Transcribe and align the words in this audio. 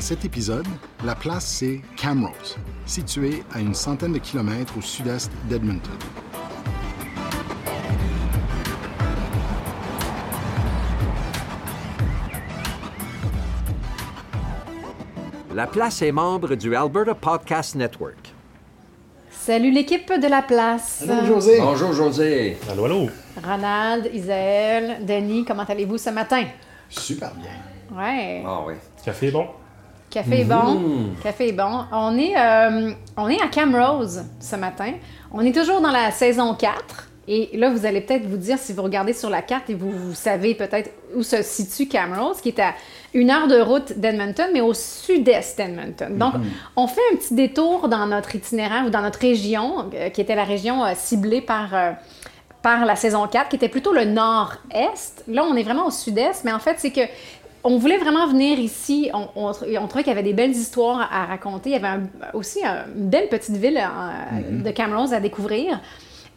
Dans 0.00 0.06
cet 0.06 0.24
épisode, 0.24 0.66
la 1.04 1.14
place 1.14 1.44
c'est 1.44 1.82
Camrose, 1.94 2.56
située 2.86 3.42
à 3.52 3.60
une 3.60 3.74
centaine 3.74 4.14
de 4.14 4.18
kilomètres 4.18 4.72
au 4.78 4.80
sud-est 4.80 5.30
d'Edmonton. 5.44 5.92
La 15.54 15.66
place 15.66 16.00
est 16.00 16.12
membre 16.12 16.54
du 16.54 16.74
Alberta 16.74 17.14
Podcast 17.14 17.74
Network. 17.74 18.32
Salut 19.30 19.70
l'équipe 19.70 20.10
de 20.10 20.28
la 20.28 20.40
place. 20.40 21.04
Bonjour 21.06 21.26
José. 21.26 21.60
Bonjour 21.60 21.92
José. 21.92 22.56
Allô, 22.70 22.86
allô. 22.86 23.10
Ronald, 23.44 24.08
Isaël, 24.14 25.04
Denis, 25.04 25.44
comment 25.44 25.64
allez-vous 25.64 25.98
ce 25.98 26.08
matin? 26.08 26.44
Super 26.88 27.34
bien. 27.34 27.50
Ouais. 27.94 28.42
Ah 28.46 28.60
oui. 28.66 28.72
Café 29.04 29.26
est 29.26 29.32
bon? 29.32 29.46
Café 30.10 30.40
est 30.40 30.44
bon. 30.44 31.12
Café 31.22 31.48
est 31.48 31.52
bon. 31.52 31.84
On 31.92 32.18
est, 32.18 32.36
euh, 32.36 32.92
on 33.16 33.28
est 33.28 33.40
à 33.40 33.48
Camrose 33.48 34.24
ce 34.40 34.56
matin. 34.56 34.92
On 35.32 35.40
est 35.40 35.56
toujours 35.56 35.80
dans 35.80 35.92
la 35.92 36.10
saison 36.10 36.54
4. 36.54 37.10
Et 37.32 37.50
là, 37.56 37.70
vous 37.70 37.86
allez 37.86 38.00
peut-être 38.00 38.26
vous 38.26 38.36
dire, 38.36 38.58
si 38.58 38.72
vous 38.72 38.82
regardez 38.82 39.12
sur 39.12 39.30
la 39.30 39.40
carte 39.40 39.70
et 39.70 39.74
vous, 39.74 39.92
vous 39.92 40.14
savez 40.14 40.56
peut-être 40.56 40.90
où 41.14 41.22
se 41.22 41.42
situe 41.42 41.86
Camrose, 41.86 42.40
qui 42.40 42.48
est 42.48 42.58
à 42.58 42.74
une 43.14 43.30
heure 43.30 43.46
de 43.46 43.60
route 43.60 43.92
d'Edmonton, 43.92 44.50
mais 44.52 44.60
au 44.60 44.74
sud-est 44.74 45.56
d'Edmonton. 45.56 46.18
Donc, 46.18 46.34
on 46.74 46.88
fait 46.88 47.00
un 47.12 47.16
petit 47.16 47.34
détour 47.34 47.88
dans 47.88 48.06
notre 48.06 48.34
itinéraire 48.34 48.84
ou 48.86 48.90
dans 48.90 49.02
notre 49.02 49.20
région, 49.20 49.90
euh, 49.94 50.08
qui 50.08 50.20
était 50.20 50.34
la 50.34 50.42
région 50.42 50.84
euh, 50.84 50.92
ciblée 50.96 51.40
par, 51.40 51.72
euh, 51.72 51.92
par 52.62 52.84
la 52.84 52.96
saison 52.96 53.28
4, 53.28 53.48
qui 53.48 53.56
était 53.56 53.68
plutôt 53.68 53.92
le 53.92 54.06
nord-est. 54.06 55.22
Là, 55.28 55.44
on 55.44 55.54
est 55.54 55.62
vraiment 55.62 55.86
au 55.86 55.92
sud-est, 55.92 56.44
mais 56.44 56.52
en 56.52 56.58
fait, 56.58 56.76
c'est 56.78 56.90
que 56.90 57.02
on 57.64 57.78
voulait 57.78 57.98
vraiment 57.98 58.26
venir 58.26 58.58
ici. 58.58 59.10
On, 59.12 59.28
on- 59.36 59.50
on 59.52 59.86
trouvait 59.86 60.02
qu'il 60.04 60.12
y 60.12 60.16
avait 60.16 60.22
des 60.22 60.32
belles 60.32 60.50
histoires 60.52 61.08
à 61.12 61.26
raconter. 61.26 61.70
Il 61.70 61.72
y 61.72 61.76
avait 61.76 61.88
un- 61.88 62.08
aussi 62.34 62.64
un- 62.64 62.84
une 62.96 63.08
belle 63.08 63.28
petite 63.28 63.56
ville 63.56 63.78
euh, 63.78 64.62
de 64.62 64.70
Camrose 64.70 65.12
à 65.12 65.20
découvrir. 65.20 65.80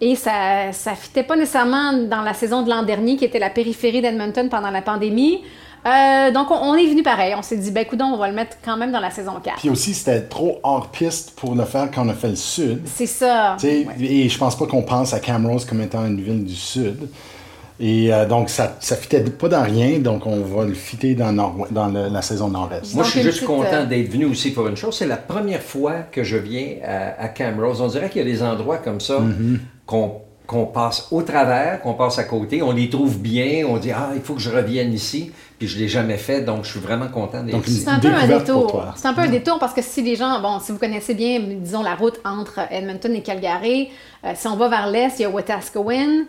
Et 0.01 0.15
ça 0.15 0.67
ne 0.67 0.95
fitait 0.95 1.23
pas 1.23 1.35
nécessairement 1.37 1.93
dans 1.93 2.21
la 2.23 2.33
saison 2.33 2.61
de 2.63 2.69
l'an 2.69 2.83
dernier, 2.83 3.15
qui 3.15 3.23
était 3.25 3.39
la 3.39 3.49
périphérie 3.49 4.01
d'Edmonton 4.01 4.49
pendant 4.49 4.69
la 4.71 4.81
pandémie. 4.81 5.41
Euh, 5.85 6.31
donc, 6.31 6.49
on, 6.51 6.55
on 6.55 6.75
est 6.75 6.87
venu 6.87 7.03
pareil. 7.03 7.33
On 7.37 7.41
s'est 7.41 7.57
dit, 7.57 7.69
ben, 7.71 7.81
écoute, 7.81 8.01
on 8.01 8.17
va 8.17 8.27
le 8.29 8.33
mettre 8.33 8.57
quand 8.63 8.75
même 8.77 8.91
dans 8.91 8.99
la 9.01 9.11
saison 9.11 9.33
4. 9.43 9.57
Puis 9.57 9.69
aussi, 9.69 9.93
c'était 9.93 10.21
trop 10.21 10.59
hors 10.63 10.87
piste 10.89 11.35
pour 11.35 11.55
le 11.55 11.63
faire 11.65 11.89
quand 11.93 12.05
on 12.05 12.09
a 12.09 12.13
fait 12.13 12.29
le 12.29 12.35
sud. 12.35 12.81
C'est 12.85 13.05
ça. 13.05 13.55
Ouais. 13.63 13.85
Et 14.05 14.27
je 14.29 14.37
pense 14.37 14.57
pas 14.57 14.65
qu'on 14.65 14.83
pense 14.83 15.13
à 15.13 15.19
Camrose 15.19 15.63
comme 15.65 15.81
étant 15.81 16.05
une 16.05 16.21
ville 16.21 16.43
du 16.45 16.55
sud. 16.55 17.07
Et 17.79 18.13
euh, 18.13 18.25
donc, 18.27 18.49
ça 18.49 18.75
ne 18.79 18.95
fitait 18.95 19.21
pas 19.21 19.49
dans 19.49 19.63
rien, 19.63 19.99
donc 19.99 20.25
on 20.27 20.41
va 20.41 20.63
le 20.65 20.73
fitter 20.75 21.15
dans, 21.15 21.31
nord- 21.31 21.67
dans 21.71 21.87
le- 21.87 22.07
la 22.09 22.21
saison 22.21 22.47
nord-est. 22.49 22.93
Moi, 22.93 23.03
je 23.03 23.09
suis 23.09 23.21
juste 23.21 23.37
petite, 23.39 23.47
content 23.47 23.67
euh, 23.73 23.85
d'être 23.85 24.09
venu 24.11 24.25
aussi 24.25 24.51
pour 24.51 24.67
une 24.67 24.77
chose. 24.77 24.95
C'est 24.95 25.07
la 25.07 25.17
première 25.17 25.61
fois 25.61 25.93
que 26.11 26.23
je 26.23 26.37
viens 26.37 26.67
à, 26.85 27.23
à 27.23 27.27
Camrose. 27.29 27.81
On 27.81 27.87
dirait 27.87 28.09
qu'il 28.09 28.21
y 28.25 28.29
a 28.29 28.31
des 28.31 28.43
endroits 28.43 28.77
comme 28.77 28.99
ça 29.01 29.17
qu'on 29.85 30.21
qu'on 30.45 30.65
passe 30.65 31.07
au 31.11 31.21
travers, 31.21 31.79
qu'on 31.81 31.93
passe 31.93 32.19
à 32.19 32.25
côté. 32.25 32.61
On 32.61 32.73
les 32.73 32.89
trouve 32.89 33.17
bien. 33.17 33.65
On 33.65 33.77
dit, 33.77 33.91
ah, 33.91 34.09
il 34.13 34.19
faut 34.19 34.33
que 34.33 34.41
je 34.41 34.49
revienne 34.49 34.91
ici. 34.93 35.31
Puis 35.57 35.69
je 35.69 35.77
ne 35.77 35.81
l'ai 35.83 35.87
jamais 35.87 36.17
fait, 36.17 36.41
donc 36.41 36.65
je 36.65 36.71
suis 36.71 36.81
vraiment 36.81 37.07
content 37.07 37.41
d'être 37.43 37.65
ici. 37.65 37.79
C'est 37.79 37.89
un 37.89 37.97
peu 37.99 38.09
un 38.09 38.27
détour. 38.39 38.85
C'est 38.97 39.07
un 39.07 39.13
peu 39.13 39.21
un 39.21 39.29
détour 39.29 39.57
parce 39.57 39.73
que 39.73 39.81
si 39.81 40.01
les 40.01 40.17
gens, 40.17 40.41
bon, 40.41 40.59
si 40.59 40.73
vous 40.73 40.77
connaissez 40.79 41.13
bien, 41.13 41.39
disons, 41.39 41.81
la 41.81 41.95
route 41.95 42.19
entre 42.25 42.59
Edmonton 42.71 43.15
et 43.15 43.21
Calgary, 43.21 43.89
euh, 44.25 44.33
si 44.35 44.45
on 44.47 44.57
va 44.57 44.67
vers 44.67 44.87
l'est, 44.87 45.17
il 45.17 45.21
y 45.21 45.25
a 45.25 45.29
Wetaskiwin 45.29 46.25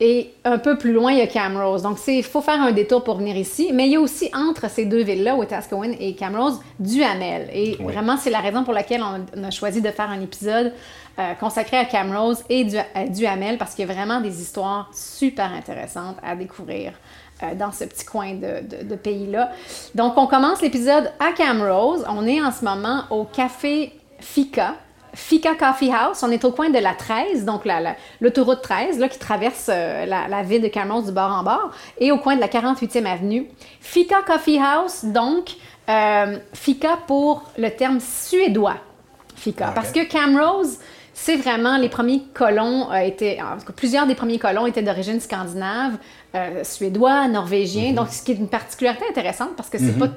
et 0.00 0.34
un 0.44 0.58
peu 0.58 0.76
plus 0.76 0.92
loin, 0.92 1.12
il 1.12 1.18
y 1.18 1.22
a 1.22 1.26
Camrose. 1.28 1.82
Donc, 1.82 1.98
il 2.08 2.24
faut 2.24 2.40
faire 2.40 2.60
un 2.60 2.72
détour 2.72 3.04
pour 3.04 3.16
venir 3.18 3.36
ici. 3.36 3.70
Mais 3.72 3.86
il 3.86 3.92
y 3.92 3.96
a 3.96 4.00
aussi 4.00 4.28
entre 4.34 4.68
ces 4.68 4.84
deux 4.86 5.02
villes-là, 5.04 5.36
Wetaskiwin 5.36 5.94
et 6.00 6.14
Camrose, 6.16 6.60
Duhamel. 6.80 7.48
Et 7.52 7.76
Oui. 7.78 7.92
vraiment, 7.92 8.16
c'est 8.16 8.30
la 8.30 8.40
raison 8.40 8.64
pour 8.64 8.74
laquelle 8.74 9.02
on, 9.02 9.44
a 9.44 9.50
choisi 9.52 9.80
de 9.80 9.90
faire 9.90 10.10
un 10.10 10.20
épisode 10.20 10.72
euh, 11.20 11.34
consacré 11.34 11.76
à 11.76 11.84
Camrose 11.84 12.42
et 12.48 12.64
du, 12.64 12.76
à 12.76 13.06
Duhamel 13.06 13.56
parce 13.56 13.74
qu'il 13.76 13.86
y 13.86 13.90
a 13.90 13.92
vraiment 13.94 14.20
des 14.20 14.42
histoires 14.42 14.90
super 14.92 15.52
intéressantes 15.52 16.16
à 16.24 16.34
découvrir 16.34 16.92
euh, 17.44 17.54
dans 17.54 17.70
ce 17.70 17.84
petit 17.84 18.04
coin 18.04 18.32
de, 18.34 18.66
de- 18.66 18.88
de 18.88 18.94
pays-là. 18.96 19.52
Donc, 19.94 20.14
on 20.18 20.26
commence 20.26 20.60
l'épisode 20.60 21.12
à 21.20 21.30
Camrose. 21.36 22.04
On 22.08 22.26
est 22.26 22.42
en 22.42 22.50
ce 22.50 22.64
moment 22.64 23.04
au 23.10 23.24
café 23.24 23.92
Fika. 24.18 24.74
Fika 25.14 25.54
Coffee 25.54 25.90
House. 25.92 26.22
On 26.22 26.30
est 26.30 26.44
au 26.44 26.50
coin 26.52 26.70
de 26.70 26.78
la 26.78 26.92
13, 26.94 27.44
donc 27.44 27.64
la- 27.64 27.80
la- 27.80 27.96
l'autoroute 28.20 28.62
13, 28.62 28.98
là, 28.98 29.08
qui 29.08 29.18
traverse 29.18 29.66
euh, 29.68 30.04
la, 30.06 30.28
la 30.28 30.42
ville 30.42 30.62
de 30.62 30.68
Camrose 30.68 31.06
du 31.06 31.12
bord 31.12 31.30
en 31.32 31.42
bord, 31.42 31.70
et 31.98 32.12
au 32.12 32.18
coin 32.18 32.36
de 32.36 32.40
la 32.40 32.48
48e 32.48 33.06
avenue. 33.06 33.46
Fika 33.80 34.22
Coffee 34.26 34.58
House, 34.58 35.04
donc, 35.04 35.52
euh, 35.88 36.36
Fika 36.52 36.98
pour 37.06 37.42
le 37.58 37.70
terme 37.70 38.00
suédois. 38.00 38.76
Fika. 39.36 39.72
Parce 39.74 39.90
que 39.92 40.04
Camrose, 40.10 40.78
c'est 41.12 41.36
vraiment 41.36 41.76
les 41.76 41.88
premiers 41.88 42.22
colons 42.34 42.90
euh, 42.90 42.96
étaient, 42.98 43.38
en 43.40 43.58
tout 43.58 43.66
cas, 43.66 43.72
plusieurs 43.76 44.06
des 44.06 44.14
premiers 44.14 44.38
colons 44.38 44.66
étaient 44.66 44.82
d'origine 44.82 45.20
scandinave, 45.20 45.92
euh, 46.34 46.64
suédois, 46.64 47.28
norvégien. 47.28 47.92
Donc, 47.92 48.08
ce 48.10 48.22
qui 48.22 48.32
est 48.32 48.36
une 48.36 48.48
particularité 48.48 49.04
intéressante 49.08 49.50
parce 49.56 49.68
que 49.68 49.78
c'est 49.78 49.98
pas 49.98 50.08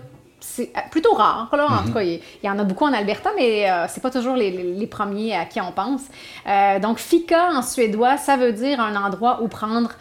c'est 0.49 0.71
euh, 0.75 0.79
plutôt 0.89 1.13
rare. 1.13 1.49
Là. 1.51 1.67
En 1.69 1.85
tout 1.85 1.93
cas, 1.93 2.01
il 2.01 2.21
il 2.43 2.47
y 2.47 2.49
en 2.49 2.57
a 2.57 2.63
beaucoup 2.63 2.85
en 2.85 2.93
Alberta, 2.93 3.29
mais 3.35 3.69
euh, 3.69 3.85
c'est 3.89 4.01
pas 4.01 4.09
toujours 4.11 4.35
les, 4.35 4.49
les- 4.51 4.73
les 4.73 4.87
premiers 4.87 5.35
à 5.35 5.45
qui 5.45 5.59
on 5.61 5.71
pense. 5.71 6.01
Euh, 6.47 6.79
donc, 6.79 6.97
fika 6.99 7.49
en 7.53 7.61
suédois, 7.61 8.17
ça 8.17 8.37
veut 8.37 8.53
dire 8.53 8.79
un 8.79 8.95
endroit 8.95 9.41
où 9.43 9.47
prendre 9.47 9.91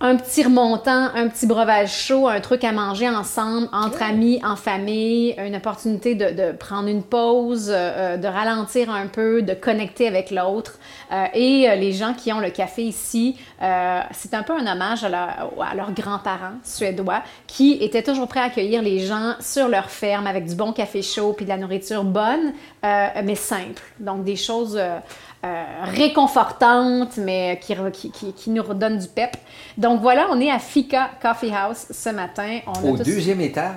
un 0.00 0.16
petit 0.16 0.42
remontant, 0.42 1.08
un 1.14 1.28
petit 1.28 1.46
breuvage 1.46 1.90
chaud, 1.96 2.28
un 2.28 2.40
truc 2.40 2.62
à 2.64 2.72
manger 2.72 3.08
ensemble, 3.08 3.68
entre 3.72 4.02
amis, 4.02 4.38
en 4.44 4.56
famille, 4.56 5.34
une 5.38 5.56
opportunité 5.56 6.14
de, 6.14 6.30
de 6.30 6.52
prendre 6.52 6.88
une 6.88 7.02
pause, 7.02 7.70
euh, 7.70 7.72
euh, 7.74 8.16
de 8.18 8.26
ralentir 8.26 8.90
un 8.90 9.06
peu, 9.06 9.40
de 9.40 9.54
connecter 9.54 10.06
avec 10.06 10.30
l'autre. 10.30 10.78
Euh, 11.10 11.24
et 11.32 11.70
euh, 11.70 11.76
les 11.76 11.92
gens 11.92 12.12
qui 12.12 12.32
ont 12.32 12.40
le 12.40 12.50
café 12.50 12.82
ici, 12.82 13.36
c'est 14.10 14.34
un 14.34 14.42
peu 14.42 14.52
un 14.52 14.70
hommage 14.70 15.04
à, 15.04 15.08
leur- 15.08 15.52
à 15.62 15.74
leurs 15.74 15.92
grands-parents 15.92 16.58
suédois 16.62 17.22
qui 17.46 17.78
étaient 17.80 18.02
toujours 18.02 18.28
prêts 18.28 18.40
à 18.40 18.44
accueillir 18.44 18.82
les 18.82 18.98
gens 18.98 19.34
sur 19.40 19.68
leur 19.68 19.88
ferme 19.88 20.26
avec 20.26 20.44
du 20.44 20.54
bon 20.54 20.72
café 20.72 21.00
chaud 21.00 21.32
puis 21.32 21.46
de 21.46 21.50
la 21.50 21.56
nourriture 21.56 22.04
bonne, 22.04 22.52
mais 22.82 23.34
simple. 23.36 23.82
Donc 24.00 24.24
des 24.24 24.36
choses 24.36 24.78
euh, 25.44 25.64
réconfortantes, 25.84 27.18
mais 27.18 27.60
qui, 27.60 28.50
nous 28.50 28.62
redonnent 28.62 28.98
du 28.98 29.08
pep. 29.08 29.36
Donc 29.76 30.00
voilà, 30.00 30.26
on 30.30 30.40
est 30.40 30.50
à 30.50 30.58
Fika 30.58 31.10
Coffee 31.20 31.52
House 31.52 31.86
ce 31.90 32.08
matin. 32.10 32.60
On 32.66 32.72
a 32.72 32.90
Au 32.92 32.96
tous- 32.96 33.04
deuxième 33.04 33.40
étage. 33.40 33.74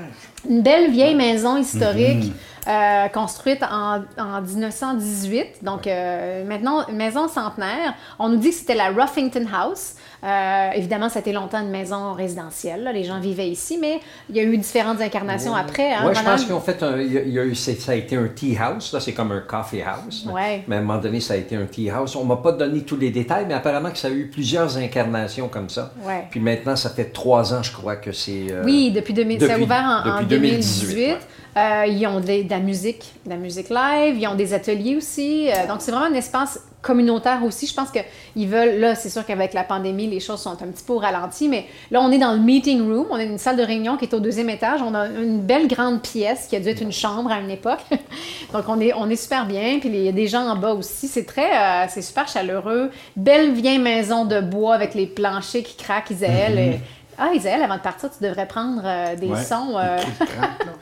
une 0.50 0.61
belle 0.61 0.89
vieille 0.91 1.16
maison 1.16 1.57
historique 1.57 2.31
euh, 2.67 3.07
construite 3.09 3.63
en, 3.63 4.01
en 4.17 4.41
1918. 4.41 5.63
Donc, 5.63 5.88
euh, 5.88 6.44
maintenant, 6.45 6.85
maison 6.91 7.27
centenaire. 7.27 7.94
On 8.19 8.29
nous 8.29 8.38
dit 8.38 8.50
que 8.50 8.56
c'était 8.56 8.75
la 8.75 8.89
Ruffington 8.89 9.45
House. 9.53 9.95
Euh, 10.23 10.69
évidemment, 10.75 11.09
ça 11.09 11.19
a 11.19 11.22
été 11.22 11.31
longtemps 11.31 11.59
une 11.61 11.69
maison 11.69 12.13
résidentielle. 12.13 12.83
là. 12.83 12.91
Les 12.91 13.03
gens 13.03 13.19
vivaient 13.19 13.50
ici, 13.50 13.78
mais 13.79 14.00
il 14.29 14.35
y 14.35 14.39
a 14.39 14.44
eu 14.44 14.57
différentes 14.57 15.00
incarnations 15.01 15.53
après. 15.55 15.94
hein, 15.94 16.03
Oui, 16.07 16.13
je 16.16 16.23
pense 16.23 16.44
qu'ils 16.44 16.53
ont 16.53 16.59
fait 16.59 16.81
un. 16.83 16.97
Il 17.00 17.13
y 17.13 17.17
a, 17.17 17.22
il 17.22 17.31
y 17.33 17.39
a 17.39 17.44
eu, 17.45 17.53
ça 17.55 17.91
a 17.91 17.95
été 17.95 18.16
un 18.16 18.27
tea 18.27 18.57
house, 18.59 18.94
là, 18.94 19.00
c'est 19.00 19.13
comme 19.13 19.31
un 19.31 19.41
coffee 19.41 19.81
house. 19.83 20.25
Ouais. 20.31 20.63
Mais 20.67 20.77
à 20.77 20.79
un 20.79 20.81
moment 20.81 21.00
donné, 21.00 21.19
ça 21.19 21.35
a 21.35 21.38
été 21.38 21.56
un 21.56 21.66
tea 21.66 21.89
house. 21.91 22.16
On 22.16 22.25
m'a 22.25 22.38
pas 22.38 22.51
donné 22.51 22.81
tous 22.81 22.97
les 22.97 23.11
détails, 23.11 23.45
mais 23.47 23.53
apparemment 23.53 23.91
que 23.91 23.97
ça 23.97 24.07
a 24.07 24.11
eu 24.11 24.27
plusieurs 24.27 24.75
incarnations 24.77 25.47
comme 25.50 25.69
ça. 25.69 25.94
Ouais. 26.03 26.25
Puis 26.31 26.39
maintenant, 26.39 26.75
ça 26.75 26.89
fait 26.89 27.06
trois 27.13 27.53
ans, 27.53 27.61
je 27.61 27.72
crois, 27.72 27.95
que 27.97 28.11
c'est. 28.11 28.47
euh, 28.50 28.63
Oui, 28.66 28.91
depuis 28.91 29.13
2000, 29.13 29.39
ça 29.39 29.45
a 29.45 29.50
depuis- 29.50 29.63
ouvert 29.63 29.83
en, 30.06 30.09
en 30.09 30.13
depuis 30.16 30.25
2018. 30.27 30.95
2018, 30.95 31.06
ouais. 31.07 31.17
Euh, 31.57 31.85
ils 31.88 32.06
ont 32.07 32.19
des- 32.19 32.44
de 32.44 32.50
la 32.51 32.59
musique, 32.59 33.13
de 33.25 33.31
la 33.31 33.35
musique 33.38 33.69
live, 33.69 34.16
ils 34.19 34.27
ont 34.27 34.35
des 34.35 34.53
ateliers 34.53 34.95
aussi. 34.95 35.50
Euh, 35.50 35.67
donc, 35.67 35.77
c'est 35.81 35.91
vraiment 35.91 36.06
un 36.13 36.13
espace 36.17 36.59
communautaire 36.81 37.43
aussi. 37.43 37.67
Je 37.67 37.73
pense 37.73 37.89
qu'ils 37.91 38.47
veulent, 38.47 38.79
là, 38.79 38.95
c'est 38.95 39.09
sûr 39.09 39.25
qu'avec 39.25 39.53
la 39.53 39.63
pandémie, 39.63 40.07
les 40.07 40.19
choses 40.19 40.39
sont 40.41 40.51
un 40.51 40.67
petit 40.67 40.83
peu 40.85 40.93
au 40.93 40.99
ralenti, 40.99 41.49
mais 41.49 41.65
là, 41.91 42.01
on 42.01 42.11
est 42.11 42.17
dans 42.17 42.33
le 42.33 42.39
meeting 42.39 42.81
room. 42.81 43.07
On 43.09 43.15
a 43.15 43.23
une 43.23 43.38
salle 43.38 43.57
de 43.57 43.63
réunion 43.63 43.97
qui 43.97 44.05
est 44.05 44.13
au 44.13 44.19
deuxième 44.19 44.50
étage. 44.50 44.81
On 44.81 44.94
a 44.94 45.07
une 45.07 45.41
belle 45.41 45.68
grande 45.68 46.01
pièce 46.01 46.47
qui 46.47 46.56
a 46.56 46.59
dû 46.59 46.69
être 46.69 46.81
une 46.81 46.91
chambre 46.91 47.31
à 47.31 47.39
une 47.39 47.51
époque. 47.51 47.79
donc, 48.53 48.63
on 48.68 48.79
est, 48.79 48.94
on 48.94 49.09
est 49.09 49.15
super 49.15 49.45
bien. 49.45 49.79
Puis, 49.79 49.89
il 49.89 50.03
y 50.03 50.09
a 50.09 50.13
des 50.13 50.27
gens 50.27 50.47
en 50.47 50.56
bas 50.56 50.74
aussi. 50.74 51.07
C'est 51.07 51.25
très, 51.25 51.51
euh, 51.51 51.85
c'est 51.89 52.01
super 52.01 52.27
chaleureux. 52.27 52.91
Belle 53.15 53.53
vieille 53.53 53.80
maison 53.80 54.25
de 54.25 54.39
bois 54.39 54.75
avec 54.75 54.94
les 54.94 55.07
planchers 55.07 55.63
qui 55.63 55.75
craquent, 55.75 56.12
Isaël. 56.12 56.57
Et- 56.57 56.80
Ah, 57.19 57.30
Isaël, 57.34 57.64
avant 57.64 57.78
de 57.78 57.81
partir, 57.81 58.10
tu 58.16 58.24
devrais 58.24 58.46
prendre 58.46 58.81
euh, 58.86 59.16
des 59.16 59.25
Ouais. 59.28 59.44
sons. 59.44 59.75
euh, 59.75 59.98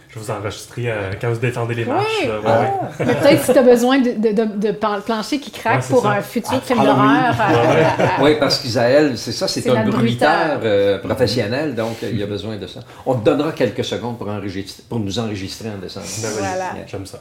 Je 0.10 0.20
vous 0.20 0.30
enregistrerai 0.32 0.92
euh, 0.92 1.12
quand 1.22 1.30
vous 1.30 1.40
détendez 1.40 1.76
les 1.76 1.86
marches. 1.86 2.06
Oui. 2.22 2.28
là, 2.28 2.40
ouais, 2.40 2.46
Ah. 2.46 2.60
ouais. 3.00 3.06
mais 3.06 3.16
peut-être 3.16 3.44
si 3.46 3.54
tu 3.54 3.58
as 3.58 3.64
besoin 3.64 4.00
de, 4.00 4.12
de, 4.12 4.32
de, 4.34 4.46
de 4.68 4.72
plan- 4.72 5.00
planchers 5.00 5.40
qui 5.40 5.52
c'est 5.56 5.90
pour 5.90 6.04
ça. 6.04 6.10
un 6.10 6.22
futur 6.22 6.52
Ah, 6.58 6.62
film 6.62 6.84
d'horreur. 6.84 7.36
euh, 7.40 7.84
Oui, 8.22 8.36
parce 8.38 8.60
qu'Isaël, 8.60 9.18
c'est 9.18 9.32
ça, 9.32 9.48
c'est 9.48 9.70
un 9.70 9.86
bruiteur 9.86 10.60
euh, 10.64 11.00
professionnel, 11.00 11.74
donc 11.74 11.98
il 12.02 12.22
a 12.22 12.26
besoin 12.28 12.58
de 12.58 12.68
ça. 12.68 12.82
On 13.06 13.16
te 13.16 13.24
donnera 13.24 13.54
quelques 13.54 13.86
secondes 13.86 14.18
pour, 14.18 14.28
enregistrer, 14.30 14.84
pour 14.90 15.00
nous 15.00 15.18
enregistrer 15.20 15.70
en 15.70 15.78
décembre. 15.78 16.06
Oui, 16.06 16.30
Voilà. 16.38 16.66
J'aime 16.86 17.06
ça. 17.06 17.20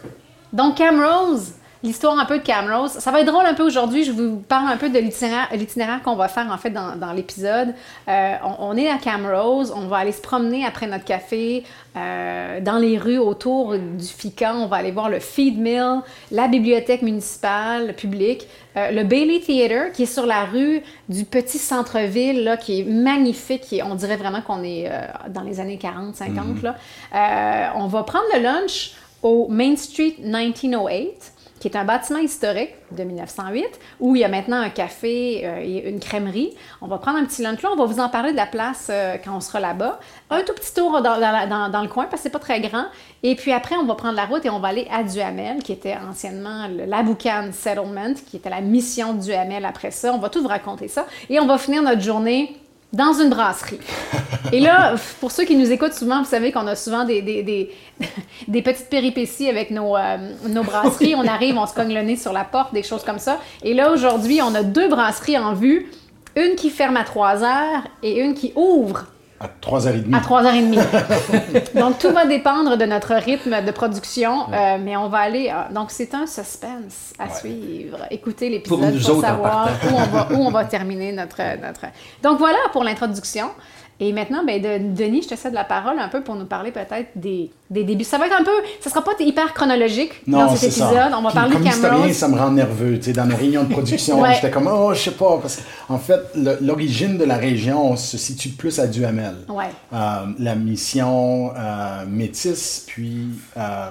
Donc, 0.52 0.76
Camrose, 0.78 1.52
l'histoire 1.84 2.18
un 2.18 2.24
peu 2.24 2.38
de 2.38 2.44
Camrose. 2.44 2.90
Ça 2.92 3.10
va 3.12 3.20
être 3.20 3.26
drôle 3.26 3.46
un 3.46 3.54
peu 3.54 3.62
aujourd'hui. 3.62 4.02
Je 4.04 4.10
vous 4.10 4.36
parle 4.38 4.68
un 4.68 4.76
peu 4.76 4.88
de 4.88 4.98
l'itinéraire 4.98 6.02
qu'on 6.02 6.16
va 6.16 6.26
faire 6.28 6.50
en 6.50 6.56
fait 6.58 6.70
dans, 6.70 6.96
dans 6.96 7.12
l'épisode. 7.12 7.74
Euh, 8.08 8.34
on, 8.42 8.70
on 8.70 8.76
est 8.76 8.88
à 8.90 8.98
Camrose. 8.98 9.72
On 9.76 9.86
va 9.86 9.98
aller 9.98 10.12
se 10.12 10.20
promener 10.22 10.64
après 10.64 10.86
notre 10.86 11.04
café 11.04 11.62
euh, 11.96 12.60
dans 12.60 12.78
les 12.78 12.98
rues 12.98 13.18
autour 13.18 13.74
du 13.76 14.04
FICA. 14.04 14.54
On 14.56 14.66
va 14.66 14.76
aller 14.78 14.90
voir 14.90 15.08
le 15.10 15.20
Feed 15.20 15.58
Mill, 15.60 16.00
la 16.32 16.48
bibliothèque 16.48 17.02
municipale 17.02 17.94
publique, 17.94 18.48
euh, 18.76 18.90
le 18.90 19.04
Bailey 19.04 19.40
Theatre 19.40 19.92
qui 19.92 20.02
est 20.04 20.06
sur 20.06 20.26
la 20.26 20.44
rue 20.46 20.82
du 21.08 21.24
petit 21.24 21.58
centre-ville 21.58 22.42
là, 22.44 22.56
qui 22.56 22.80
est 22.80 22.84
magnifique. 22.84 23.60
Qui 23.60 23.78
est- 23.78 23.82
on 23.82 23.94
dirait 23.94 24.16
vraiment 24.16 24.40
qu'on 24.40 24.64
est 24.64 24.88
euh, 24.90 25.00
dans 25.28 25.42
les 25.42 25.60
années 25.60 25.78
40, 25.78 26.16
50. 26.16 26.62
là. 26.62 26.76
Euh, 27.14 27.66
on 27.76 27.86
va 27.88 28.02
prendre 28.04 28.24
le 28.34 28.40
lunch 28.42 28.92
au 29.22 29.48
Main 29.48 29.76
Street 29.76 30.16
1908 30.18 31.32
qui 31.64 31.68
est 31.68 31.78
un 31.78 31.84
bâtiment 31.86 32.18
historique 32.18 32.74
de 32.90 33.04
1908, 33.04 33.64
où 33.98 34.14
il 34.14 34.20
y 34.20 34.24
a 34.24 34.28
maintenant 34.28 34.60
un 34.60 34.68
café 34.68 35.40
euh, 35.46 35.60
et 35.62 35.88
une 35.88 35.98
crèmerie. 35.98 36.52
On 36.82 36.86
va 36.88 36.98
prendre 36.98 37.16
un 37.16 37.24
petit 37.24 37.40
lunch 37.40 37.62
là, 37.62 37.70
on 37.72 37.76
va 37.76 37.86
vous 37.86 38.00
en 38.00 38.10
parler 38.10 38.32
de 38.32 38.36
la 38.36 38.44
place 38.44 38.88
euh, 38.90 39.16
quand 39.24 39.34
on 39.34 39.40
sera 39.40 39.60
là-bas. 39.60 39.98
Un 40.28 40.42
tout 40.42 40.52
petit 40.52 40.74
tour 40.74 41.00
dans, 41.00 41.16
la- 41.16 41.46
le 41.46 41.88
coin, 41.88 42.04
parce 42.04 42.16
que 42.16 42.24
c'est 42.24 42.30
pas 42.30 42.38
très 42.38 42.60
grand. 42.60 42.84
Et 43.22 43.34
puis 43.34 43.50
après, 43.50 43.76
on 43.76 43.86
va 43.86 43.94
prendre 43.94 44.14
la 44.14 44.26
route 44.26 44.44
et 44.44 44.50
on 44.50 44.58
va 44.60 44.68
aller 44.68 44.86
à 44.92 45.02
Duhamel, 45.04 45.62
qui 45.62 45.72
était 45.72 45.96
anciennement 46.06 46.68
le 46.68 46.84
Laboucan 46.84 47.48
Settlement, 47.52 48.12
qui 48.28 48.36
était 48.36 48.50
la 48.50 48.60
mission 48.60 49.14
de 49.14 49.22
Duhamel 49.22 49.64
après 49.64 49.90
ça. 49.90 50.12
On 50.12 50.18
va 50.18 50.28
tout 50.28 50.42
vous 50.42 50.48
raconter 50.48 50.88
ça. 50.88 51.06
Et 51.30 51.40
on 51.40 51.46
va 51.46 51.56
finir 51.56 51.82
notre 51.82 52.02
journée 52.02 52.58
dans 52.94 53.12
une 53.12 53.28
brasserie. 53.28 53.80
Et 54.52 54.60
là, 54.60 54.94
pour 55.20 55.30
ceux 55.30 55.44
qui 55.44 55.56
nous 55.56 55.70
écoutent 55.70 55.94
souvent, 55.94 56.22
vous 56.22 56.28
savez 56.28 56.52
qu'on 56.52 56.66
a 56.66 56.76
souvent 56.76 57.04
des, 57.04 57.22
des, 57.22 57.72
petites 58.62 58.88
péripéties 58.88 59.48
avec 59.48 59.70
nos, 59.70 59.96
euh, 59.96 60.16
nos 60.48 60.62
brasseries. 60.62 61.14
On 61.14 61.26
arrive, 61.26 61.58
on 61.58 61.66
se 61.66 61.74
cogne 61.74 61.92
le 61.92 62.02
nez 62.02 62.16
sur 62.16 62.32
la 62.32 62.44
porte, 62.44 62.72
des 62.72 62.82
choses 62.82 63.04
comme 63.04 63.18
ça. 63.18 63.38
Et 63.62 63.74
là, 63.74 63.90
aujourd'hui, 63.90 64.40
on 64.42 64.54
a 64.54 64.62
deux 64.62 64.88
brasseries 64.88 65.38
en 65.38 65.54
vue. 65.54 65.90
Une 66.36 66.56
qui 66.56 66.70
ferme 66.70 66.96
à 66.96 67.04
3 67.04 67.44
heures 67.44 67.82
et 68.02 68.20
une 68.20 68.34
qui 68.34 68.52
ouvre 68.56 69.06
À 69.44 69.50
3h30. 69.60 70.14
à 70.14 70.20
3h30. 70.20 71.74
donc, 71.80 71.98
tout 71.98 72.10
va 72.10 72.24
dépendre 72.26 72.76
de 72.76 72.84
notre 72.86 73.14
rythme 73.14 73.62
de 73.64 73.70
production, 73.70 74.46
euh, 74.52 74.78
mais 74.82 74.96
on 74.96 75.08
va 75.08 75.18
aller. 75.18 75.50
euh, 75.50 75.72
donc, 75.72 75.90
c'est 75.90 76.14
un 76.14 76.26
suspense 76.26 77.12
à 77.18 77.28
suivre. 77.34 77.98
Écoutez 78.10 78.48
l'épisode 78.48 78.94
Pour 78.94 79.12
pour, 79.12 79.20
savoir 79.20 79.68
où 79.84 79.94
on, 79.94 80.04
va, 80.04 80.28
où 80.32 80.36
on 80.36 80.50
va 80.50 80.64
terminer 80.64 81.12
notre, 81.12 81.42
notre. 81.60 81.86
Donc, 82.22 82.38
voilà 82.38 82.58
pour 82.72 82.84
l'introduction. 82.84 83.50
Et 84.00 84.12
maintenant, 84.12 84.44
ben, 84.44 84.60
de- 84.60 84.94
Denis, 84.96 85.22
je 85.22 85.28
te 85.28 85.36
cède 85.36 85.52
la 85.54 85.62
parole 85.62 85.98
un 86.00 86.08
peu 86.08 86.20
pour 86.20 86.34
nous 86.34 86.46
parler 86.46 86.72
peut-être 86.72 87.10
des, 87.14 87.50
des 87.70 87.84
débuts. 87.84 88.02
Ça 88.02 88.18
va 88.18 88.26
être 88.26 88.34
un 88.40 88.42
peu. 88.42 88.50
Ça 88.80 88.90
sera 88.90 89.02
pas 89.04 89.12
hyper 89.20 89.54
chronologique 89.54 90.10
dans 90.26 90.48
cet 90.56 90.72
ça. 90.72 90.86
épisode. 90.86 91.12
On 91.16 91.22
va 91.22 91.28
Puis 91.28 91.34
parler 91.38 91.52
comme 91.54 91.62
de 91.62 91.68
historien, 91.68 92.12
ça 92.12 92.28
me 92.28 92.36
rend 92.36 92.50
nerveux. 92.50 92.98
Tu 92.98 93.04
sais, 93.04 93.12
dans 93.12 93.24
nos 93.24 93.36
réunions 93.36 93.62
de 93.62 93.72
production, 93.72 94.20
Ouais. 94.20 94.34
j'étais 94.34 94.50
comme, 94.50 94.66
oh, 94.66 94.92
je 94.92 94.98
sais 94.98 95.10
pas. 95.12 95.38
Parce 95.40 95.60
qu'en 95.86 95.98
fait, 95.98 96.20
l'origine 96.60 97.16
de 97.18 97.24
la 97.24 97.36
région 97.36 97.96
se 97.96 98.18
situe 98.18 98.48
plus 98.50 98.78
à 98.80 98.88
Duhamel. 98.88 99.34
Ouais. 99.48 99.66
Euh, 99.92 99.96
la 100.40 100.54
mission 100.56 101.52
euh, 101.56 102.04
métisse, 102.08 102.84
puis 102.88 103.28
euh, 103.56 103.90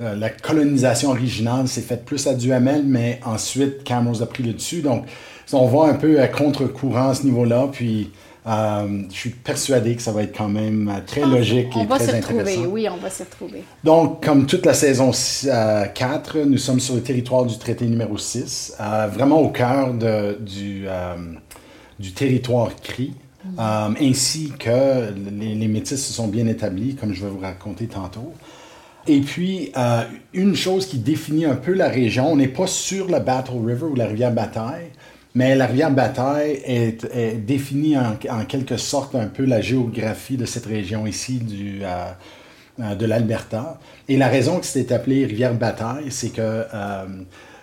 la 0.00 0.30
colonisation 0.30 1.10
originale 1.10 1.66
s'est 1.66 1.80
faite 1.80 2.04
plus 2.04 2.24
à 2.28 2.34
Duhamel, 2.34 2.84
mais 2.86 3.20
ensuite, 3.26 3.82
Camrose 3.82 4.22
a 4.22 4.26
pris 4.26 4.44
le 4.44 4.52
dessus. 4.52 4.80
Donc, 4.80 5.04
on 5.52 5.66
va 5.66 5.88
un 5.90 5.94
peu 5.94 6.20
à 6.20 6.28
contre-courant 6.28 7.08
à 7.08 7.14
ce 7.14 7.24
niveau-là. 7.24 7.68
Puis, 7.72 8.10
euh, 8.48 9.02
je 9.10 9.14
suis 9.14 9.30
persuadé 9.30 9.94
que 9.94 10.02
ça 10.02 10.12
va 10.12 10.22
être 10.22 10.36
quand 10.36 10.48
même 10.48 10.88
euh, 10.88 11.00
très 11.06 11.20
logique 11.20 11.68
On 11.74 11.82
et 11.82 11.86
va 11.86 11.98
très 11.98 12.16
retrouver. 12.18 12.40
intéressant. 12.40 12.64
Oui, 12.70 12.88
on 12.90 12.96
va 12.96 13.10
s'y 13.10 13.22
retrouver. 13.22 13.62
Donc, 13.84 14.24
comme 14.24 14.46
toute 14.46 14.64
la 14.64 14.74
saison 14.74 15.10
euh, 15.46 15.84
4, 15.86 16.38
nous 16.46 16.56
sommes 16.58 16.80
sur 16.80 16.94
le 16.94 17.02
territoire 17.02 17.44
du 17.44 17.58
traité 17.58 17.84
numéro 17.86 18.16
6, 18.16 18.74
euh, 18.80 19.06
vraiment 19.12 19.40
au 19.40 19.50
cœur 19.50 19.92
de- 19.94 20.38
du, 20.40 20.84
euh, 20.86 21.16
du 21.98 22.12
territoire 22.12 22.70
CRI, 22.82 23.12
euh, 23.58 23.88
ainsi 24.00 24.52
que 24.58 25.12
les, 25.38 25.54
les 25.54 25.68
métis 25.68 26.02
se 26.04 26.12
sont 26.12 26.28
bien 26.28 26.46
établis, 26.46 26.94
comme 26.94 27.12
je 27.12 27.24
vais 27.24 27.30
vous 27.30 27.40
raconter 27.40 27.86
tantôt. 27.86 28.32
Et 29.06 29.20
puis, 29.20 29.72
euh, 29.76 30.02
une 30.34 30.54
chose 30.54 30.86
qui 30.86 30.98
définit 30.98 31.46
un 31.46 31.54
peu 31.56 31.72
la 31.72 31.88
région, 31.88 32.32
on 32.32 32.36
n'est 32.36 32.48
pas 32.48 32.66
sur 32.66 33.06
le 33.08 33.18
Battle 33.20 33.52
River 33.64 33.86
ou 33.86 33.94
la 33.94 34.06
rivière 34.06 34.32
Bataille, 34.32 34.86
mais 35.38 35.50
la 35.62 35.66
rivière 35.66 35.92
Bataille 36.04 36.52
est, 36.64 37.00
est 37.14 37.36
définit 37.54 37.96
en, 37.96 38.12
en 38.38 38.44
quelque 38.52 38.76
sorte 38.76 39.14
un 39.14 39.28
peu 39.36 39.44
la 39.54 39.60
géographie 39.70 40.36
de 40.36 40.46
cette 40.52 40.66
région 40.66 41.06
ici 41.06 41.34
du, 41.38 41.80
euh, 41.82 42.94
de 43.02 43.06
l'Alberta. 43.06 43.78
Et 44.08 44.16
la 44.24 44.28
raison 44.36 44.54
que 44.60 44.66
c'était 44.66 44.94
appelé 44.94 45.24
rivière 45.26 45.54
Bataille, 45.54 46.10
c'est 46.10 46.30
que 46.38 46.40
euh, 46.42 47.04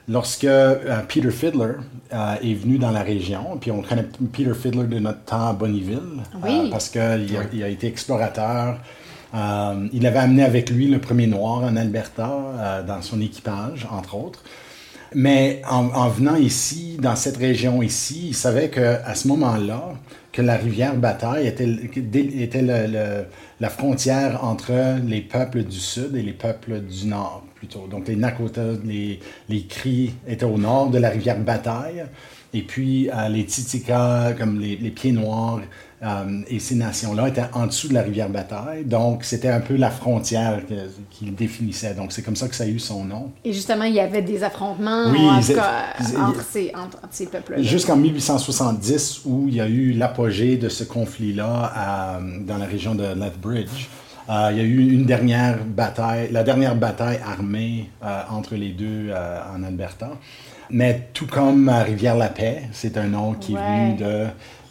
lorsque 0.08 0.46
euh, 0.46 0.76
Peter 1.10 1.32
Fiddler 1.32 1.74
euh, 2.14 2.36
est 2.50 2.54
venu 2.64 2.78
dans 2.78 2.92
la 2.92 3.04
région, 3.14 3.44
puis 3.60 3.72
on 3.72 3.82
connaît 3.82 4.08
Peter 4.36 4.54
Fiddler 4.62 4.86
de 4.96 5.00
notre 5.00 5.24
temps 5.32 5.48
à 5.50 5.54
Bonneville, 5.54 6.00
Oui. 6.44 6.50
euh, 6.68 6.70
parce 6.72 6.88
qu'il 6.90 7.02
a, 7.02 7.44
il 7.54 7.64
a 7.64 7.70
été 7.70 7.88
explorateur. 7.88 8.78
Euh, 9.34 9.88
il 9.92 10.06
avait 10.08 10.20
amené 10.20 10.44
avec 10.44 10.70
lui 10.70 10.88
le 10.88 11.00
premier 11.08 11.28
noir 11.28 11.64
en 11.64 11.76
Alberta 11.76 12.30
euh, 12.32 12.84
dans 12.84 13.02
son 13.02 13.20
équipage, 13.30 13.86
entre 13.92 14.14
autres. 14.16 14.42
Mais 15.18 15.62
en, 15.70 15.88
en 15.94 16.10
venant 16.10 16.36
ici, 16.36 16.98
dans 17.00 17.16
cette 17.16 17.38
région 17.38 17.82
ici, 17.82 18.28
il 18.28 18.36
savait 18.36 18.70
qu'à 18.70 19.16
ce 19.16 19.30
moment-là, 19.30 19.94
que 20.34 20.42
la 20.42 20.58
rivière 20.58 20.98
Bataille 20.98 21.48
était, 21.48 22.62
la 23.62 23.70
frontière 23.70 24.44
entre 24.44 25.00
les 25.08 25.22
peuples 25.22 25.64
du 25.64 25.80
sud 25.80 26.18
et 26.18 26.22
les 26.22 26.34
peuples 26.34 26.82
du 26.82 27.08
nord, 27.08 27.46
plutôt. 27.66 27.88
Donc 27.88 28.08
les 28.08 28.16
Nakota, 28.16 28.62
les, 28.86 29.20
les 29.50 29.64
Cris 29.64 30.14
étaient 30.28 30.46
au 30.46 30.58
nord 30.58 30.90
de 30.90 30.98
la 31.00 31.10
rivière 31.10 31.40
Bataille. 31.40 32.06
Et 32.54 32.62
puis 32.62 33.10
euh, 33.10 33.28
les 33.28 33.46
Titicaca, 33.46 34.34
comme 34.38 34.60
les, 34.60 34.78
les 34.78 34.90
Pieds 34.92 35.12
Noirs, 35.12 35.60
euh, 36.04 36.42
et 36.48 36.60
ces 36.60 36.76
nations-là 36.76 37.28
étaient 37.30 37.44
en 37.54 37.68
dessous 37.68 37.90
de 37.90 37.94
la 37.94 38.02
rivière 38.02 38.30
Bataille. 38.30 38.86
Donc 38.86 39.24
c'était 39.24 39.50
un 39.50 39.60
peu 39.60 39.76
la 39.76 39.90
frontière 39.90 40.62
qu'il 41.10 41.36
définissait. 41.36 41.94
Donc 41.96 42.12
c'est 42.14 42.22
comme 42.22 42.36
ça 42.36 42.48
que 42.48 42.56
ça 42.56 42.64
a 42.64 42.68
eu 42.68 42.80
son 42.80 43.04
nom. 43.04 43.32
Et 43.44 43.52
justement, 43.52 43.84
il 43.86 43.96
y 43.96 44.00
avait 44.00 44.22
des 44.22 44.44
affrontements 44.44 45.10
Oui, 45.12 45.20
en 45.20 45.42
cas, 45.42 45.88
entre, 46.18 46.44
ces, 46.46 46.72
entre, 46.76 47.00
ces 47.12 47.26
peuples-là. 47.26 47.62
Jusqu'en 47.62 47.98
1870, 47.98 49.22
où 49.26 49.46
il 49.50 49.56
y 49.56 49.62
a 49.62 49.68
eu 49.68 49.92
l'apogée 49.92 50.56
de 50.58 50.70
ce 50.70 50.84
conflit-là 50.84 51.72
à- 51.76 52.20
dans 52.42 52.58
la 52.58 52.66
région 52.66 52.96
de 52.96 53.04
Lethbridge. 53.04 53.88
Euh, 54.30 54.50
il 54.52 54.58
y 54.58 54.60
a 54.62 54.64
eu 54.64 54.92
une 54.92 55.06
dernière 55.06 55.64
bataille, 55.64 56.30
la 56.32 56.44
dernière 56.44 56.76
bataille 56.76 57.20
armée 57.26 57.90
euh, 58.04 58.22
entre 58.32 58.56
les 58.56 58.70
deux 58.70 59.10
euh, 59.10 59.40
en 59.56 59.62
Alberta. 59.64 60.10
Mais 60.72 61.10
tout 61.14 61.28
comme 61.28 61.70
Rivière-la-Paix, 61.70 62.64
c'est 62.72 62.98
un 62.98 63.06
nom 63.08 63.34
qui 63.34 63.54
est 63.54 63.56
Ouais. 63.56 63.62
venu 63.62 63.98
de 63.98 64.26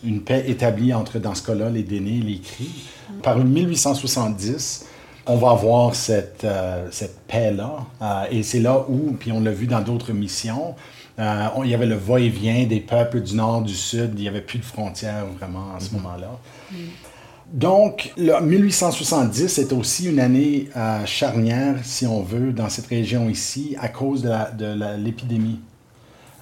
une 0.05 0.21
paix 0.23 0.45
établie 0.49 0.93
entre, 0.93 1.19
dans 1.19 1.35
ce 1.35 1.43
cas-là, 1.47 1.71
les 1.71 1.83
Dénés 1.83 2.19
et 2.19 2.21
les 2.23 2.39
Cris. 2.41 2.85
Par 3.23 3.39
1870, 3.39 4.87
on 5.27 5.37
va 5.37 5.51
avoir 5.53 5.95
cette, 5.95 6.45
euh, 6.45 6.89
cette 6.91 7.21
paix-là. 7.27 7.87
Euh, 8.03 8.25
et 8.31 8.43
c'est 8.43 8.61
là 8.61 8.85
où, 8.89 9.13
puis 9.19 9.33
on 9.33 9.41
l'a 9.41 9.53
vu 9.53 9.67
dans 9.67 9.81
d'autres 9.81 10.13
missions, 10.13 10.75
euh, 11.19 11.47
on- 11.57 11.63
il 11.65 11.71
y 11.71 11.75
avait 11.75 11.87
le 11.87 11.95
va-et-vient 11.95 12.65
des 12.67 12.81
peuples 12.81 13.23
du 13.23 13.35
nord, 13.37 13.63
du 13.63 13.73
sud. 13.75 14.11
Il 14.17 14.23
n'y 14.23 14.29
avait 14.29 14.43
plus 14.43 14.59
de 14.59 14.65
frontières 14.65 15.25
vraiment 15.39 15.75
à 15.77 15.81
ce 15.81 15.95
moment-là. 15.95 16.39
Donc, 17.53 18.13
le 18.17 18.41
1870 18.41 19.59
est 19.59 19.73
aussi 19.73 20.07
une 20.09 20.19
année 20.19 20.69
euh, 20.77 21.05
charnière, 21.07 21.77
si 21.85 22.07
on 22.07 22.23
veut, 22.23 22.53
dans 22.53 22.69
cette 22.69 22.87
région 22.87 23.29
ici, 23.29 23.77
à 23.81 23.89
cause 23.89 24.23
de 24.23 24.97
l'épidémie. 24.99 25.61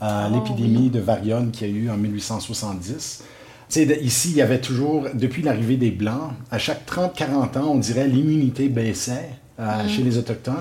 Euh, 0.01 0.29
L'épidémie 0.31 0.91
de 0.91 0.99
variole 1.01 1.51
qu'il 1.51 1.69
y 1.69 1.71
a 1.71 1.75
eu 1.75 1.91
en 1.91 1.97
1870. 1.97 3.23
Tu 3.69 3.75
sais, 3.81 3.87
de- 3.87 3.95
ici, 4.03 4.31
il 4.31 4.37
y 4.37 4.43
avait 4.43 4.61
toujours, 4.61 5.07
depuis 5.15 5.43
l'arrivée 5.43 5.77
des 5.77 5.91
Blancs, 5.91 6.33
à 6.51 6.59
chaque 6.59 6.85
30-40 6.87 7.57
ans, 7.59 7.71
on 7.73 7.79
dirait 7.79 8.09
l'immunité 8.09 8.69
baissait 8.69 9.31
euh, 9.61 9.87
chez 9.89 10.03
les 10.03 10.19
Autochtones. 10.19 10.55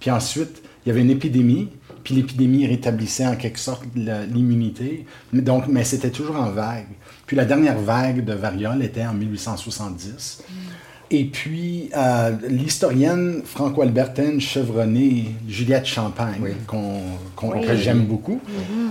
Puis 0.00 0.10
ensuite, 0.10 0.62
il 0.84 0.88
y 0.88 0.92
avait 0.92 1.02
une 1.02 1.10
épidémie, 1.10 1.68
puis 2.04 2.14
l'épidémie 2.14 2.66
rétablissait 2.66 3.26
en 3.26 3.36
quelque 3.36 3.58
sorte 3.58 3.82
l'immunité. 3.94 5.04
Donc, 5.32 5.64
mais 5.68 5.84
c'était 5.84 6.10
toujours 6.10 6.36
en 6.36 6.50
vague. 6.50 6.86
Puis 7.28 7.36
la 7.36 7.44
dernière 7.44 7.78
vague 7.78 8.24
de 8.24 8.32
variole 8.32 8.82
était 8.82 9.04
en 9.04 9.12
1870. 9.12 10.42
Et 11.10 11.26
puis, 11.26 11.90
euh, 11.94 12.32
l'historienne 12.48 13.42
franco-albertaine 13.44 14.40
chevronnée 14.40 15.34
Juliette 15.46 15.84
Champagne, 15.84 16.38
Oui. 16.40 16.50
qu'on, 16.66 17.00
qu'on- 17.36 17.52
Oui. 17.52 17.66
que 17.66 17.76
j'aime 17.76 18.06
beaucoup, 18.06 18.40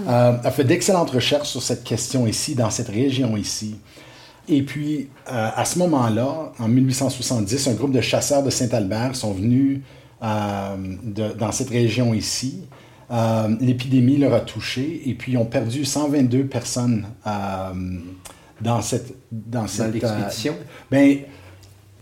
euh, 0.07 0.33
a 0.43 0.51
fait 0.51 0.63
d'excellentes 0.63 1.09
recherches 1.09 1.49
sur 1.49 1.63
cette 1.63 1.83
question 1.83 2.27
ici, 2.27 2.53
dans 2.53 2.69
cette 2.69 2.89
région 2.89 3.37
ici. 3.37 3.75
Et 4.47 4.61
puis, 4.61 5.09
euh, 5.31 5.49
à 5.55 5.65
ce 5.65 5.79
moment-là, 5.79 6.51
en 6.59 6.67
1870, 6.67 7.67
un 7.67 7.73
groupe 7.73 7.91
de 7.91 8.01
chasseurs 8.01 8.43
de 8.43 8.51
Saint-Albert 8.51 9.15
sont 9.15 9.33
venus 9.33 9.79
de- 10.21 11.33
dans 11.33 11.51
cette 11.51 11.69
région 11.69 12.13
ici. 12.13 12.61
Euh, 13.09 13.55
L'épidémie 13.61 14.17
leur 14.17 14.33
a 14.33 14.41
touché 14.41 15.03
et 15.05 15.13
puis 15.13 15.33
ils 15.33 15.37
ont 15.37 15.45
perdu 15.45 15.85
122 15.85 16.45
personnes 16.45 17.05
euh, 17.25 17.29
dans 18.61 18.81
cette... 18.81 19.13
Dans, 19.31 19.67
cette, 19.67 19.93
l'expédition? 19.93 20.55
ben, 20.91 21.17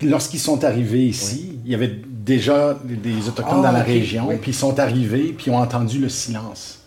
lorsqu'ils 0.02 0.40
sont 0.40 0.64
arrivés 0.64 1.06
ici, 1.06 1.60
il 1.64 1.72
y 1.72 1.76
avait 1.76 1.96
déjà 2.08 2.78
des 2.84 3.28
Autochtones 3.28 3.60
Ah, 3.60 3.68
dans 3.68 3.72
la 3.72 3.82
ok, 3.82 3.86
région, 3.88 4.26
oui. 4.30 4.36
puis 4.42 4.52
ils 4.52 4.56
sont 4.56 4.80
arrivés, 4.80 5.34
puis 5.38 5.52
ont 5.52 5.58
entendu 5.58 6.00
le 6.00 6.10
silence. 6.10 6.80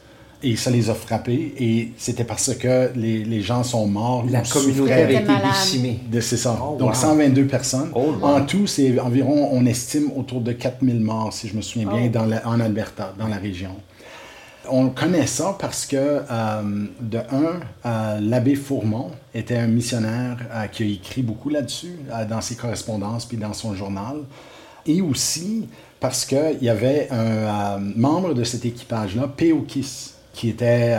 Et 0.42 0.54
ça 0.54 0.70
les 0.70 0.88
a 0.88 0.94
frappés, 0.94 1.52
et 1.58 1.92
c'était 1.96 2.22
parce 2.24 2.54
que 2.54 2.90
les, 2.94 3.24
les 3.24 3.40
gens 3.40 3.64
sont 3.64 3.86
morts. 3.88 4.24
La 4.30 4.42
communauté 4.42 4.92
avait 4.92 5.14
Était 5.14 5.22
été 5.24 5.32
décimée. 5.48 6.00
De- 6.12 6.20
C'est 6.20 6.36
ça. 6.36 6.56
Oh, 6.62 6.76
Donc 6.78 6.90
wow. 6.90 6.94
122 6.94 7.46
personnes. 7.46 7.90
Oh, 7.92 8.14
wow. 8.20 8.24
En 8.24 8.44
tout, 8.44 8.66
c'est 8.68 8.98
environ, 9.00 9.48
on 9.52 9.66
estime, 9.66 10.10
autour 10.16 10.40
de 10.40 10.52
4000 10.52 11.00
morts, 11.00 11.32
si 11.32 11.48
je 11.48 11.56
me 11.56 11.60
souviens 11.60 11.88
bien, 11.88 12.04
Oh. 12.06 12.08
dans 12.10 12.26
la- 12.26 12.46
en 12.46 12.60
Alberta, 12.60 13.14
dans 13.18 13.26
la 13.26 13.36
région. 13.36 13.70
On 14.70 14.90
connaît 14.90 15.26
ça 15.26 15.56
parce 15.58 15.86
que, 15.86 15.96
euh, 15.96 16.86
de 17.00 17.18
un, 17.18 17.60
euh, 17.86 18.20
l'abbé 18.20 18.54
Fourmont 18.54 19.10
était 19.34 19.56
un 19.56 19.66
missionnaire 19.66 20.38
euh, 20.52 20.66
qui 20.66 20.82
a 20.82 20.86
écrit 20.86 21.22
beaucoup 21.22 21.48
là-dessus, 21.48 21.96
dans 22.28 22.40
ses 22.40 22.54
correspondances 22.54 23.24
puis 23.24 23.36
dans 23.36 23.52
son 23.52 23.74
journal. 23.74 24.18
Et 24.86 25.00
aussi 25.00 25.68
parce 26.00 26.24
qu'il 26.24 26.58
y 26.62 26.68
avait 26.68 27.08
un 27.10 27.78
membre 27.78 28.32
de 28.34 28.44
cet 28.44 28.64
équipage-là, 28.64 29.28
Peokis, 29.28 30.12
qui 30.32 30.48
était, 30.48 30.96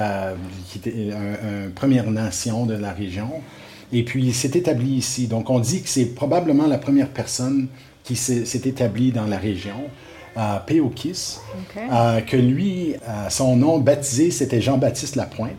qui 0.68 0.78
était 0.80 1.12
un, 1.14 1.70
Première 1.74 2.12
Nation 2.12 2.66
de 2.66 2.74
la 2.74 2.92
région. 2.92 3.30
Et 3.94 4.04
puis, 4.04 4.26
il 4.26 4.34
s'est 4.34 4.52
établi 4.58 4.96
ici. 4.96 5.28
Donc, 5.28 5.50
on 5.50 5.60
dit 5.60 5.82
que 5.82 5.90
c'est 5.90 6.14
probablement 6.14 6.68
la 6.68 6.78
première 6.78 7.08
personne 7.08 7.68
qui 8.04 8.16
s'est 8.16 8.62
établie 8.66 9.12
dans 9.12 9.26
la 9.26 9.38
région, 9.38 9.84
Peokis. 10.66 11.38
OK. 11.54 11.82
Euh, 11.92 12.22
que 12.22 12.38
lui, 12.38 12.94
euh, 13.08 13.30
son 13.30 13.56
nom 13.56 13.78
baptisé, 13.80 14.32
c'était 14.32 14.62
Jean-Baptiste 14.62 15.16
Lapointe. 15.16 15.54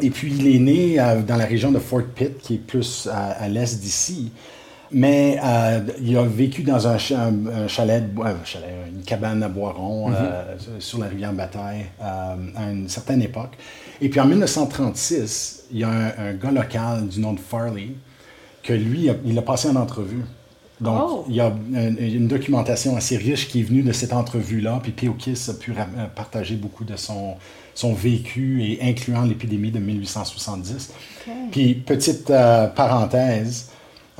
Et 0.00 0.10
puis, 0.10 0.32
il 0.38 0.54
est 0.54 0.58
né 0.60 1.00
euh, 1.00 1.22
dans 1.22 1.36
la 1.36 1.44
région 1.46 1.72
de 1.72 1.78
Fort 1.78 2.04
Pitt, 2.14 2.38
qui 2.38 2.54
est 2.54 2.58
plus 2.58 3.08
à, 3.12 3.30
à 3.32 3.48
l'est 3.48 3.80
d'ici. 3.80 4.30
Mais 4.90 5.38
il 6.00 6.16
a 6.16 6.22
vécu 6.22 6.62
dans 6.62 6.86
un, 6.88 6.96
cha- 6.96 7.24
un- 7.24 7.46
un 7.46 7.68
chalet, 7.68 8.02
une 8.90 9.02
cabane 9.04 9.42
à 9.42 9.48
Boiron 9.48 10.10
euh, 10.10 10.56
sur 10.78 10.98
la 10.98 11.08
rivière 11.08 11.32
Bataille 11.34 11.84
à 12.00 12.36
une 12.70 12.88
certaine 12.88 13.20
époque. 13.20 13.52
Et 14.00 14.08
puis 14.08 14.18
en 14.20 14.24
1936, 14.26 15.64
il 15.72 15.80
y 15.80 15.84
a 15.84 15.90
un, 15.90 16.06
un 16.28 16.32
gars 16.34 16.52
local 16.52 17.06
du 17.08 17.20
nom 17.20 17.34
de 17.34 17.40
Farley 17.40 17.88
que 18.62 18.72
lui, 18.72 19.10
il 19.26 19.38
a 19.38 19.42
passé 19.42 19.68
en 19.68 19.76
entrevue. 19.76 20.22
Donc, 20.80 21.00
Oh. 21.02 21.24
il 21.28 21.34
y 21.36 21.40
a 21.40 21.52
une, 21.72 21.96
une 22.00 22.28
documentation 22.28 22.96
assez 22.96 23.16
riche 23.16 23.48
qui 23.48 23.60
est 23.60 23.64
venue 23.64 23.82
de 23.82 23.92
cette 23.92 24.12
entrevue-là, 24.12 24.78
puis 24.82 24.92
Peokis 24.92 25.46
a 25.48 25.54
pu 25.54 25.72
euh, 25.72 25.74
partager 26.14 26.54
beaucoup 26.54 26.84
de 26.84 26.94
son, 26.96 27.34
son 27.74 27.94
vécu, 27.94 28.62
et 28.62 28.78
incluant 28.82 29.22
l'épidémie 29.24 29.70
de 29.72 29.80
1870. 29.80 30.92
OK. 31.26 31.32
Puis, 31.50 31.74
petite 31.74 32.30
euh, 32.30 32.68
parenthèse, 32.68 33.70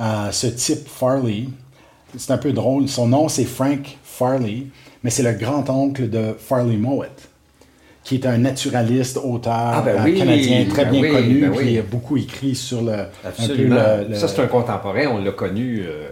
euh, 0.01 0.31
ce 0.31 0.47
type 0.47 0.87
Farley, 0.87 1.45
c'est 2.17 2.31
un 2.31 2.37
peu 2.37 2.51
drôle, 2.51 2.87
son 2.89 3.07
nom 3.07 3.29
c'est 3.29 3.45
Frank 3.45 3.97
Farley, 4.03 4.63
mais 5.03 5.09
c'est 5.11 5.23
le 5.23 5.33
grand-oncle 5.33 6.09
de 6.09 6.35
Farley 6.37 6.75
Mowat, 6.75 7.07
qui 8.03 8.15
est 8.15 8.25
un 8.25 8.37
naturaliste, 8.37 9.17
auteur 9.17 9.53
Ah, 9.53 9.81
ben 9.85 10.01
oui, 10.03 10.17
canadien 10.17 10.65
très 10.69 10.85
ben 10.85 10.91
bien 10.91 11.01
oui, 11.03 11.11
connu, 11.11 11.41
ben 11.41 11.53
oui. 11.55 11.65
il 11.73 11.79
a 11.79 11.83
beaucoup 11.83 12.17
écrit 12.17 12.55
sur 12.55 12.81
le, 12.81 12.93
un 12.93 13.03
peu 13.05 13.27
Absolument. 13.27 13.75
le- 13.75 14.07
le- 14.09 14.15
Ça, 14.15 14.27
c'est 14.27 14.41
un 14.41 14.47
contemporain, 14.47 15.05
on 15.11 15.23
l'a 15.23 15.31
connu. 15.31 15.83
euh, 15.85 16.09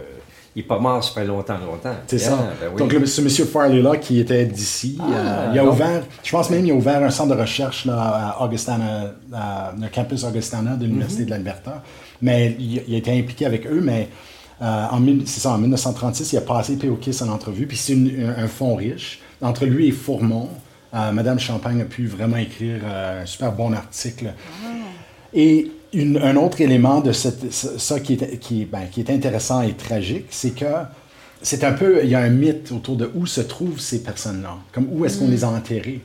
il 0.58 0.62
n'est 0.62 0.66
pas 0.66 0.78
mort, 0.80 1.02
ça 1.04 1.12
fait 1.12 1.24
longtemps, 1.24 1.56
longtemps. 1.58 1.94
C'est 2.08 2.18
ça. 2.18 2.36
ben 2.60 2.68
oui. 2.72 2.78
Donc, 2.78 2.92
le- 2.92 3.06
ce 3.06 3.20
monsieur 3.20 3.44
Farley-là, 3.44 3.96
qui 3.96 4.18
était 4.18 4.44
d'ici, 4.44 4.98
Ah, 5.00 5.04
euh, 5.12 5.50
il 5.52 5.58
a 5.60 5.64
ouvert, 5.64 6.02
je 6.24 6.30
pense 6.32 6.50
même, 6.50 6.64
il 6.66 6.72
a 6.72 6.74
ouvert 6.74 7.00
un 7.02 7.10
centre 7.10 7.34
de 7.36 7.40
recherche 7.40 7.84
là, 7.86 7.94
à 8.38 8.44
Augustana, 8.44 9.14
à 9.32 9.72
le 9.80 9.86
campus 9.88 10.24
Augustana 10.24 10.74
de 10.74 10.84
l'Université 10.84 11.24
de 11.24 11.30
l'Alberta. 11.30 11.82
Mais 12.22 12.56
il, 12.58 12.82
il 12.88 12.94
a 12.94 12.98
été 12.98 13.16
impliqué 13.16 13.46
avec 13.46 13.66
eux, 13.66 13.80
mais 13.80 14.08
euh, 14.60 14.84
en, 14.90 15.00
ça, 15.26 15.50
en 15.52 15.58
1936, 15.58 16.32
il 16.32 16.38
a 16.38 16.40
passé 16.40 16.76
Peokis 16.76 17.18
en 17.22 17.28
entrevue, 17.28 17.66
puis 17.68 17.76
c'est 17.76 17.94
un, 17.94 18.42
un 18.42 18.48
fonds 18.48 18.74
riche. 18.74 19.20
Entre 19.40 19.64
lui 19.64 19.86
et 19.86 19.92
Fourmont, 19.92 20.48
euh, 20.92 21.12
Madame 21.12 21.38
Champagne 21.38 21.80
a 21.82 21.84
pu 21.84 22.08
vraiment 22.08 22.38
écrire 22.38 22.80
euh, 22.84 23.22
un 23.22 23.26
super 23.26 23.52
bon 23.52 23.72
article. 23.72 24.32
Et 25.32 25.70
une- 25.92 26.18
un 26.18 26.36
autre 26.36 26.60
élément 26.60 27.00
de 27.00 27.12
cette, 27.12 27.52
ça 27.52 27.78
ça 27.78 28.00
qui 28.00 28.14
est, 28.14 28.38
qui, 28.38 28.62
est, 28.62 28.64
ben, 28.64 28.86
qui 28.90 29.00
est 29.00 29.10
intéressant 29.10 29.62
et 29.62 29.72
tragique, 29.74 30.26
c'est 30.30 30.54
que 30.54 30.64
c'est 31.42 31.62
un 31.64 31.72
peu, 31.72 32.00
il 32.02 32.10
y 32.10 32.14
a 32.14 32.20
un 32.20 32.30
mythe 32.30 32.72
autour 32.72 32.96
de 32.96 33.10
où 33.14 33.24
se 33.26 33.40
trouvent 33.40 33.78
ces 33.80 34.02
personnes-là, 34.02 34.56
comme 34.72 34.88
où 34.90 35.04
est-ce 35.04 35.18
qu'on 35.18 35.28
les 35.28 35.44
a 35.44 35.48
enterrées. 35.48 36.00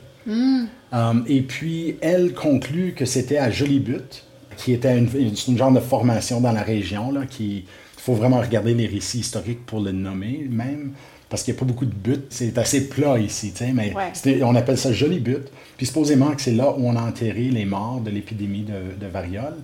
Um, 0.92 1.24
et 1.26 1.42
puis, 1.42 1.96
elle 2.00 2.32
conclut 2.34 2.94
que 2.94 3.04
c'était 3.04 3.38
à 3.38 3.50
Jolibut, 3.50 4.24
qui 4.56 4.72
était 4.72 4.96
une, 4.96 5.08
une, 5.18 5.34
une 5.48 5.58
genre 5.58 5.72
de 5.72 5.80
formation 5.80 6.40
dans 6.40 6.52
la 6.52 6.62
région, 6.62 7.10
là, 7.10 7.26
qui, 7.26 7.56
il 7.58 8.00
faut 8.00 8.14
vraiment 8.14 8.40
regarder 8.40 8.74
les 8.74 8.86
récits 8.86 9.18
historiques 9.18 9.66
pour 9.66 9.80
le 9.80 9.90
nommer 9.92 10.46
même, 10.48 10.92
parce 11.34 11.42
qu'il 11.42 11.52
n'y 11.52 11.58
a 11.58 11.60
pas 11.62 11.66
beaucoup 11.66 11.84
de 11.84 11.92
buts. 11.92 12.26
C'est 12.30 12.56
assez 12.58 12.88
plat 12.88 13.18
ici, 13.18 13.50
tu 13.50 13.64
sais, 13.64 13.72
mais 13.72 13.92
Ouais. 13.92 14.40
on 14.44 14.54
appelle 14.54 14.78
ça 14.78 14.92
Jolibut. 14.92 15.46
Puis 15.76 15.84
supposément 15.86 16.30
que 16.30 16.40
c'est 16.40 16.52
là 16.52 16.70
où 16.78 16.86
on 16.86 16.94
a 16.94 17.02
enterré 17.02 17.48
les 17.50 17.64
morts 17.64 18.00
de 18.00 18.10
l'épidémie 18.10 18.62
de, 18.62 19.04
de 19.04 19.10
variole. 19.10 19.56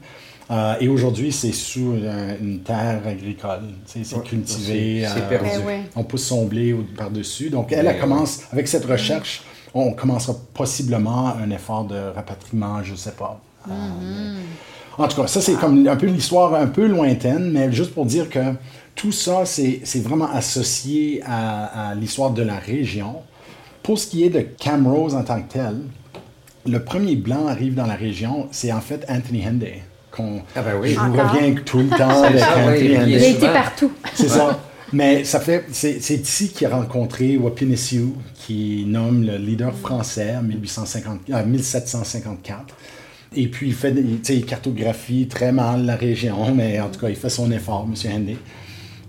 Euh, 0.50 0.74
et 0.80 0.88
aujourd'hui, 0.88 1.30
c'est 1.30 1.52
sous 1.52 1.92
un- 1.92 2.34
une 2.44 2.58
terre 2.62 3.02
agricole. 3.06 3.60
C'est 3.86 4.00
Ouais, 4.16 4.22
cultivé. 4.24 5.04
c'est- 5.06 5.20
euh, 5.20 5.28
perdu. 5.28 5.48
Eh 5.62 5.64
ouais. 5.64 5.80
on 5.94 6.02
pousse 6.02 6.24
son 6.24 6.44
blé 6.46 6.74
par-dessus. 6.96 7.50
Donc, 7.50 7.70
elle, 7.70 7.86
elle 7.86 8.00
commence, 8.00 8.40
avec 8.52 8.66
cette 8.66 8.86
recherche, 8.86 9.42
on 9.72 9.92
commencera 9.92 10.34
possiblement 10.52 11.28
un 11.36 11.50
effort 11.52 11.84
de 11.84 11.94
rapatriement, 12.16 12.82
je 12.82 12.90
ne 12.92 12.96
sais 12.96 13.12
pas. 13.12 13.40
Euh, 13.68 13.72
mais- 14.02 15.04
en 15.04 15.06
tout 15.06 15.20
cas, 15.22 15.28
ça, 15.28 15.40
c'est 15.40 15.54
comme 15.54 15.86
un 15.86 15.94
peu 15.94 16.06
l'histoire 16.08 16.52
un 16.56 16.66
peu 16.66 16.88
lointaine, 16.88 17.52
mais 17.52 17.70
juste 17.70 17.94
pour 17.94 18.06
dire 18.06 18.28
que 18.28 18.40
tout 19.00 19.12
ça, 19.12 19.44
c'est 19.46 19.80
vraiment 20.02 20.30
associé 20.30 21.22
à, 21.24 21.90
à 21.90 21.94
l'histoire 21.94 22.30
de 22.32 22.42
la 22.42 22.56
région. 22.58 23.16
Pour 23.82 23.98
ce 23.98 24.06
qui 24.06 24.24
est 24.24 24.28
de 24.30 24.40
Camrose 24.40 25.14
en 25.14 25.22
tant 25.24 25.40
que 25.42 25.52
tel, 25.52 25.76
le 26.66 26.84
premier 26.84 27.16
blanc 27.16 27.46
arrive 27.46 27.74
dans 27.74 27.86
la 27.86 27.94
région, 27.94 28.48
c'est 28.50 28.72
en 28.72 28.80
fait 28.80 29.04
Anthony 29.08 29.46
Henday. 29.46 29.82
qu'on- 30.10 30.42
Ah 30.54 30.62
ben 30.62 30.74
oui. 30.80 30.90
Je 30.90 30.98
vous 31.00 31.12
reviens 31.16 31.54
tout 31.64 31.78
le 31.78 31.88
temps 31.88 32.22
avec 32.24 32.40
ça, 32.40 32.56
oui, 32.58 32.62
Anthony 32.74 32.88
il 32.88 33.08
Il 33.10 33.24
a 33.24 33.28
été 33.28 33.46
partout. 33.46 33.92
C'est 34.14 34.28
ça. 34.28 34.60
Mais 34.92 35.22
ça 35.24 35.38
fait, 35.40 35.64
c'est 35.70 35.98
ici 36.10 36.48
qu'il 36.48 36.66
a 36.66 36.76
rencontré 36.76 37.36
Wapinesiu, 37.38 38.08
qui 38.34 38.84
nomme 38.88 39.22
le 39.24 39.36
leader 39.36 39.72
français 39.74 40.34
en 40.36 40.42
1850, 40.42 41.20
euh, 41.30 41.44
1754. 41.46 42.74
Et 43.36 43.46
puis, 43.46 43.68
il 43.68 43.74
fait, 43.74 43.92
des- 43.92 44.02
tu 44.02 44.18
sais, 44.24 44.36
il 44.36 44.44
cartographie 44.44 45.28
très 45.28 45.52
mal 45.52 45.86
la 45.86 45.94
région, 45.94 46.52
mais 46.52 46.80
en 46.80 46.88
tout 46.88 46.98
cas, 47.00 47.08
il 47.08 47.14
fait 47.16 47.30
son 47.30 47.50
effort, 47.52 47.86
M. 47.88 48.12
Henday. 48.12 48.36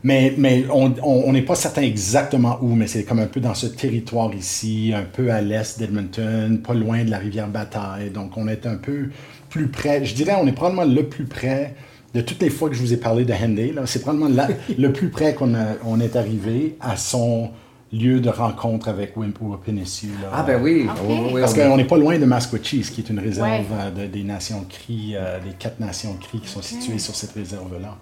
Mais, 0.03 0.33
mais 0.37 0.65
on 0.73 0.93
on- 1.03 1.23
on 1.27 1.31
n'est 1.33 1.41
pas 1.43 1.55
certain 1.55 1.83
exactement 1.83 2.57
où, 2.61 2.73
mais 2.75 2.87
c'est 2.87 3.03
comme 3.03 3.19
un 3.19 3.27
peu 3.27 3.39
dans 3.39 3.53
ce 3.53 3.67
territoire 3.67 4.33
ici, 4.33 4.91
un 4.95 5.03
peu 5.03 5.31
à 5.31 5.41
l'est 5.41 5.77
d'Edmonton, 5.79 6.57
pas 6.65 6.73
loin 6.73 7.03
de 7.03 7.09
la 7.11 7.17
rivière 7.19 7.47
Bataille. 7.47 8.09
Donc, 8.09 8.35
on 8.37 8.47
est 8.47 8.65
un 8.65 8.75
peu 8.77 9.09
plus 9.49 9.67
près. 9.67 10.03
Je 10.03 10.15
dirais, 10.15 10.33
on 10.41 10.47
est 10.47 10.51
probablement 10.53 10.91
le 10.91 11.03
plus 11.07 11.25
près 11.25 11.75
de 12.13 12.21
toutes 12.21 12.41
les 12.41 12.49
fois 12.49 12.69
que 12.69 12.75
je 12.75 12.81
vous 12.81 12.93
ai 12.93 12.97
parlé 12.97 13.25
de 13.25 13.33
Henday. 13.33 13.71
là, 13.73 13.83
C'est 13.85 14.01
probablement 14.01 14.29
la- 14.35 14.49
le 14.77 14.91
plus 14.91 15.09
près 15.09 15.33
qu'on 15.35 15.53
a- 15.53 15.75
on 15.85 15.99
est 16.01 16.15
arrivé 16.15 16.75
à 16.81 16.97
son 16.97 17.51
lieu 17.93 18.19
de 18.21 18.29
rencontre 18.29 18.87
avec 18.87 19.15
Wimpu-Wapinessu. 19.17 20.07
là. 20.21 20.29
Ah 20.33 20.43
ben 20.43 20.61
oui. 20.63 20.87
Ok. 20.89 20.97
oui, 21.07 21.15
oui, 21.33 21.41
Parce 21.41 21.53
on- 21.53 21.55
qu'on 21.69 21.77
n'est 21.77 21.83
pas 21.85 21.97
loin 21.97 22.17
de 22.17 22.23
Masquatchis, 22.25 22.83
qui 22.93 23.01
est 23.01 23.09
une 23.09 23.19
réserve 23.19 23.49
Ouais. 23.49 23.65
euh, 23.73 24.07
de- 24.07 24.11
des 24.11 24.23
nations 24.23 24.65
cris, 24.67 25.11
euh, 25.15 25.39
des 25.39 25.53
quatre 25.59 25.79
nations 25.79 26.13
cris 26.19 26.39
qui 26.39 26.47
sont 26.47 26.61
situées 26.61 26.99
sur 26.99 27.13
cette 27.15 27.33
réserve-là. 27.33 27.97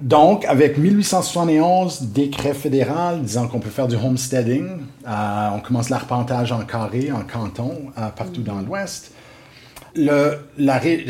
Donc, 0.00 0.44
avec 0.44 0.78
1871, 0.78 2.02
décret 2.12 2.54
fédéral 2.54 3.22
disant 3.22 3.48
qu'on 3.48 3.58
peut 3.58 3.70
faire 3.70 3.88
du 3.88 3.96
homesteading, 3.96 4.64
euh, 5.06 5.48
on 5.54 5.60
commence 5.60 5.90
l'arpentage 5.90 6.52
en 6.52 6.64
carré, 6.64 7.10
en 7.10 7.22
canton, 7.22 7.72
euh, 7.98 8.08
partout 8.10 8.42
dans 8.42 8.60
l'Ouest. 8.60 9.10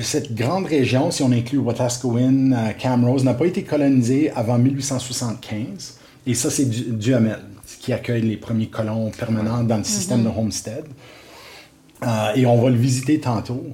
Cette 0.02 0.34
grande 0.34 0.66
région, 0.66 1.10
si 1.10 1.22
on 1.22 1.32
inclut 1.32 1.58
Wetaskiwin, 1.58 2.52
euh, 2.52 2.70
Camrose, 2.80 3.24
n'a 3.24 3.34
pas 3.34 3.44
été 3.46 3.62
colonisée 3.62 4.30
avant 4.34 4.56
1875. 4.58 5.98
Et 6.26 6.32
ça, 6.34 6.50
c'est 6.50 6.64
du, 6.64 6.84
Duhamel 6.84 7.40
qui 7.80 7.92
accueille 7.92 8.22
les 8.22 8.36
premiers 8.38 8.68
colons 8.68 9.10
permanents 9.10 9.62
dans 9.64 9.76
le 9.76 9.84
système 9.84 10.24
de 10.24 10.28
homestead. 10.28 10.84
Euh, 12.02 12.06
et 12.36 12.46
on 12.46 12.60
va 12.62 12.70
le 12.70 12.76
visiter 12.76 13.20
tantôt. 13.20 13.66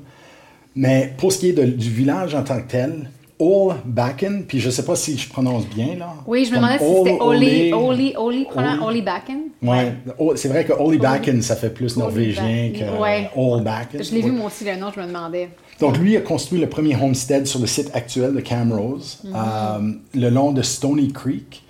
Mais 0.75 1.15
pour 1.19 1.33
ce 1.33 1.39
qui 1.39 1.51
est 1.51 1.53
de- 1.53 1.65
du 1.65 1.91
village 1.91 2.35
en 2.35 2.43
tant 2.43 2.57
que 2.61 2.69
tel, 2.69 3.11
Old 3.39 3.79
Backen, 3.85 4.45
puis 4.47 4.61
je 4.61 4.67
ne 4.67 4.71
sais 4.73 4.85
pas 4.85 4.95
si 4.95 5.19
je 5.19 5.29
prononce 5.29 5.67
bien 5.67 5.97
là. 5.99 6.15
Oui, 6.27 6.45
je 6.45 6.51
me 6.53 6.57
demandais 6.57 6.79
si 6.79 6.85
c'était 6.85 7.19
Ole- 7.21 7.37
Oli, 7.37 7.73
Ole- 7.73 7.75
Oli, 7.75 8.15
Oli, 8.17 8.47
Ole- 8.57 8.83
Oli 8.83 9.03
Backen. 9.03 9.39
Ouais, 9.63 9.95
Oh, 10.19 10.37
c'est 10.37 10.49
vrai 10.49 10.65
que 10.65 10.73
Oli 10.73 10.99
Backen, 10.99 11.43
ça 11.43 11.57
fait 11.57 11.71
plus 11.71 11.97
Ole 11.97 12.03
norvégien 12.05 12.71
que 12.73 13.01
Ouais. 13.01 13.31
Old 13.35 13.65
Backen. 13.65 14.03
Je 14.03 14.15
l'ai 14.15 14.23
vu 14.23 14.31
moi 14.31 14.47
aussi 14.47 14.65
le 14.65 14.77
nom, 14.77 14.91
je 14.95 15.01
me 15.01 15.07
demandais. 15.07 15.49
Donc, 15.81 15.99
lui 15.99 16.17
a 16.17 16.21
construit 16.21 16.61
le 16.61 16.69
premier 16.69 16.95
homestead 16.95 17.47
sur 17.47 17.59
le 17.59 17.67
site 17.67 17.91
actuel 17.95 18.35
de 18.35 18.41
Camrose, 18.41 19.23
euh, 19.27 19.93
le 20.15 20.29
long 20.31 20.53
de 20.53 20.63
Stony 20.63 21.13
Creek. 21.13 21.63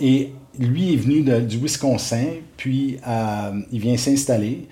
Et 0.00 0.30
lui 0.58 0.94
est 0.94 0.96
venu 0.96 1.20
de- 1.22 1.40
du 1.40 1.58
Wisconsin, 1.58 2.24
puis 2.56 2.96
euh, 3.06 3.50
il 3.70 3.80
vient 3.80 3.96
s'installer. 3.96 4.66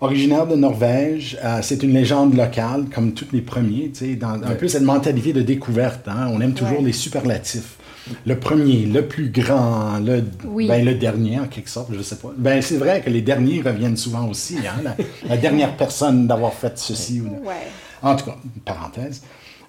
Originaire 0.00 0.46
de 0.46 0.56
Norvège, 0.56 1.38
euh, 1.42 1.60
c'est 1.62 1.82
une 1.82 1.92
légende 1.94 2.34
locale, 2.36 2.84
comme 2.94 3.12
tous 3.12 3.28
les 3.32 3.40
premiers, 3.40 3.90
dans 4.20 4.34
un 4.34 4.54
peu 4.54 4.68
cette 4.68 4.82
mentalité 4.82 5.32
de 5.32 5.40
découverte. 5.42 6.06
hein. 6.08 6.28
On 6.32 6.40
aime 6.40 6.52
toujours 6.52 6.78
Ouais. 6.80 6.84
les 6.86 6.92
superlatifs. 6.92 7.76
le 8.24 8.38
premier, 8.38 8.86
le 8.86 9.04
plus 9.06 9.30
grand, 9.30 9.98
le, 9.98 10.22
Oui. 10.46 10.68
ben, 10.68 10.84
le 10.84 10.94
dernier 10.94 11.40
en 11.40 11.46
quelque 11.46 11.68
sorte, 11.68 11.88
je 11.92 12.00
sais 12.02 12.14
pas. 12.14 12.32
Ben, 12.38 12.62
c'est 12.62 12.76
vrai 12.76 13.00
que 13.00 13.10
les 13.10 13.20
derniers 13.20 13.60
reviennent 13.62 13.96
souvent 13.96 14.28
aussi, 14.28 14.58
hein, 14.58 14.80
la, 14.84 14.94
la 15.28 15.36
dernière 15.36 15.76
personne 15.76 16.28
d'avoir 16.28 16.52
fait 16.54 16.78
ceci 16.78 17.20
ou 17.20 17.24
Ouais. 17.44 17.54
en 18.02 18.14
tout 18.14 18.26
cas, 18.26 18.36
une 18.44 18.60
parenthèse. 18.60 19.22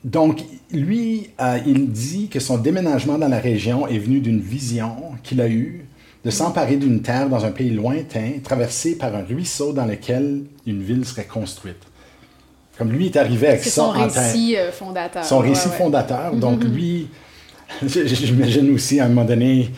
Donc, 0.04 0.44
lui, 0.72 1.32
euh, 1.42 1.58
il 1.66 1.90
dit 1.90 2.28
que 2.28 2.40
son 2.40 2.58
déménagement 2.60 3.18
dans 3.18 3.28
la 3.28 3.40
région 3.40 3.88
est 3.88 3.98
venu 3.98 4.20
d'une 4.20 4.40
vision 4.40 4.92
qu'il 5.24 5.42
a 5.42 5.48
eue 5.50 5.86
de 6.28 6.32
s'emparer 6.32 6.76
d'une 6.76 7.02
terre 7.02 7.30
dans 7.30 7.46
un 7.46 7.52
pays 7.52 7.70
lointain, 7.70 8.32
traversée 8.44 8.98
par 8.98 9.16
un 9.16 9.24
ruisseau 9.24 9.72
dans 9.72 9.86
lequel 9.86 10.42
une 10.66 10.84
ville 10.84 11.06
serait 11.06 11.24
construite. 11.24 11.78
Comme 12.78 12.92
lui 12.92 13.06
est 13.06 13.16
arrivé 13.16 13.48
avec 13.48 13.64
C'est 13.64 13.70
ça 13.70 13.84
son 13.84 13.88
en 13.96 14.08
tête. 14.10 14.18
récit 14.18 14.58
euh, 14.58 14.70
fondateur. 14.74 15.24
Son 15.24 15.40
Ouais, 15.40 15.48
récit 15.50 15.70
ouais. 15.70 15.76
fondateur. 15.78 16.36
Donc, 16.36 16.66
lui, 16.66 17.08
j'imagine 17.86 18.74
aussi 18.76 19.00
à 19.00 19.06
un 19.06 19.08
moment 19.08 19.24
donné, 19.24 19.70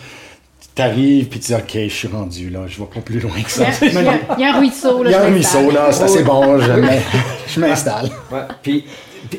tu 0.76 0.82
arrives 0.82 1.28
puis 1.28 1.40
tu 1.40 1.48
dis 1.48 1.54
OK, 1.54 1.72
je 1.76 1.88
suis 1.88 2.08
rendu 2.08 2.50
là, 2.50 2.62
je 2.68 2.80
vais 2.80 2.88
pas 2.88 3.02
plus 3.02 3.20
loin 3.20 3.32
que 3.34 3.38
Il 3.38 3.44
y, 3.44 3.50
ça. 3.50 3.66
il 3.86 3.94
y 3.94 3.98
a- 3.98 4.20
il 4.38 4.42
y 4.42 4.44
a 4.46 4.56
un 4.56 4.60
ruisseau, 4.60 5.04
là. 5.04 5.10
Il 5.10 5.14
y 5.14 5.16
a 5.16 5.22
un 5.24 5.28
ruisseau 5.30 5.70
là, 5.72 5.92
c'est 5.92 6.04
assez 6.04 6.18
Oui. 6.20 6.24
bon, 6.24 6.60
je 6.60 6.72
m'in- 6.82 7.00
je 7.48 7.60
m'installe. 7.60 8.10
Ouais. 8.32 8.40
Puis, 8.64 8.82
puis- 8.82 8.86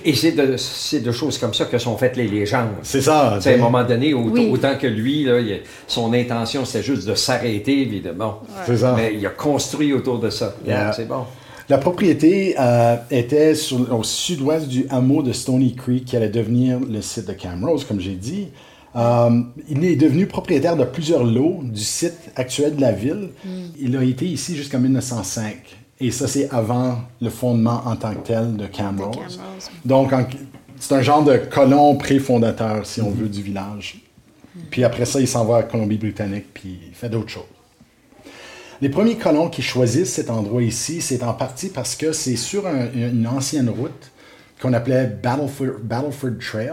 et 0.04 0.14
c'est 0.14 0.32
de, 0.32 0.56
c'est 0.56 1.00
de 1.00 1.12
choses 1.12 1.38
comme 1.38 1.52
ça 1.54 1.64
que 1.64 1.78
sont 1.78 1.96
faites 1.96 2.16
les 2.16 2.28
légendes. 2.28 2.70
C'est 2.82 3.00
ça. 3.02 3.38
Sais, 3.40 3.52
à 3.52 3.54
un 3.54 3.58
moment 3.58 3.84
donné, 3.84 4.14
autant, 4.14 4.32
Oui. 4.34 4.50
autant 4.52 4.76
que 4.76 4.86
lui, 4.86 5.24
là, 5.24 5.38
il 5.40 5.52
a- 5.52 5.56
son 5.86 6.12
intention, 6.12 6.64
c'était 6.64 6.82
juste 6.84 7.06
de 7.08 7.14
s'arrêter, 7.14 7.82
évidemment. 7.82 8.42
C'est 8.66 8.76
ça. 8.78 8.94
Mais 8.96 9.12
il 9.14 9.26
a 9.26 9.30
construit 9.30 9.92
autour 9.92 10.18
de 10.18 10.30
ça. 10.30 10.54
Yeah. 10.66 10.92
C'est 10.92 11.06
bon. 11.08 11.24
La 11.68 11.78
propriété 11.78 12.56
euh, 12.58 12.96
était 13.10 13.54
sur- 13.54 13.94
au 13.96 14.02
sud-ouest 14.02 14.66
du 14.68 14.86
hameau 14.90 15.22
de 15.22 15.32
Stony 15.32 15.74
Creek, 15.74 16.04
qui 16.04 16.16
allait 16.16 16.28
devenir 16.28 16.80
le 16.80 17.00
site 17.00 17.26
de 17.28 17.32
Camrose, 17.32 17.84
comme 17.84 18.00
j'ai 18.00 18.14
dit. 18.14 18.48
Euh, 18.96 19.30
il 19.68 19.84
est 19.84 19.94
devenu 19.94 20.26
propriétaire 20.26 20.76
de 20.76 20.82
plusieurs 20.84 21.22
lots 21.22 21.60
du 21.62 21.80
site 21.80 22.18
actuel 22.34 22.74
de 22.74 22.80
la 22.80 22.90
ville. 22.90 23.28
Il 23.78 23.96
a 23.96 24.02
été 24.02 24.24
ici 24.26 24.56
jusqu'en 24.56 24.80
1905. 24.80 25.54
Et 26.00 26.10
ça, 26.10 26.26
c'est 26.26 26.48
avant 26.50 26.98
le 27.20 27.28
fondement 27.30 27.82
en 27.84 27.94
tant 27.96 28.14
que 28.14 28.26
tel 28.26 28.56
de 28.56 28.66
Camrose. 28.66 29.38
Donc, 29.84 30.12
c'est 30.78 30.94
un 30.94 31.02
genre 31.02 31.22
de 31.22 31.36
colon 31.36 31.96
pré-fondateur, 31.96 32.86
si 32.86 33.02
on 33.02 33.10
veut, 33.10 33.28
du 33.28 33.42
village. 33.42 34.02
Puis 34.70 34.82
après 34.84 35.04
ça, 35.04 35.20
il 35.20 35.28
s'en 35.28 35.44
va 35.44 35.58
à 35.58 35.62
Colombie-Britannique, 35.64 36.46
puis 36.54 36.78
il 36.88 36.94
fait 36.94 37.08
d'autres 37.08 37.28
choses. 37.28 37.42
Les 38.80 38.88
premiers 38.88 39.16
colons 39.16 39.50
qui 39.50 39.60
choisissent 39.60 40.14
cet 40.14 40.30
endroit 40.30 40.62
ici, 40.62 41.02
c'est 41.02 41.22
en 41.22 41.34
partie 41.34 41.68
parce 41.68 41.94
que 41.94 42.12
c'est 42.12 42.36
sur 42.36 42.66
un- 42.66 42.88
une 42.94 43.26
ancienne 43.26 43.68
route 43.68 44.10
qu'on 44.62 44.72
appelait 44.72 45.06
Battleford, 45.06 45.80
Battleford 45.82 46.38
Trail. 46.40 46.72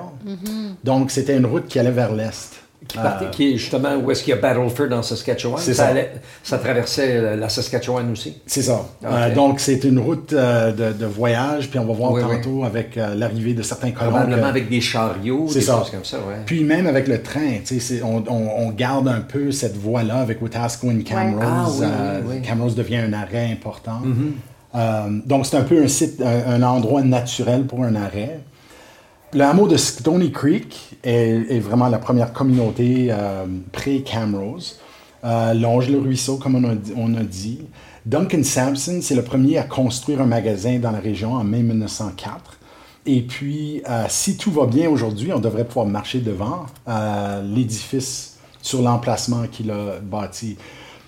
Donc, 0.86 1.12
c'était 1.12 1.36
une 1.36 1.46
route 1.46 1.68
qui 1.68 1.80
allait 1.80 1.92
vers 1.92 2.14
l'est. 2.14 2.62
Qui, 2.88 2.98
partait- 3.00 3.30
qui 3.32 3.54
est 3.54 3.58
justement 3.58 3.96
où 3.98 4.12
est-ce 4.12 4.24
qu'il 4.24 4.34
y 4.34 4.38
a 4.38 4.40
Battleford 4.40 4.88
dans 4.88 5.02
Saskatchewan. 5.02 5.58
Ça. 5.60 5.74
ça. 5.74 5.88
allait- 5.88 6.12
ça 6.44 6.58
traversait 6.58 7.18
euh, 7.18 7.36
la 7.36 7.50
Saskatchewan 7.50 8.10
aussi. 8.12 8.38
C'est 8.46 8.62
ça. 8.62 8.76
Ok. 9.02 9.08
Euh, 9.12 9.34
donc, 9.34 9.60
c'est 9.60 9.84
une 9.84 10.00
route 10.00 10.32
euh, 10.32 10.72
de, 10.72 10.94
de 10.98 11.06
voyage, 11.06 11.70
puis 11.70 11.80
on 11.80 11.86
va 11.86 11.94
voir 11.94 12.12
Oui, 12.14 12.22
tantôt 12.22 12.64
avec 12.64 12.96
euh, 12.98 13.16
l'arrivée 13.16 13.54
de 13.54 13.62
certains 13.64 13.92
colons. 13.92 14.12
Probablement 14.12 14.44
que- 14.44 14.48
avec 14.50 14.70
des 14.70 14.80
chariots, 14.80 15.48
C'est 15.50 15.60
des 15.60 15.66
ça. 15.66 15.80
choses 15.80 15.90
comme 15.90 16.06
ça. 16.06 16.18
Ouais. 16.18 16.36
Puis 16.46 16.64
même 16.64 16.88
avec 16.88 17.08
le 17.08 17.22
train, 17.22 17.58
tu 17.66 17.66
sais, 17.66 17.80
c'est- 17.80 18.04
on, 18.04 18.24
on- 18.30 18.68
on 18.68 18.70
garde 18.70 19.08
un 19.10 19.22
peu 19.22 19.52
cette 19.52 19.76
voie-là 19.76 20.20
avec 20.20 20.42
Wetaskiwin 20.42 20.98
Ouais. 20.98 21.04
Camrose. 21.04 21.44
Ah 21.46 21.68
oui, 21.80 21.86
euh, 21.92 22.20
oui, 22.26 22.36
oui. 22.38 22.48
Camrose 22.48 22.76
devient 22.76 22.98
un 22.98 23.12
arrêt 23.14 23.52
important. 23.52 24.02
Euh, 24.76 25.02
donc 25.26 25.46
c'est 25.46 25.58
un 25.58 25.64
peu 25.64 25.82
un 25.84 25.88
site, 25.88 26.22
un, 26.22 26.54
un 26.54 26.64
endroit 26.64 27.02
naturel 27.02 27.64
pour 27.66 27.84
un 27.84 27.96
arrêt. 27.96 28.40
Le 29.34 29.44
hameau 29.44 29.68
de 29.68 29.76
Stony 29.76 30.32
Creek 30.32 30.98
est, 31.04 31.60
vraiment 31.60 31.90
la 31.90 32.00
première 32.00 32.32
communauté 32.32 33.08
euh, 33.10 33.46
pré-Camrose. 33.74 34.80
Euh, 35.26 35.54
longe 35.54 35.90
le 35.90 36.00
ruisseau, 36.00 36.38
comme 36.38 36.56
on 36.56 37.14
a, 37.16 37.24
dit-. 37.24 37.68
Duncan 38.06 38.44
Sampson, 38.44 39.00
c'est 39.02 39.16
le 39.16 39.24
premier 39.24 39.58
à 39.58 39.64
construire 39.64 40.22
un 40.22 40.26
magasin 40.26 40.80
dans 40.80 40.92
la 40.92 41.00
région 41.00 41.34
en 41.34 41.44
mai 41.44 41.62
1904. 41.62 42.58
Et 43.06 43.22
puis, 43.22 43.82
euh, 43.90 44.06
si 44.08 44.38
tout 44.38 44.52
va 44.52 44.66
bien 44.66 44.90
aujourd'hui, 44.90 45.34
on 45.34 45.40
devrait 45.40 45.66
pouvoir 45.66 45.88
marcher 45.88 46.20
devant 46.20 46.66
l'édifice 47.44 48.38
sur 48.62 48.82
l'emplacement 48.82 49.48
qu'il 49.52 49.72
a 49.72 50.00
bâti. 50.02 50.58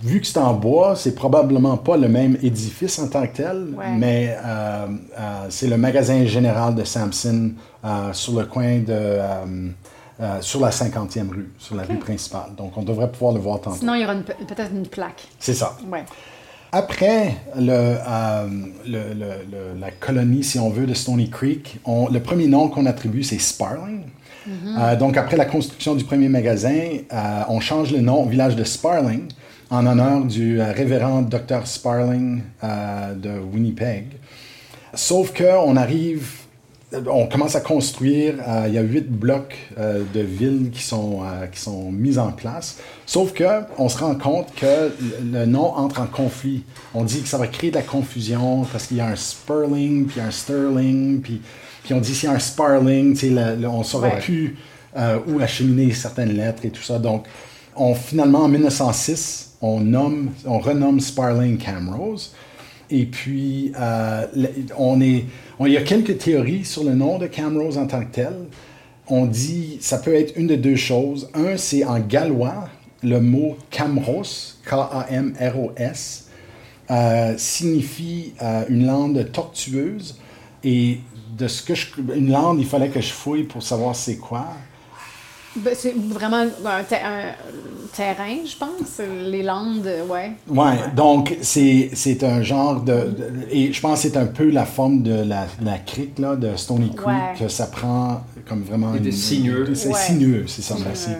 Vu 0.02 0.20
que 0.20 0.26
c'est 0.26 0.38
en 0.38 0.54
bois, 0.54 0.96
c'est 0.96 1.14
probablement 1.14 1.76
pas 1.76 1.96
le 1.98 2.08
même 2.08 2.38
édifice 2.42 2.98
en 2.98 3.08
tant 3.08 3.26
que 3.26 3.36
tel, 3.36 3.66
Ouais. 3.76 3.90
mais 3.98 4.34
euh, 4.44 4.86
euh, 5.18 5.46
c'est 5.50 5.66
le 5.66 5.76
magasin 5.76 6.24
général 6.24 6.74
de 6.74 6.84
Sampson 6.84 7.50
euh, 7.84 8.12
sur 8.12 8.38
le 8.38 8.46
coin 8.46 8.78
de. 8.78 9.18
sur 10.40 10.60
la 10.60 10.70
50e 10.70 11.28
rue, 11.30 11.50
sur 11.58 11.76
la 11.76 11.82
rue 11.84 11.96
principale. 11.96 12.50
Donc, 12.56 12.76
on 12.76 12.82
devrait 12.82 13.10
pouvoir 13.10 13.32
le 13.34 13.40
voir 13.40 13.60
tantôt. 13.60 13.76
Sinon, 13.78 13.94
il 13.94 14.02
y 14.02 14.04
aura 14.04 14.14
peut-être 14.14 14.70
une 14.74 14.86
plaque. 14.86 15.22
C'est 15.38 15.54
ça. 15.54 15.76
Ouais. 15.90 16.04
Après 16.72 17.34
le, 17.56 17.96
le- 18.86 19.12
le- 19.14 19.44
le- 19.50 19.80
la 19.80 19.90
colonie, 19.90 20.44
si 20.44 20.58
on 20.58 20.70
veut, 20.70 20.86
de 20.86 20.94
Stony 20.94 21.28
Creek, 21.28 21.78
on- 21.84 22.08
le 22.08 22.20
premier 22.20 22.46
nom 22.46 22.68
qu'on 22.68 22.86
attribue, 22.86 23.22
c'est 23.24 23.38
Sparling. 23.38 24.02
Euh, 24.78 24.96
donc, 24.96 25.16
après 25.16 25.36
la 25.36 25.44
construction 25.46 25.94
du 25.94 26.04
premier 26.04 26.28
magasin, 26.28 26.78
on 27.48 27.60
change 27.60 27.90
le 27.92 28.00
nom 28.00 28.22
au 28.22 28.26
village 28.28 28.56
de 28.56 28.64
Sparling 28.64 29.22
en 29.70 29.86
honneur 29.86 30.24
du 30.24 30.60
euh, 30.60 30.72
révérend 30.72 31.22
Dr. 31.22 31.66
Sparling 31.66 32.42
euh, 32.64 33.14
de 33.14 33.30
Winnipeg. 33.52 34.06
Sauf 34.94 35.32
qu'on 35.32 35.76
arrive, 35.76 36.28
on 37.06 37.26
commence 37.28 37.54
à 37.54 37.60
construire, 37.60 38.34
euh, 38.48 38.64
il 38.66 38.74
y 38.74 38.78
a 38.78 38.82
huit 38.82 39.08
blocs 39.08 39.56
euh, 39.78 40.02
de 40.12 40.20
villes 40.20 40.70
qui 40.72 40.82
sont, 40.82 41.20
euh, 41.22 41.46
qui 41.46 41.60
sont 41.60 41.92
mis 41.92 42.18
en 42.18 42.32
place. 42.32 42.78
Sauf 43.06 43.32
que 43.32 43.44
on 43.78 43.88
se 43.88 43.98
rend 43.98 44.16
compte 44.16 44.52
que 44.56 44.90
le, 45.22 45.46
nom 45.46 45.72
entre 45.76 46.00
en 46.00 46.06
conflit. 46.06 46.64
On 46.92 47.04
dit 47.04 47.22
que 47.22 47.28
ça 47.28 47.38
va 47.38 47.46
créer 47.46 47.70
de 47.70 47.76
la 47.76 47.82
confusion 47.82 48.64
parce 48.72 48.88
qu'il 48.88 48.96
y 48.96 49.00
a 49.00 49.06
un 49.06 49.14
Sperling, 49.16 50.06
puis 50.06 50.20
un 50.20 50.32
Sterling, 50.32 51.20
puis, 51.20 51.40
puis 51.84 51.94
on 51.94 52.00
dit 52.00 52.12
s'il 52.12 52.28
y 52.28 52.32
a 52.32 52.34
un 52.34 52.40
Sparling, 52.40 53.16
le- 53.22 53.54
le- 53.56 53.68
on 53.68 53.78
ne 53.78 53.84
saura 53.84 54.08
Ouais. 54.08 54.18
plus 54.18 54.56
euh, 54.96 55.20
où 55.28 55.38
acheminer 55.38 55.92
certaines 55.92 56.32
lettres 56.36 56.64
et 56.64 56.70
tout 56.70 56.82
ça. 56.82 56.98
Donc, 56.98 57.26
on, 57.76 57.94
finalement, 57.94 58.40
en 58.40 58.48
1906, 58.48 59.49
on, 59.62 59.80
nomme, 59.80 60.30
on 60.44 60.58
renomme 60.58 61.00
Sparling 61.00 61.58
Camrose. 61.58 62.34
Et 62.90 63.06
puis, 63.06 63.72
euh, 63.78 64.26
on 64.76 65.00
est, 65.00 65.24
il 65.60 65.72
y 65.72 65.76
a 65.76 65.82
quelques 65.82 66.18
théories 66.18 66.64
sur 66.64 66.82
le 66.82 66.94
nom 66.94 67.18
de 67.18 67.26
Camrose 67.26 67.78
en 67.78 67.86
tant 67.86 68.00
que 68.00 68.12
tel. 68.12 68.34
On 69.06 69.26
dit, 69.26 69.78
ça 69.80 69.98
peut 69.98 70.14
être 70.14 70.36
une 70.36 70.46
de 70.46 70.56
deux 70.56 70.76
choses. 70.76 71.30
Un, 71.34 71.56
c'est 71.56 71.84
en 71.84 72.00
gallois, 72.00 72.68
le 73.02 73.20
mot 73.20 73.56
Camros, 73.70 74.56
K-A-M-R-O-S, 74.64 76.28
euh, 76.90 77.34
signifie 77.36 78.34
euh, 78.42 78.64
une 78.68 78.86
lande 78.86 79.30
tortueuse. 79.32 80.18
Et 80.64 81.00
de 81.36 81.48
ce 81.48 81.62
que 81.62 81.74
je, 81.74 81.86
une 82.14 82.30
lande, 82.30 82.60
il 82.60 82.66
fallait 82.66 82.88
que 82.88 83.00
je 83.00 83.12
fouille 83.12 83.44
pour 83.44 83.62
savoir 83.62 83.94
c'est 83.94 84.16
quoi. 84.16 84.48
Ben, 85.56 85.74
c'est 85.76 85.94
vraiment 85.96 86.36
un, 86.64 86.82
te- 86.84 86.94
un 86.94 87.32
terrain, 87.92 88.36
je 88.46 88.56
pense. 88.56 89.00
Les 89.28 89.42
landes, 89.42 89.84
ouais. 90.08 90.32
Ouais, 90.48 90.78
donc 90.94 91.36
c'est 91.42 91.90
c'est 91.94 92.22
un 92.22 92.40
genre 92.42 92.80
de, 92.82 92.92
de- 92.92 93.46
Et 93.50 93.72
je 93.72 93.80
pense 93.80 94.02
que 94.02 94.08
c'est 94.08 94.16
un 94.16 94.26
peu 94.26 94.48
la 94.50 94.64
forme 94.64 95.02
de 95.02 95.22
la, 95.24 95.46
la 95.60 95.78
crique, 95.78 96.18
là, 96.20 96.36
de 96.36 96.54
Stony 96.56 96.90
Creek, 96.94 97.06
Ouais. 97.06 97.34
que 97.38 97.48
ça 97.48 97.66
prend 97.66 98.22
comme 98.48 98.62
vraiment. 98.62 98.94
Et 98.94 99.00
de 99.00 99.06
une- 99.06 99.12
sinueux. 99.12 99.74
C'est 99.74 99.88
Ouais. 99.88 99.94
sinueux, 99.98 100.44
c'est 100.46 100.62
ça, 100.62 100.76
merci. 100.84 101.10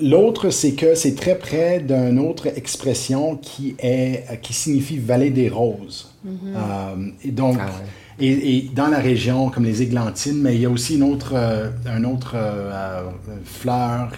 L'autre, 0.00 0.50
c'est 0.50 0.72
que 0.72 0.94
c'est 0.94 1.14
très 1.14 1.36
près 1.38 1.80
d'une 1.80 2.18
autre 2.18 2.46
expression 2.46 3.36
qui, 3.36 3.74
est, 3.80 4.24
qui 4.42 4.52
signifie 4.52 4.98
vallée 4.98 5.30
des 5.30 5.48
roses. 5.48 6.14
Euh, 6.26 7.10
et 7.24 7.30
donc, 7.30 7.56
Ah 7.60 7.66
ouais. 7.66 8.26
et, 8.26 8.56
et 8.56 8.70
dans 8.74 8.88
la 8.88 8.98
région, 8.98 9.50
comme 9.50 9.64
les 9.64 9.82
églantines, 9.82 10.40
mais 10.40 10.54
il 10.54 10.60
y 10.60 10.66
a 10.66 10.70
aussi 10.70 10.96
une 10.96 11.02
autre, 11.02 11.32
euh, 11.34 11.70
un 11.86 12.04
autre 12.04 12.32
euh, 12.34 12.70
euh, 12.72 13.10
fleur. 13.44 14.12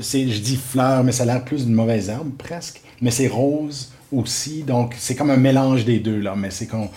C'est, 0.00 0.28
je 0.28 0.40
dis 0.40 0.56
fleur, 0.56 1.04
mais 1.04 1.12
ça 1.12 1.22
a 1.22 1.26
l'air 1.26 1.44
plus 1.44 1.66
d'une 1.66 1.74
mauvaise 1.74 2.08
herbe, 2.08 2.30
presque. 2.36 2.80
Mais 3.00 3.10
c'est 3.10 3.28
rose 3.28 3.92
aussi. 4.12 4.62
Donc, 4.62 4.94
c'est 4.98 5.14
comme 5.14 5.30
un 5.30 5.36
mélange 5.36 5.84
des 5.84 5.98
deux, 6.00 6.18
là. 6.20 6.34
Mais 6.36 6.50
c'est 6.50 6.66
qu'on. 6.66 6.88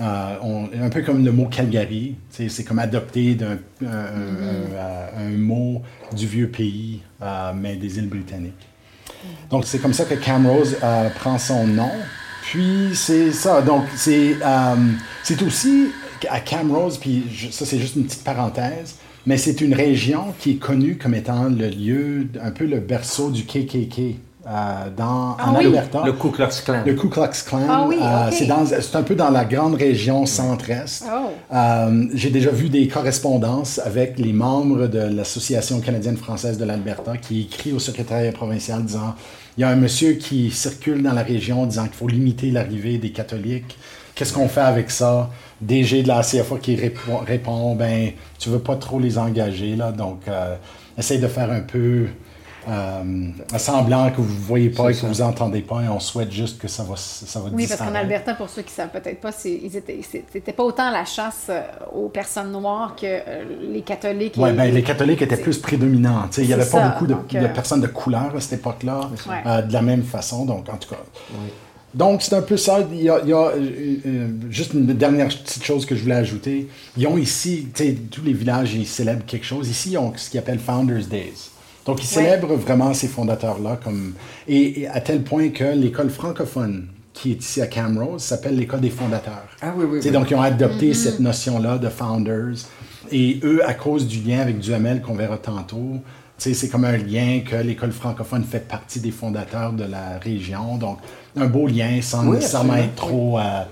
Euh, 0.00 0.66
un 0.82 0.88
peu 0.90 1.02
comme 1.02 1.24
le 1.24 1.30
mot 1.32 1.46
Calgary, 1.46 2.16
c'est 2.30 2.64
comme 2.64 2.78
adopté 2.80 3.34
d'un 3.34 3.58
un, 3.84 3.86
un- 3.86 5.20
un- 5.20 5.26
un 5.26 5.30
mot 5.38 5.82
du 6.16 6.26
vieux 6.26 6.48
pays, 6.48 7.00
euh, 7.22 7.52
mais 7.54 7.76
des 7.76 7.98
îles 7.98 8.08
britanniques. 8.08 8.52
Donc, 9.50 9.64
c'est 9.66 9.78
comme 9.78 9.92
ça 9.94 10.04
que 10.04 10.14
Camrose 10.14 10.76
euh, 10.82 11.08
prend 11.10 11.38
son 11.38 11.66
nom. 11.66 11.90
Puis, 12.42 12.90
c'est 12.94 13.32
ça. 13.32 13.62
Donc, 13.62 13.84
c'est 13.96 14.36
aussi 15.42 15.86
à 16.28 16.40
Camrose, 16.40 16.98
puis 16.98 17.24
ça, 17.50 17.64
c'est 17.64 17.78
juste 17.78 17.96
une 17.96 18.04
petite 18.04 18.24
parenthèse, 18.24 18.96
mais 19.26 19.36
c'est 19.38 19.60
une 19.60 19.74
région 19.74 20.34
qui 20.38 20.52
est 20.52 20.56
connue 20.56 20.96
comme 20.96 21.14
étant 21.14 21.44
le 21.44 21.68
lieu, 21.68 22.26
un 22.42 22.50
peu 22.50 22.66
le 22.66 22.80
berceau 22.80 23.30
du 23.30 23.44
KKK 23.44 24.16
euh, 24.46 24.90
dans, 24.96 25.36
Ah 25.38 25.50
en 25.50 25.58
oui. 25.58 25.66
Alberta. 25.66 26.02
Le 26.04 26.12
Ku 26.12 26.30
Klux 26.30 26.62
Klan. 26.64 26.82
Le 26.84 26.94
Ku 26.94 27.08
Klux 27.08 27.44
Klan. 27.46 27.66
Ah 27.68 27.84
oui, 27.88 27.96
euh, 28.00 28.30
c'est, 28.30 28.96
un 28.96 29.02
peu 29.02 29.14
dans 29.14 29.30
la 29.30 29.44
grande 29.44 29.74
région 29.74 30.26
centre-est. 30.26 31.04
Oh. 31.06 31.30
Euh, 31.52 32.06
j'ai 32.14 32.30
déjà 32.30 32.50
vu 32.50 32.68
des 32.68 32.86
correspondances 32.88 33.80
avec 33.84 34.18
les 34.18 34.32
membres 34.32 34.86
de 34.86 34.98
l'Association 34.98 35.80
canadienne-française 35.80 36.58
de 36.58 36.64
l'Alberta 36.64 37.16
qui 37.16 37.42
écrit 37.42 37.72
au 37.72 37.78
secrétariat 37.78 38.32
provincial 38.32 38.84
disant 38.84 39.14
il 39.56 39.60
y 39.60 39.64
a 39.64 39.68
un 39.68 39.76
monsieur 39.76 40.14
qui 40.14 40.50
circule 40.50 41.02
dans 41.02 41.12
la 41.12 41.22
région 41.22 41.64
disant 41.64 41.84
qu'il 41.84 41.94
faut 41.94 42.08
limiter 42.08 42.50
l'arrivée 42.50 42.98
des 42.98 43.12
catholiques. 43.12 43.78
Qu'est-ce 44.14 44.32
qu'on 44.32 44.48
fait 44.48 44.60
avec 44.60 44.90
ça? 44.90 45.30
DG 45.60 46.02
de 46.02 46.08
la 46.08 46.22
CFA 46.22 46.56
qui 46.60 46.76
répond, 46.76 47.18
répond 47.18 47.74
ben, 47.74 48.10
tu 48.38 48.48
veux 48.50 48.58
pas 48.58 48.76
trop 48.76 48.98
les 48.98 49.16
engager, 49.18 49.76
là, 49.76 49.92
donc 49.92 50.20
euh, 50.28 50.56
essaye 50.98 51.18
de 51.18 51.28
faire 51.28 51.50
un 51.50 51.60
peu 51.60 52.06
euh, 52.68 53.58
semblant 53.58 54.10
que 54.10 54.16
vous 54.20 54.24
voyez 54.42 54.70
pas 54.70 54.90
et 54.90 54.92
que 54.92 54.98
ça. 55.00 55.06
vous 55.06 55.22
entendez 55.22 55.60
pas 55.60 55.82
et 55.82 55.88
on 55.88 56.00
souhaite 56.00 56.32
juste 56.32 56.58
que 56.58 56.68
ça 56.68 56.82
va, 56.82 56.94
ça 56.96 57.40
va 57.40 57.48
Oui, 57.52 57.66
parce 57.66 57.80
qu'en. 57.80 57.94
Alberta, 57.94 58.34
pour 58.34 58.48
ceux 58.48 58.62
qui 58.62 58.70
ne 58.70 58.74
savent 58.76 58.90
peut-être 58.90 59.20
pas, 59.20 59.32
c'était 59.32 60.52
pas 60.52 60.62
autant 60.64 60.90
la 60.90 61.04
chasse 61.04 61.46
euh, 61.48 61.62
aux 61.94 62.08
personnes 62.08 62.52
noires 62.52 62.94
que 62.96 63.06
euh, 63.06 63.44
les 63.72 63.82
catholiques. 63.82 64.34
Oui, 64.36 64.52
ben, 64.52 64.72
les 64.72 64.82
catholiques 64.82 65.22
étaient 65.22 65.36
plus 65.36 65.58
prédominants. 65.58 66.22
tu 66.28 66.36
sais, 66.36 66.42
Il 66.42 66.46
n'y 66.48 66.52
avait 66.54 66.62
pas 66.64 66.70
ça, 66.82 66.88
beaucoup 66.90 67.06
de, 67.06 67.14
donc, 67.14 67.26
de 67.28 67.38
euh, 67.38 67.48
personnes 67.48 67.80
de 67.80 67.86
couleur 67.86 68.32
à 68.36 68.40
cette 68.40 68.60
époque-là, 68.60 69.00
Ouais. 69.28 69.42
euh, 69.46 69.62
de 69.62 69.72
la 69.72 69.82
même 69.82 70.02
façon. 70.02 70.44
Donc, 70.44 70.68
en 70.68 70.76
tout 70.76 70.88
cas. 70.90 71.00
Donc, 71.94 72.22
c'est 72.22 72.34
un 72.34 72.42
peu 72.42 72.56
ça. 72.56 72.80
Il 72.90 73.02
y 73.02 73.08
a, 73.08 73.20
il 73.22 73.28
y 73.28 73.32
a, 73.32 73.50
euh, 73.54 74.28
juste 74.50 74.74
une 74.74 74.86
dernière 74.86 75.28
petite 75.28 75.62
chose 75.62 75.86
que 75.86 75.94
je 75.94 76.02
voulais 76.02 76.16
ajouter. 76.16 76.68
Ils 76.96 77.06
ont 77.06 77.16
ici, 77.16 77.68
tu 77.72 77.84
sais, 77.84 77.96
tous 78.10 78.22
les 78.22 78.32
villages, 78.32 78.74
ils 78.74 78.86
célèbrent 78.86 79.24
quelque 79.24 79.46
chose. 79.46 79.68
Ici, 79.68 79.92
ils 79.92 79.98
ont 79.98 80.12
ce 80.16 80.28
qu'ils 80.28 80.40
appellent 80.40 80.58
Founders 80.58 81.06
Days. 81.06 81.50
Donc, 81.86 81.98
ils 82.02 82.16
Ouais. 82.16 82.24
célèbrent 82.24 82.54
vraiment 82.54 82.94
ces 82.94 83.08
fondateurs-là. 83.08 83.78
comme 83.82 84.14
et, 84.48 84.82
et 84.82 84.88
à 84.88 85.00
tel 85.00 85.22
point 85.22 85.50
que 85.50 85.64
l'école 85.64 86.10
francophone 86.10 86.86
qui 87.12 87.30
est 87.32 87.40
ici 87.40 87.60
à 87.62 87.66
Camrose 87.66 88.22
s'appelle 88.22 88.56
l'école 88.56 88.80
des 88.80 88.90
fondateurs. 88.90 89.48
Ah 89.62 89.72
oui, 89.76 89.84
oui, 89.88 90.00
oui. 90.02 90.10
Donc, 90.10 90.30
ils 90.30 90.34
ont 90.34 90.42
adopté 90.42 90.90
Mm-hmm. 90.90 90.94
cette 90.94 91.20
notion-là 91.20 91.78
de 91.78 91.88
founders. 91.88 92.56
Et 93.12 93.38
eux, 93.44 93.60
à 93.68 93.74
cause 93.74 94.06
du 94.08 94.20
lien 94.20 94.40
avec 94.40 94.58
Duhamel 94.58 95.00
qu'on 95.02 95.14
verra 95.14 95.36
tantôt, 95.38 95.98
c'est 96.38 96.68
comme 96.68 96.84
un 96.84 96.96
lien 96.96 97.40
que 97.48 97.54
l'école 97.56 97.92
francophone 97.92 98.44
fait 98.44 98.66
partie 98.66 98.98
des 99.00 99.12
fondateurs 99.12 99.72
de 99.72 99.84
la 99.84 100.18
région. 100.20 100.76
Donc, 100.78 100.98
un 101.36 101.46
beau 101.46 101.66
lien 101.68 102.00
sans 102.02 102.26
Oui, 102.26 102.36
nécessairement 102.36 102.76
être 102.76 102.94
trop, 102.96 103.38
euh, 103.38 103.62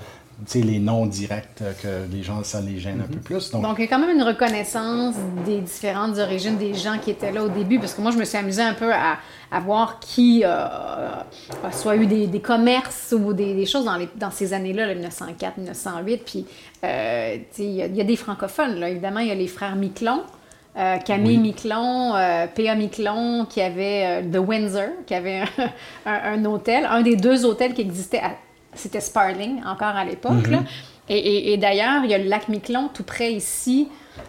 les 0.55 0.79
noms 0.79 1.07
directs 1.07 1.49
euh, 1.63 1.73
que 1.83 2.13
les 2.15 2.23
gens, 2.23 2.43
ça 2.45 2.61
les 2.61 2.79
gêne 2.79 3.01
un 3.01 3.05
peu 3.05 3.19
Mm-hmm. 3.19 3.23
plus. 3.23 3.51
Donc, 3.51 3.63
Donc, 3.63 3.75
il 3.79 3.83
y 3.83 3.85
a 3.85 3.89
quand 3.89 3.99
même 3.99 4.17
une 4.17 4.23
reconnaissance 4.23 5.15
des 5.47 5.61
différentes 5.61 6.19
origines 6.19 6.57
des 6.57 6.75
gens 6.75 6.99
qui 6.99 7.11
étaient 7.11 7.33
là 7.33 7.43
au 7.45 7.49
début, 7.49 7.79
parce 7.79 7.95
que 7.95 8.01
moi, 8.03 8.11
je 8.11 8.17
me 8.19 8.25
suis 8.25 8.39
amusée 8.39 8.63
un 8.63 8.75
peu 8.75 8.93
à, 8.93 9.19
à 9.51 9.61
voir 9.61 9.99
qui 10.01 10.43
euh, 10.45 10.49
a 10.49 11.73
soit 11.73 11.97
eu 11.97 12.07
des, 12.07 12.27
des 12.27 12.41
commerces 12.41 13.15
ou 13.17 13.33
des, 13.33 13.55
des 13.55 13.67
choses 13.67 13.85
dans, 13.85 13.97
les, 13.97 14.09
dans 14.17 14.31
ces 14.31 14.53
années-là, 14.53 14.87
le 14.87 14.95
1904, 14.95 15.59
1908. 15.59 16.23
Puis, 16.25 16.47
euh, 16.85 17.37
il 17.59 17.65
y, 17.65 17.83
a- 17.83 17.87
il 17.87 17.97
y 17.97 18.01
a 18.01 18.05
des 18.05 18.17
francophones, 18.17 18.77
là. 18.81 18.89
Évidemment, 18.89 19.21
il 19.21 19.29
y 19.29 19.33
a 19.33 19.35
les 19.35 19.49
frères 19.49 19.77
Miquelon. 19.77 20.23
euh, 20.77 20.97
Camille 20.99 21.37
Miquelon, 21.39 22.15
euh, 22.17 22.47
P.A. 22.53 22.75
Miquelon, 22.75 23.45
qui 23.45 23.61
avait 23.61 24.23
euh, 24.23 24.23
The 24.33 24.39
Windsor, 24.39 24.89
qui 25.07 25.15
avait 25.15 25.41
un, 26.07 26.13
un- 26.13 26.33
un 26.35 26.45
hôtel, 26.47 26.87
un 26.87 27.03
des 27.03 27.15
deux 27.17 27.45
hôtels 27.45 27.75
qui 27.75 27.83
existaient 27.83 28.21
à, 28.21 28.31
c'était 28.75 29.01
Sparling, 29.01 29.61
encore 29.65 29.97
à 29.97 30.05
l'époque. 30.05 30.47
là. 30.51 30.65
Et, 31.09 31.19
et- 31.19 31.53
et 31.53 31.57
d'ailleurs, 31.57 32.03
il 32.05 32.11
y 32.11 32.15
a 32.15 32.19
le 32.19 32.29
lac 32.29 32.49
Miquelon 32.49 32.89
tout 32.93 33.03
près 33.03 33.33
ici. 33.33 33.89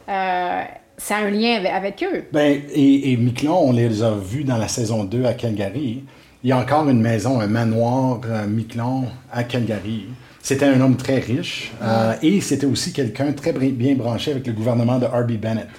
Euh, 0.09 0.61
ça 0.97 1.17
a 1.17 1.19
un 1.23 1.29
lien 1.29 1.55
avec, 1.57 1.71
avec 1.71 2.03
eux. 2.03 2.23
Ben, 2.31 2.61
et, 2.73 3.11
et 3.11 3.17
Miquelon, 3.17 3.69
on 3.69 3.71
les 3.71 4.01
a 4.03 4.11
vus 4.11 4.43
dans 4.43 4.57
la 4.57 4.67
saison 4.67 5.03
2 5.03 5.25
à 5.25 5.33
Calgary. 5.33 6.03
Il 6.43 6.49
y 6.49 6.51
a 6.51 6.57
encore 6.57 6.87
une 6.89 7.01
maison, 7.01 7.39
un 7.39 7.47
manoir 7.47 8.19
euh, 8.25 8.45
Miquelon 8.47 9.05
à 9.31 9.43
Calgary. 9.43 10.07
C'était 10.41 10.65
un 10.65 10.81
homme 10.81 10.97
très 10.97 11.19
riche 11.19 11.71
euh, 11.81 12.15
et 12.21 12.41
c'était 12.41 12.65
aussi 12.65 12.91
quelqu'un 12.91 13.31
très 13.31 13.53
bien 13.53 13.95
branché 13.95 14.31
avec 14.31 14.45
le 14.45 14.51
gouvernement 14.53 14.99
de 14.99 15.05
R.B. 15.05 15.33
Bennett. 15.39 15.69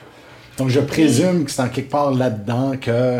Donc, 0.56 0.70
je 0.70 0.80
présume 0.80 1.44
que 1.44 1.50
c'est 1.50 1.60
en 1.60 1.68
quelque 1.68 1.90
part 1.90 2.12
là-dedans 2.12 2.72
que 2.80 3.18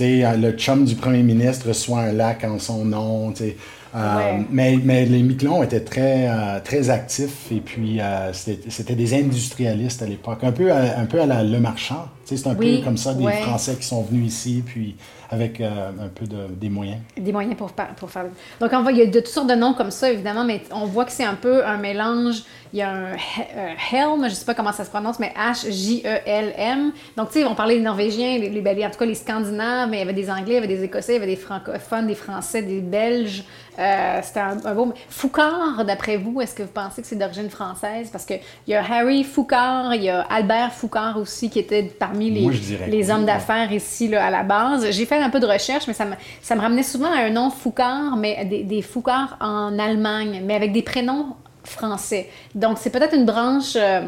le 0.00 0.50
chum 0.52 0.84
du 0.84 0.94
premier 0.94 1.22
ministre 1.22 1.68
reçoit 1.68 2.00
un 2.00 2.12
lac 2.12 2.44
en 2.44 2.58
son 2.58 2.84
nom. 2.84 3.32
tu 3.32 3.44
sais. 3.44 3.50
Euh, 3.50 3.56
Ouais. 3.94 4.44
mais, 4.50 4.78
mais 4.82 5.06
les 5.06 5.22
Miquelons 5.22 5.62
étaient 5.62 5.80
très, 5.80 6.28
euh, 6.28 6.60
très 6.62 6.90
actifs 6.90 7.50
et 7.50 7.60
puis 7.60 8.00
euh, 8.00 8.32
c'était 8.32 8.94
des 8.94 9.14
industrialistes 9.14 10.02
à 10.02 10.06
l'époque, 10.06 10.40
un 10.42 10.52
peu 10.52 10.70
à, 10.72 10.98
un 10.98 11.06
peu 11.06 11.20
à 11.20 11.26
la 11.26 11.42
Le 11.42 11.58
Marchand. 11.58 12.06
C'est 12.24 12.46
un 12.46 12.54
Oui, 12.54 12.78
peu 12.80 12.84
comme 12.84 12.98
ça 12.98 13.14
des 13.14 13.24
ouais. 13.24 13.40
Français 13.40 13.74
qui 13.76 13.86
sont 13.86 14.02
venus 14.02 14.26
ici 14.26 14.62
puis 14.64 14.96
avec 15.30 15.62
euh, 15.62 15.88
un 15.98 16.08
peu 16.08 16.26
de, 16.26 16.46
des 16.54 16.68
moyens. 16.68 16.98
Des 17.16 17.32
moyens 17.32 17.56
pour, 17.56 17.70
pour 17.72 18.10
faire. 18.10 18.26
Donc, 18.60 18.70
on 18.74 18.82
voit, 18.82 18.92
il 18.92 18.98
y 18.98 19.02
a 19.02 19.06
de 19.06 19.12
toutes 19.20 19.28
sortes 19.28 19.48
de 19.48 19.54
noms 19.54 19.72
comme 19.74 19.90
ça, 19.90 20.10
évidemment, 20.10 20.44
mais 20.44 20.62
on 20.70 20.84
voit 20.86 21.04
que 21.06 21.12
c'est 21.12 21.24
un 21.24 21.34
peu 21.34 21.64
un 21.66 21.76
mélange. 21.78 22.42
Il 22.74 22.78
y 22.78 22.82
a 22.82 22.90
un 22.90 23.12
he- 23.14 23.46
euh, 23.56 23.72
Helm, 23.92 24.20
je 24.24 24.24
ne 24.24 24.34
sais 24.34 24.44
pas 24.44 24.54
comment 24.54 24.72
ça 24.72 24.84
se 24.84 24.90
prononce, 24.90 25.18
mais 25.18 25.32
H-J-E-L-M. 25.36 26.92
Donc, 27.16 27.28
tu 27.30 27.40
sais, 27.40 27.44
on 27.46 27.54
parlait 27.54 27.76
des 27.76 27.82
Norvégiens, 27.82 28.38
les, 28.38 28.48
les- 28.50 28.84
en 28.86 28.90
tout 28.90 28.98
cas 28.98 29.04
les 29.06 29.14
Scandinaves, 29.14 29.88
mais 29.90 29.96
il 29.96 30.00
y 30.00 30.02
avait 30.02 30.12
des 30.12 30.30
Anglais, 30.30 30.44
il 30.48 30.54
y 30.54 30.58
avait 30.58 30.66
des 30.68 30.84
Écossais, 30.84 31.12
il 31.12 31.14
y 31.14 31.18
avait 31.18 31.26
des 31.26 31.36
francophones, 31.36 32.06
des 32.06 32.14
Français, 32.14 32.62
des 32.62 32.80
Belges. 32.80 33.44
Euh, 33.78 34.20
C'était 34.22 34.40
un, 34.40 34.56
un 34.64 34.74
beau. 34.74 34.92
Foucard, 35.08 35.84
d'après 35.86 36.16
vous, 36.16 36.40
est-ce 36.40 36.54
que 36.54 36.62
vous 36.62 36.68
pensez 36.68 37.00
que 37.00 37.06
c'est 37.06 37.16
d'origine 37.16 37.48
française? 37.48 38.08
Parce 38.10 38.24
qu'il 38.24 38.40
y 38.66 38.74
a 38.74 38.82
Harry 38.82 39.22
Foucard, 39.24 39.94
il 39.94 40.02
y 40.04 40.10
a 40.10 40.22
Albert 40.22 40.72
Foucard 40.72 41.16
aussi, 41.18 41.48
qui 41.48 41.58
était 41.60 41.82
parmi 41.84 42.30
les, 42.30 42.40
Moi, 42.42 43.10
hommes 43.14 43.24
d'affaires 43.24 43.72
ici 43.72 44.08
là, 44.08 44.26
à 44.26 44.30
la 44.30 44.42
base. 44.42 44.90
J'ai 44.90 45.06
fait 45.06 45.18
un 45.18 45.30
peu 45.30 45.40
de 45.40 45.46
recherche, 45.46 45.86
mais 45.86 45.94
ça 45.94 46.04
me, 46.04 46.14
ça 46.42 46.56
me 46.56 46.60
ramenait 46.60 46.82
souvent 46.82 47.12
à 47.12 47.18
un 47.18 47.30
nom 47.30 47.50
Foucard, 47.50 48.16
mais 48.16 48.44
des, 48.44 48.64
des 48.64 48.82
Foucard 48.82 49.36
en 49.40 49.78
Allemagne, 49.78 50.42
mais 50.44 50.54
avec 50.56 50.72
des 50.72 50.82
prénoms 50.82 51.36
français. 51.64 52.28
Donc, 52.54 52.78
c'est 52.78 52.90
peut-être 52.90 53.14
une 53.14 53.26
branche 53.26 53.76
euh, 53.76 54.00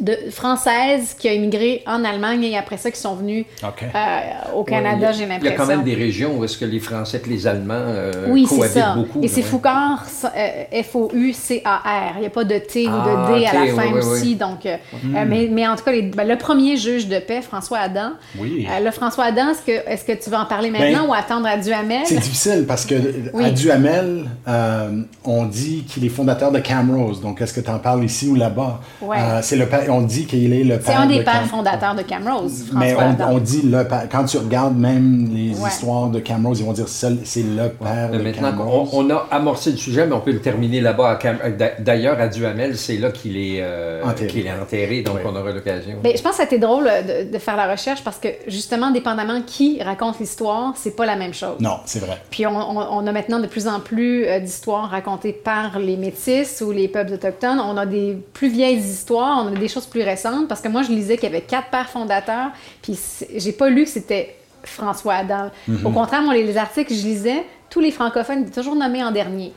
de, 0.00 0.16
française 0.30 1.14
qui 1.18 1.28
a 1.28 1.32
immigré 1.34 1.82
en 1.86 2.04
Allemagne 2.04 2.42
et 2.44 2.56
après 2.58 2.76
ça 2.76 2.90
qui 2.90 3.00
sont 3.00 3.14
venus 3.14 3.44
OK. 3.62 3.82
euh, 3.82 4.54
au 4.54 4.60
Ouais, 4.60 4.64
Canada, 4.70 5.08
a- 5.08 5.12
j'ai 5.12 5.18
Il 5.24 5.28
y 5.28 5.30
a 5.30 5.34
l'impression. 5.34 5.56
quand 5.56 5.66
même 5.66 5.82
des 5.84 5.94
régions 5.94 6.36
où 6.36 6.44
est-ce 6.44 6.58
que 6.58 6.64
les 6.64 6.80
Français 6.80 7.20
et 7.24 7.28
les 7.28 7.46
Allemands 7.46 7.74
euh, 7.76 8.26
Oui, 8.28 8.46
c'est 8.48 8.56
cohabitent 8.56 8.74
ça. 8.74 8.94
beaucoup. 8.94 9.20
Et 9.22 9.28
c'est 9.28 9.42
ouais. 9.42 9.46
Foucard, 9.46 10.04
euh, 10.36 10.82
F-O-U-C-A-R. 10.82 12.12
Il 12.16 12.20
n'y 12.20 12.26
a 12.26 12.30
pas 12.30 12.44
de 12.44 12.58
T 12.58 12.86
ou 12.86 12.90
Ah, 12.92 13.26
de 13.32 13.38
D 13.38 13.46
à 13.46 13.52
la 13.64 13.72
fin 13.74 13.92
oui, 13.92 13.98
aussi. 13.98 14.22
oui. 14.22 14.34
Donc, 14.34 14.66
euh, 14.66 14.76
euh, 14.94 15.24
mais, 15.26 15.48
mais 15.50 15.66
en 15.66 15.76
tout 15.76 15.84
cas, 15.84 15.92
les- 15.92 16.02
ben, 16.02 16.26
le 16.26 16.36
premier 16.36 16.76
juge 16.76 17.08
de 17.08 17.18
paix, 17.18 17.40
François 17.42 17.78
Adam. 17.78 18.10
Oui. 18.38 18.66
Euh, 18.70 18.80
là, 18.80 18.92
François 18.92 19.24
Adam, 19.24 19.50
est-ce 19.50 19.62
que, 19.62 19.88
est-ce 19.88 20.04
que 20.04 20.12
tu 20.22 20.30
vas 20.30 20.40
en 20.42 20.46
parler 20.46 20.70
maintenant 20.70 21.02
Ben, 21.04 21.08
ou 21.10 21.14
attendre 21.14 21.46
à 21.46 21.56
Duhamel? 21.56 22.02
C'est 22.04 22.18
difficile 22.20 22.64
parce 22.66 22.84
que 22.86 22.94
Oui. 23.32 23.44
à 23.44 23.50
Duhamel, 23.50 24.24
euh, 24.48 25.02
on 25.24 25.44
dit 25.44 25.84
qu'il 25.88 26.04
est 26.04 26.08
fondateur 26.10 26.50
de 26.52 26.58
Camrose. 26.58 27.20
Donc, 27.20 27.40
est-ce 27.40 27.52
que 27.54 27.60
tu 27.60 27.70
en 27.70 27.78
parles 27.78 28.04
ici 28.04 28.28
ou 28.28 28.34
là-bas? 28.34 28.80
Ouais. 29.00 29.16
Euh, 29.18 29.40
c'est 29.42 29.56
le 29.56 29.66
père- 29.66 29.83
on 29.90 30.02
dit 30.02 30.26
qu'il 30.26 30.52
est 30.52 30.64
le 30.64 30.78
père 30.78 30.86
C'est 30.86 30.92
un 31.02 31.06
des 31.06 31.18
de 31.18 31.22
pères 31.22 31.34
Cam- 31.40 31.48
fondateurs 31.48 31.94
de 31.94 32.02
Camrose, 32.02 32.64
François 32.70 32.78
Mais 32.80 32.94
on, 33.24 33.34
on 33.34 33.38
dit 33.38 33.62
le 33.62 33.84
père. 33.86 34.06
Quand 34.10 34.24
tu 34.24 34.38
regardes 34.38 34.76
même 34.76 35.30
les 35.32 35.58
Ouais. 35.58 35.68
histoires 35.68 36.08
de 36.08 36.20
Camrose, 36.20 36.60
ils 36.60 36.66
vont 36.66 36.72
dire 36.72 36.88
seul- 36.88 37.18
c'est 37.24 37.42
le 37.42 37.68
père 37.68 38.08
Mais 38.12 38.18
de 38.18 38.22
Maintenant 38.22 38.52
Camrose. 38.56 38.88
on 38.92 39.10
a 39.10 39.26
amorcé 39.30 39.70
le 39.70 39.76
sujet, 39.76 40.06
mais 40.06 40.14
on 40.14 40.20
peut 40.20 40.32
le 40.32 40.40
terminer 40.40 40.80
là-bas. 40.80 41.10
à 41.10 41.14
Cam- 41.16 41.38
d'a- 41.58 41.72
D'ailleurs, 41.78 42.18
à 42.20 42.28
Duhamel, 42.28 42.76
c'est 42.76 42.96
là 42.96 43.10
qu'il 43.10 43.36
est, 43.36 43.58
euh, 43.60 44.02
Enterré. 44.04 44.26
qu'il 44.28 44.46
est 44.46 44.52
enterré, 44.52 45.02
donc 45.02 45.16
Ouais. 45.16 45.22
on 45.26 45.36
aura 45.36 45.50
l'occasion. 45.52 45.96
Ben, 46.02 46.16
je 46.16 46.22
pense 46.22 46.36
que 46.36 46.42
c'était 46.42 46.58
drôle 46.58 46.86
euh, 46.88 47.24
de, 47.24 47.32
de 47.32 47.38
faire 47.38 47.56
la 47.56 47.70
recherche 47.70 48.02
parce 48.02 48.18
que, 48.18 48.28
justement, 48.48 48.90
dépendamment 48.90 49.40
qui 49.46 49.82
raconte 49.82 50.18
l'histoire, 50.20 50.72
c'est 50.76 50.96
pas 50.96 51.06
la 51.06 51.16
même 51.16 51.34
chose. 51.34 51.56
Non, 51.60 51.78
c'est 51.84 51.98
vrai. 52.00 52.18
Puis 52.30 52.46
on, 52.46 52.56
on- 52.56 52.98
on 52.98 53.06
a 53.06 53.12
maintenant 53.12 53.38
de 53.40 53.46
plus 53.46 53.66
en 53.68 53.80
plus 53.80 54.24
euh, 54.26 54.40
d'histoires 54.40 54.90
racontées 54.90 55.32
par 55.32 55.78
les 55.78 55.96
métis 55.96 56.62
ou 56.64 56.70
les 56.70 56.88
peuples 56.88 57.12
autochtones. 57.14 57.60
On 57.60 57.76
a 57.76 57.86
des 57.86 58.16
plus 58.32 58.48
vieilles 58.48 58.78
histoires, 58.78 59.44
on 59.44 59.48
a 59.54 59.58
des 59.58 59.68
choses 59.74 59.86
plus 59.86 60.02
récentes 60.02 60.48
parce 60.48 60.60
que 60.60 60.68
moi 60.68 60.82
je 60.82 60.90
lisais 60.90 61.16
qu'il 61.16 61.24
y 61.24 61.32
avait 61.32 61.42
quatre 61.42 61.68
pères 61.70 61.88
fondateurs, 61.88 62.50
puis 62.82 62.98
j'ai 63.36 63.52
pas 63.52 63.68
lu 63.68 63.84
que 63.84 63.90
c'était 63.90 64.36
François 64.62 65.14
Adam. 65.14 65.50
Au 65.84 65.90
contraire, 65.90 66.22
moi 66.22 66.34
les 66.34 66.56
articles 66.56 66.88
que 66.88 66.94
je 66.94 67.04
lisais, 67.04 67.44
tous 67.70 67.80
les 67.80 67.90
francophones 67.90 68.42
étaient 68.42 68.60
toujours 68.60 68.76
nommés 68.76 69.02
en 69.02 69.10
dernier. 69.10 69.52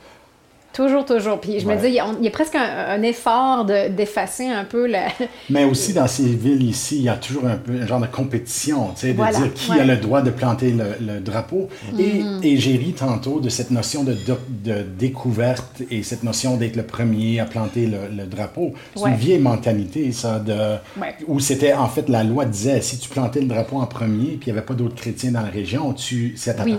Toujours, 0.74 1.04
toujours. 1.04 1.40
Puis 1.40 1.58
je 1.58 1.66
me 1.66 1.74
disais, 1.74 1.88
il 1.88 1.94
y 1.94 1.98
a, 1.98 2.06
il 2.20 2.24
y 2.24 2.28
a 2.28 2.30
presque 2.30 2.54
un, 2.54 2.60
un 2.90 3.02
effort 3.02 3.64
de- 3.64 3.88
d'effacer 3.88 4.46
un 4.46 4.64
peu 4.64 4.86
la. 4.86 5.08
Mais 5.50 5.64
aussi 5.64 5.92
dans 5.92 6.06
ces 6.06 6.22
villes 6.26 6.62
ici, 6.62 6.96
il 6.98 7.02
y 7.02 7.08
a 7.08 7.16
toujours 7.16 7.46
un 7.46 7.56
peu 7.56 7.72
un 7.82 7.86
genre 7.86 7.98
de 8.00 8.06
compétition, 8.06 8.90
tu 8.94 9.00
sais, 9.00 9.08
de 9.12 9.16
Voilà, 9.16 9.38
dire 9.40 9.54
qui 9.54 9.70
ouais. 9.72 9.80
a 9.80 9.84
le 9.84 9.96
droit 9.96 10.22
de 10.22 10.30
planter 10.30 10.70
le, 10.70 10.84
le 11.04 11.20
drapeau. 11.20 11.68
Et, 11.98 12.02
Mm-hmm. 12.18 12.44
et 12.46 12.56
j'ai 12.58 12.76
ri 12.76 12.92
tantôt 12.92 13.40
de 13.40 13.48
cette 13.48 13.70
notion 13.72 14.04
de, 14.04 14.12
de, 14.12 14.36
de 14.64 14.82
découverte 14.82 15.82
et 15.90 16.02
cette 16.02 16.22
notion 16.22 16.56
d'être 16.56 16.76
le 16.76 16.82
premier 16.84 17.40
à 17.40 17.44
planter 17.44 17.86
le, 17.86 17.98
le 18.16 18.26
drapeau. 18.26 18.72
C'est 18.94 19.02
Ouais. 19.02 19.10
une 19.10 19.16
vieille 19.16 19.38
mentalité, 19.40 20.12
ça, 20.12 20.38
de, 20.38 20.54
où 21.26 21.40
c'était 21.40 21.72
en 21.72 21.88
fait 21.88 22.08
la 22.08 22.22
loi 22.24 22.44
disait 22.44 22.80
si 22.82 22.98
tu 22.98 23.08
plantais 23.08 23.40
le 23.40 23.46
drapeau 23.46 23.78
en 23.78 23.86
premier, 23.86 24.36
puis 24.36 24.42
il 24.48 24.52
n'y 24.52 24.58
avait 24.58 24.66
pas 24.66 24.74
d'autres 24.74 24.94
chrétiens 24.96 25.32
dans 25.32 25.40
la 25.42 25.48
région, 25.50 25.92
tu, 25.92 26.34
ça 26.36 26.52
Oui. 26.64 26.76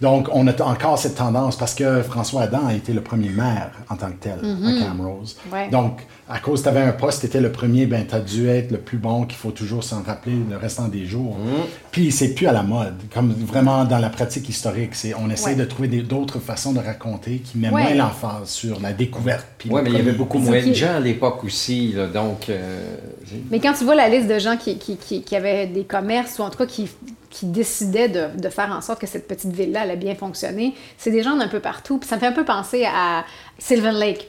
Donc, 0.00 0.28
on 0.32 0.46
a 0.46 0.62
encore 0.62 0.98
cette 0.98 1.16
tendance 1.16 1.56
parce 1.56 1.74
que 1.74 2.02
François 2.02 2.42
Adam 2.42 2.66
a 2.66 2.74
été 2.74 2.92
le 2.92 3.00
premier 3.00 3.30
maire 3.30 3.72
en 3.88 3.96
tant 3.96 4.10
que 4.10 4.16
tel 4.20 4.38
à 4.38 4.84
Camrose. 4.84 5.36
Mm-hmm. 5.36 5.52
Ouais. 5.52 5.68
Donc, 5.70 6.06
à 6.30 6.38
cause 6.40 6.60
que 6.60 6.64
tu 6.64 6.68
avais 6.68 6.82
un 6.82 6.92
poste, 6.92 7.20
tu 7.20 7.26
étais 7.26 7.40
le 7.40 7.50
premier, 7.50 7.86
ben, 7.86 8.06
tu 8.06 8.14
as 8.14 8.20
dû 8.20 8.48
être 8.48 8.70
le 8.70 8.78
plus 8.78 8.98
bon, 8.98 9.24
qu'il 9.24 9.38
faut 9.38 9.50
toujours 9.50 9.82
s'en 9.82 10.02
rappeler 10.02 10.34
le 10.50 10.56
restant 10.56 10.88
des 10.88 11.06
jours. 11.06 11.36
Mm-hmm. 11.38 11.66
Puis 11.90 12.12
c'est 12.12 12.34
plus 12.34 12.46
à 12.46 12.52
la 12.52 12.62
mode, 12.62 12.96
comme 13.14 13.32
vraiment 13.32 13.84
dans 13.84 13.98
la 13.98 14.10
pratique 14.10 14.48
historique. 14.48 14.94
C'est, 14.94 15.14
on 15.14 15.30
essaie 15.30 15.50
Ouais. 15.50 15.54
de 15.56 15.64
trouver 15.64 15.88
d'autres 15.88 16.38
façons 16.38 16.72
de 16.72 16.80
raconter 16.80 17.38
qui 17.38 17.56
mettent 17.58 17.72
Ouais. 17.72 17.82
moins 17.82 17.94
l'emphase 17.94 18.48
sur 18.50 18.80
la 18.80 18.92
découverte. 18.92 19.46
puis 19.56 19.70
Oui, 19.72 19.80
mais 19.82 19.90
il 19.90 19.96
y 19.96 20.00
avait 20.00 20.12
beaucoup 20.12 20.38
moins 20.38 20.62
de 20.64 20.72
gens 20.72 20.96
à 20.96 21.00
l'époque 21.00 21.44
aussi, 21.44 21.92
là, 21.92 22.06
donc... 22.06 22.48
euh, 22.50 22.96
Mais 23.50 23.58
quand 23.60 23.72
tu 23.72 23.84
vois 23.84 23.94
la 23.94 24.08
liste 24.08 24.28
de 24.28 24.38
gens 24.38 24.56
qui, 24.56 24.78
qui, 24.78 24.96
qui, 24.96 25.22
qui 25.22 25.34
avaient 25.36 25.66
des 25.66 25.84
commerces 25.84 26.38
ou 26.38 26.42
en 26.42 26.50
tout 26.50 26.58
cas 26.58 26.66
qui, 26.66 26.88
qui 27.30 27.46
décidaient 27.46 28.08
de, 28.08 28.38
de 28.38 28.48
faire 28.48 28.70
en 28.70 28.80
sorte 28.80 29.00
que 29.00 29.06
cette 29.06 29.26
petite 29.28 29.52
ville-là 29.52 29.82
allait 29.82 29.96
bien 29.96 30.14
fonctionner, 30.14 30.74
c'est 30.98 31.10
des 31.10 31.22
gens 31.22 31.36
d'un 31.36 31.48
peu 31.48 31.60
partout. 31.60 31.98
Puis 31.98 32.08
ça 32.08 32.16
me 32.16 32.20
fait 32.20 32.26
un 32.26 32.32
peu 32.32 32.44
penser 32.44 32.84
à 32.84 33.24
Sylvan 33.58 33.94
Lake. 33.94 34.28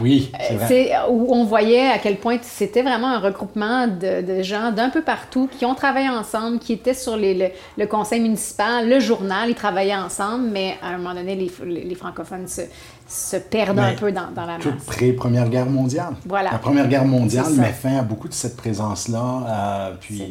Oui, 0.00 0.30
c'est 0.40 0.54
vrai. 0.54 0.66
C'est 0.68 0.92
où 1.10 1.32
on 1.34 1.44
voyait 1.44 1.88
à 1.90 1.98
quel 1.98 2.16
point 2.16 2.38
c'était 2.42 2.82
vraiment 2.82 3.08
un 3.08 3.18
regroupement 3.18 3.86
de, 3.86 4.22
de 4.22 4.42
gens 4.42 4.70
d'un 4.72 4.90
peu 4.90 5.02
partout 5.02 5.48
qui 5.58 5.64
ont 5.64 5.74
travaillé 5.74 6.08
ensemble, 6.08 6.58
qui 6.58 6.72
étaient 6.72 6.94
sur 6.94 7.16
les- 7.16 7.34
le, 7.34 7.46
le 7.76 7.86
conseil 7.86 8.20
municipal, 8.20 8.88
le 8.88 9.00
journal, 9.00 9.48
ils 9.48 9.54
travaillaient 9.54 9.96
ensemble, 9.96 10.48
mais 10.52 10.76
à 10.82 10.88
un 10.88 10.98
moment 10.98 11.14
donné, 11.14 11.34
les, 11.34 11.50
les- 11.66 11.84
les 11.84 11.94
francophones 11.94 12.46
se, 12.48 12.62
se 13.08 13.36
perdent 13.36 13.78
un 13.78 13.94
peu 13.94 14.12
dans, 14.12 14.30
dans 14.34 14.44
la 14.46 14.58
masse. 14.58 14.84
pré-première 14.86 15.48
guerre 15.48 15.66
mondiale. 15.66 16.14
Voilà. 16.26 16.50
La 16.52 16.58
première 16.58 16.88
guerre 16.88 17.04
mondiale 17.04 17.52
met 17.54 17.72
fin 17.72 17.98
à 17.98 18.02
beaucoup 18.02 18.28
de 18.28 18.34
cette 18.34 18.56
présence-là. 18.56 19.88
euh, 19.90 19.94
puis. 20.00 20.22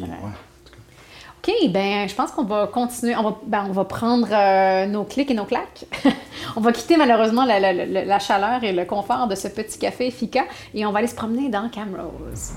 Ben 1.70 2.06
je 2.08 2.14
pense 2.14 2.30
qu'on 2.32 2.44
va 2.44 2.66
continuer. 2.66 3.16
On 3.16 3.22
va, 3.22 3.38
ben, 3.44 3.84
prendre 3.84 4.28
euh, 4.30 4.86
nos 4.86 5.04
clics 5.04 5.30
et 5.30 5.34
nos 5.34 5.44
claques. 5.44 5.86
on 6.56 6.60
va 6.60 6.72
quitter 6.72 6.96
malheureusement 6.96 7.44
la 7.44 8.18
chaleur 8.18 8.62
et 8.64 8.72
le 8.72 8.84
confort 8.84 9.28
de 9.28 9.34
ce 9.34 9.48
petit 9.48 9.78
café 9.78 10.10
Fika 10.10 10.44
et 10.74 10.84
on 10.84 10.92
va 10.92 10.98
aller 10.98 11.08
se 11.08 11.14
promener 11.14 11.48
dans 11.48 11.68
Camrose. 11.70 12.52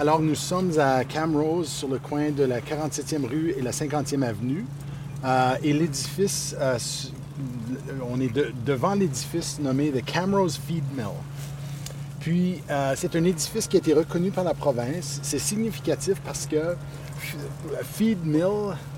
Alors, 0.00 0.20
nous 0.20 0.36
sommes 0.36 0.78
à 0.78 1.04
Camrose, 1.04 1.68
sur 1.68 1.88
le 1.88 1.98
coin 1.98 2.30
de 2.30 2.44
la 2.44 2.60
47e 2.60 3.26
rue 3.26 3.54
et 3.58 3.62
la 3.62 3.72
50e 3.72 4.22
avenue. 4.22 4.64
Euh, 5.24 5.54
et 5.62 5.72
l'édifice, 5.72 6.54
euh, 6.60 6.78
on 8.10 8.20
est 8.20 8.32
de- 8.32 8.52
devant 8.64 8.94
l'édifice 8.94 9.58
nommé 9.60 9.90
The 9.90 10.04
Camrose 10.04 10.58
Feed 10.66 10.84
Mill. 10.96 11.06
Puis, 12.20 12.62
euh, 12.70 12.94
c'est 12.96 13.14
un 13.16 13.24
édifice 13.24 13.66
qui 13.66 13.76
a 13.76 13.78
été 13.78 13.94
reconnu 13.94 14.30
par 14.30 14.44
la 14.44 14.54
province. 14.54 15.18
C'est 15.22 15.38
significatif 15.38 16.20
parce 16.24 16.46
que 16.46 16.76
Feed 17.82 18.24
Mill, 18.24 18.44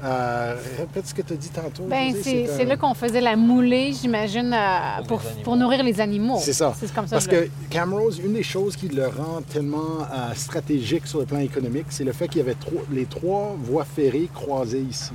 euh, 0.05 0.57
répète 0.79 1.07
ce 1.07 1.15
que 1.15 1.23
tu 1.23 1.33
as 1.33 1.37
dit 1.37 1.49
tantôt. 1.49 1.85
Ben, 1.89 2.15
c'est 2.23 2.63
un- 2.63 2.65
là 2.65 2.77
qu'on 2.77 2.95
faisait 2.95 3.21
la 3.21 3.35
moulée, 3.37 3.93
j'imagine, 3.93 4.53
euh, 4.53 5.03
pour, 5.09 5.21
pour 5.43 5.57
nourrir 5.57 5.83
les 5.83 6.01
animaux. 6.01 6.39
C'est 6.41 6.53
ça. 6.53 6.75
C'est 6.79 6.93
comme 6.95 7.07
ça. 7.07 7.17
Parce 7.17 7.27
que 7.27 7.49
Camrose, 7.71 8.19
une 8.25 8.35
des 8.35 8.43
choses 8.43 8.77
qui 8.77 8.89
le 8.89 9.07
rend 9.07 9.41
tellement 9.53 10.03
euh, 10.13 10.35
stratégique 10.35 11.07
sur 11.07 11.19
le 11.21 11.25
plan 11.27 11.39
économique, 11.41 11.87
c'est 11.91 12.05
le 12.05 12.13
fait 12.13 12.29
qu'il 12.29 12.39
y 12.39 12.43
avait 12.43 12.55
trois- 12.55 12.83
les 12.93 13.07
trois 13.07 13.57
voies 13.63 13.85
ferrées 13.85 14.29
croisées 14.35 14.83
ici. 14.89 15.13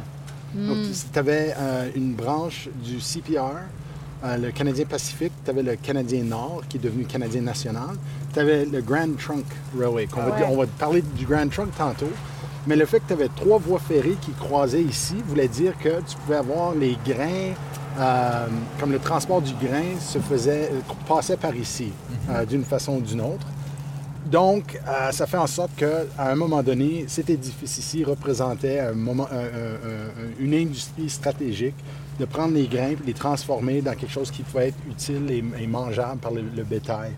Hmm. 0.56 0.68
Donc, 0.68 0.78
tu 1.12 1.20
avais 1.20 1.54
une 1.96 2.14
branche 2.14 2.70
du 2.84 3.00
CPR, 3.02 3.58
euh, 4.24 4.38
le 4.38 4.52
Canadien 4.52 4.86
Pacifique, 4.86 5.34
tu 5.44 5.52
avais 5.52 5.64
le 5.64 5.76
Canadien 5.76 6.24
Nord, 6.24 6.62
qui 6.70 6.78
est 6.78 6.80
devenu 6.80 7.04
Canadien 7.06 7.42
National, 7.42 7.96
tu 8.34 8.40
avais 8.40 8.66
le 8.66 8.82
Grand 8.82 9.16
Trunk 9.18 9.46
Railway. 9.78 10.08
qu'on 10.08 10.22
va 10.22 10.30
Ouais. 10.30 10.46
on 10.50 10.58
va 10.58 10.66
parler 10.68 11.02
du 11.02 11.26
Grand 11.26 11.48
Trunk 11.50 11.70
tantôt. 11.78 12.10
Mais 12.68 12.76
le 12.76 12.86
fait 12.86 13.00
que 13.00 13.08
tu 13.08 13.14
avais 13.14 13.28
trois 13.28 13.60
voies 13.60 13.80
ferrées 13.80 14.18
qui 14.22 14.32
croisaient 14.32 14.82
ici 14.82 15.16
voulait 15.28 15.48
dire 15.48 15.74
que 15.78 15.90
tu 16.08 16.16
pouvais 16.26 16.38
avoir 16.38 16.74
les 16.74 16.98
grains, 17.06 17.54
euh, 18.00 18.48
comme 18.80 18.92
le 18.92 19.00
transport 19.00 19.42
du 19.42 19.54
grain 19.54 20.00
se 20.00 20.18
faisait, 20.18 20.72
euh, 20.72 20.80
passait 21.08 21.38
par 21.38 21.56
ici, 21.56 21.92
euh, 22.30 22.44
d'une 22.46 22.64
façon 22.64 22.94
ou 22.94 23.02
d'une 23.02 23.22
autre. 23.22 23.46
Donc, 24.26 24.80
euh, 24.88 25.12
ça 25.12 25.28
fait 25.28 25.38
en 25.38 25.46
sorte 25.48 25.72
qu'à 25.76 26.04
un 26.18 26.36
moment 26.36 26.64
donné, 26.64 27.06
cet 27.08 27.30
édifice 27.30 27.78
ici 27.78 28.04
représentait 28.04 28.80
un 28.80 28.94
moment, 28.94 29.28
un- 29.32 29.36
un- 29.38 29.76
un- 29.76 30.40
une 30.44 30.54
industrie 30.56 31.10
stratégique 31.10 31.76
de 32.20 32.26
prendre 32.26 32.54
les 32.56 32.68
grains 32.68 32.92
et 32.92 32.98
les 33.06 33.14
transformer 33.14 33.82
dans 33.82 33.94
quelque 33.94 34.12
chose 34.12 34.32
qui 34.32 34.42
pouvait 34.42 34.70
être 34.70 34.78
utile 34.90 35.30
et, 35.60 35.68
mangeable 35.68 36.20
par 36.20 36.32
le, 36.32 36.42
bétail. 36.64 37.12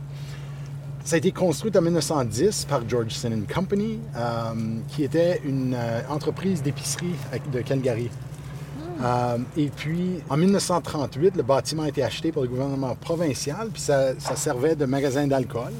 Ça 1.05 1.15
a 1.15 1.19
été 1.19 1.31
construit 1.31 1.71
en 1.77 1.81
1910 1.81 2.65
par 2.65 2.81
George 2.89 3.11
Sinnen 3.11 3.45
Company, 3.45 3.99
euh, 4.17 4.19
qui 4.89 5.03
était 5.05 5.39
une 5.45 5.75
euh, 5.75 6.01
entreprise 6.09 6.61
d'épicerie 6.61 7.15
de 7.53 7.61
Calgary. 7.61 8.09
Et 9.55 9.67
puis, 9.67 10.19
en 10.29 10.35
1938, 10.37 11.37
le 11.37 11.43
bâtiment 11.43 11.83
a 11.83 11.87
été 11.89 12.03
acheté 12.03 12.31
par 12.31 12.41
le 12.43 12.49
gouvernement 12.49 12.95
provincial, 12.99 13.69
puis 13.71 13.81
ça 13.81 14.15
servait 14.35 14.75
de 14.75 14.85
magasin 14.85 15.27
d'alcool. 15.27 15.71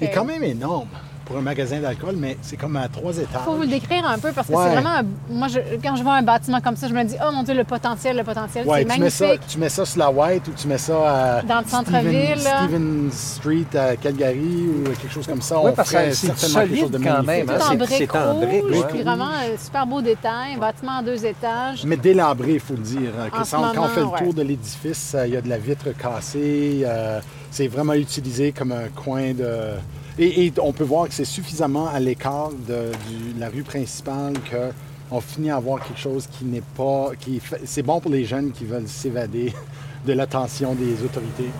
Il 0.00 0.06
est 0.06 0.10
quand 0.10 0.24
même 0.24 0.42
énorme 0.42 0.88
pour 1.26 1.38
un 1.38 1.42
magasin 1.42 1.78
d'alcool, 1.78 2.16
mais 2.18 2.36
c'est 2.42 2.56
comme 2.56 2.74
à 2.74 2.88
trois 2.88 3.16
étages. 3.16 3.42
faut 3.44 3.52
vous 3.54 3.60
le 3.62 3.68
décrire 3.68 4.04
un 4.04 4.18
peu 4.18 4.32
parce 4.32 4.48
que 4.48 4.52
Ouais. 4.52 4.64
c'est 4.64 4.72
vraiment. 4.72 4.96
un- 4.96 5.04
Moi, 5.32 5.46
je- 5.46 5.60
quand 5.80 5.94
je 5.94 6.02
vois 6.02 6.14
un 6.14 6.22
bâtiment 6.22 6.60
comme 6.60 6.74
ça, 6.74 6.88
je 6.88 6.92
me 6.92 7.04
dis, 7.04 7.14
oh 7.24 7.30
mon 7.32 7.44
Dieu, 7.44 7.54
le 7.54 7.62
potentiel, 7.62 8.16
le 8.16 8.24
potentiel, 8.24 8.66
Ouais, 8.66 8.84
c'est 8.88 8.94
tu 8.96 9.00
mets, 9.00 9.10
ça, 9.10 9.24
magnifique. 9.26 9.46
tu 9.48 9.58
mets 9.58 9.68
ça 9.68 9.84
sur 9.86 9.98
la 10.00 10.10
White 10.10 10.48
ou 10.48 10.50
tu 10.56 10.66
mets 10.66 10.76
ça 10.78 11.36
à 11.38 11.42
Dans 11.42 11.60
le 11.60 11.66
centre-ville. 11.66 12.40
Stephen 12.40 13.10
Street 13.12 13.66
à 13.78 13.94
Calgary 13.94 14.66
ou 14.68 14.82
quelque 14.90 15.12
chose 15.12 15.26
comme 15.28 15.40
ça. 15.40 15.60
Oui, 15.60 15.70
on 15.70 15.72
parce 15.72 15.92
ferait 15.92 16.08
que 16.08 16.14
c'est 16.16 16.26
certainement 16.26 16.60
quelque 16.62 16.80
chose 16.80 16.90
de 16.90 16.96
solide 16.98 17.08
quand 17.16 17.22
magnifique. 17.22 17.46
même, 17.48 17.56
hein, 17.56 17.64
en 17.64 17.70
c'est- 17.70 17.76
briques 17.76 17.88
c'est 18.10 18.16
en 18.16 18.34
briques, 18.34 18.62
rouges, 18.64 18.72
ouais. 18.72 18.86
puis 18.90 19.02
vraiment 19.02 19.28
un 19.28 19.56
super 19.64 19.86
beau 19.86 20.00
détail, 20.00 20.54
un 20.56 20.58
bâtiment 20.58 20.92
en 20.98 21.02
deux 21.02 21.24
étages. 21.24 21.84
Mais 21.86 21.96
délabré, 21.96 22.54
il 22.54 22.60
faut 22.60 22.74
le 22.74 22.80
dire. 22.80 23.12
Que 23.32 23.36
En 23.40 23.44
ça- 23.44 23.58
ce 23.70 23.76
quand 23.76 23.84
on 23.84 23.88
fait 23.88 24.00
le 24.00 24.24
tour 24.24 24.34
de 24.34 24.42
l'édifice, 24.42 25.12
euh, 25.14 25.28
il 25.28 25.34
y 25.34 25.36
a 25.36 25.40
de 25.40 25.48
la 25.48 25.58
vitre 25.58 25.86
cassée. 25.96 26.82
euh, 26.84 27.20
c'est 27.50 27.66
vraiment 27.66 27.94
utilisé 27.94 28.52
comme 28.52 28.72
un 28.72 28.88
coin 28.88 29.32
de. 29.34 29.72
Et, 30.18 30.52
on 30.62 30.72
peut 30.72 30.84
voir 30.84 31.08
que 31.08 31.14
c'est 31.14 31.24
suffisamment 31.24 31.88
à 31.88 31.98
l'écart 31.98 32.50
de, 32.68 32.90
la 33.38 33.48
rue 33.48 33.62
principale 33.62 34.34
que 34.50 34.70
on 35.10 35.20
finit 35.20 35.50
à 35.50 35.56
avoir 35.56 35.82
quelque 35.82 35.98
chose 35.98 36.28
qui 36.38 36.44
n'est 36.44 36.62
pas. 36.76 37.10
qui 37.18 37.40
C'est 37.64 37.82
bon 37.82 38.00
pour 38.00 38.10
les 38.10 38.24
jeunes 38.24 38.52
qui 38.52 38.64
veulent 38.64 38.88
s'évader 38.88 39.52
de 40.06 40.12
l'attention 40.12 40.74
des 40.74 41.02
autorités. 41.02 41.50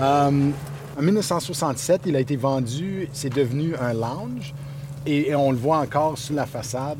Euh, 0.00 0.50
en 0.98 1.02
1967, 1.02 2.02
il 2.06 2.16
a 2.16 2.20
été 2.20 2.36
vendu, 2.36 3.08
c'est 3.12 3.32
devenu 3.32 3.74
un 3.76 3.92
lounge 3.92 4.54
et, 5.06 5.34
on 5.34 5.50
le 5.50 5.56
voit 5.56 5.78
encore 5.78 6.16
sur 6.16 6.34
la 6.34 6.46
façade. 6.46 6.98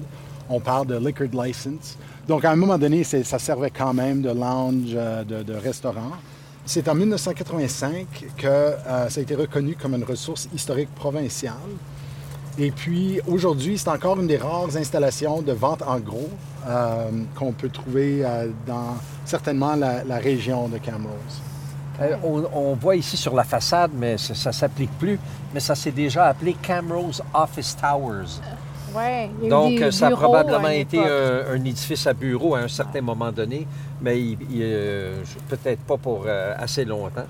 On 0.49 0.61
parle 0.61 0.89
de 0.89 0.97
liquor 0.97 1.29
license. 1.45 1.97
Donc, 2.29 2.45
à 2.45 2.51
un 2.51 2.57
moment 2.57 2.77
donné, 2.77 3.05
ça 3.05 3.39
servait 3.39 3.71
quand 3.71 3.95
même 3.95 4.21
de 4.21 4.31
lounge, 4.31 4.93
euh, 4.95 5.25
de 5.25 5.55
restaurant. 5.55 6.13
C'est 6.73 6.89
en 6.89 6.95
1985 6.95 8.07
que 8.37 8.47
euh, 8.47 9.09
ça 9.09 9.19
a 9.19 9.23
été 9.25 9.35
reconnu 9.35 9.75
comme 9.75 9.97
une 9.97 10.05
ressource 10.05 10.49
historique 10.55 10.95
provinciale. 10.95 11.57
Et 12.61 12.71
puis, 12.71 13.21
aujourd'hui, 13.27 13.77
c'est 13.77 13.89
encore 13.89 14.21
une 14.21 14.29
des 14.29 14.37
rares 14.37 14.77
installations 14.77 15.43
de 15.43 15.51
vente 15.51 15.83
en 15.83 15.99
gros 15.99 16.31
euh, 16.69 17.11
qu'on 17.35 17.51
peut 17.51 17.71
trouver 17.71 18.25
euh, 18.25 18.47
dans 18.69 18.99
certainement 19.25 19.75
la, 19.75 20.19
région 20.19 20.69
de 20.69 20.79
Camrose. 20.79 21.43
On, 22.23 22.45
on 22.55 22.75
voit 22.77 22.95
ici 22.95 23.17
sur 23.17 23.35
la 23.35 23.43
façade, 23.43 23.91
mais 23.93 24.17
ça 24.17 24.51
ne 24.51 24.55
s'applique 24.55 24.97
plus, 24.97 25.19
mais 25.53 25.59
ça 25.59 25.75
s'est 25.75 25.91
déjà 25.91 26.27
appelé 26.27 26.55
Camrose 26.63 27.21
Office 27.35 27.77
Towers. 27.81 28.39
Ouais, 28.95 29.31
il 29.39 29.43
y 29.43 29.45
a 29.45 29.47
eu 29.47 29.51
Donc, 29.51 29.71
des 29.77 29.83
euh, 29.85 29.91
ça 29.91 30.07
a 30.09 30.11
probablement 30.11 30.69
été 30.69 30.99
un, 30.99 31.53
un 31.53 31.65
édifice 31.65 32.07
à 32.07 32.13
bureau 32.15 32.55
à 32.55 32.61
un 32.61 32.69
certain 32.69 33.01
moment 33.01 33.31
donné, 33.31 33.67
mais 34.01 34.21
il- 34.21 34.39
il, 34.51 34.61
euh, 34.63 35.23
peut-être 35.49 35.81
pas 35.83 35.97
pour 35.97 36.25
euh, 36.27 36.55
assez 36.59 36.85
longtemps. 36.85 37.27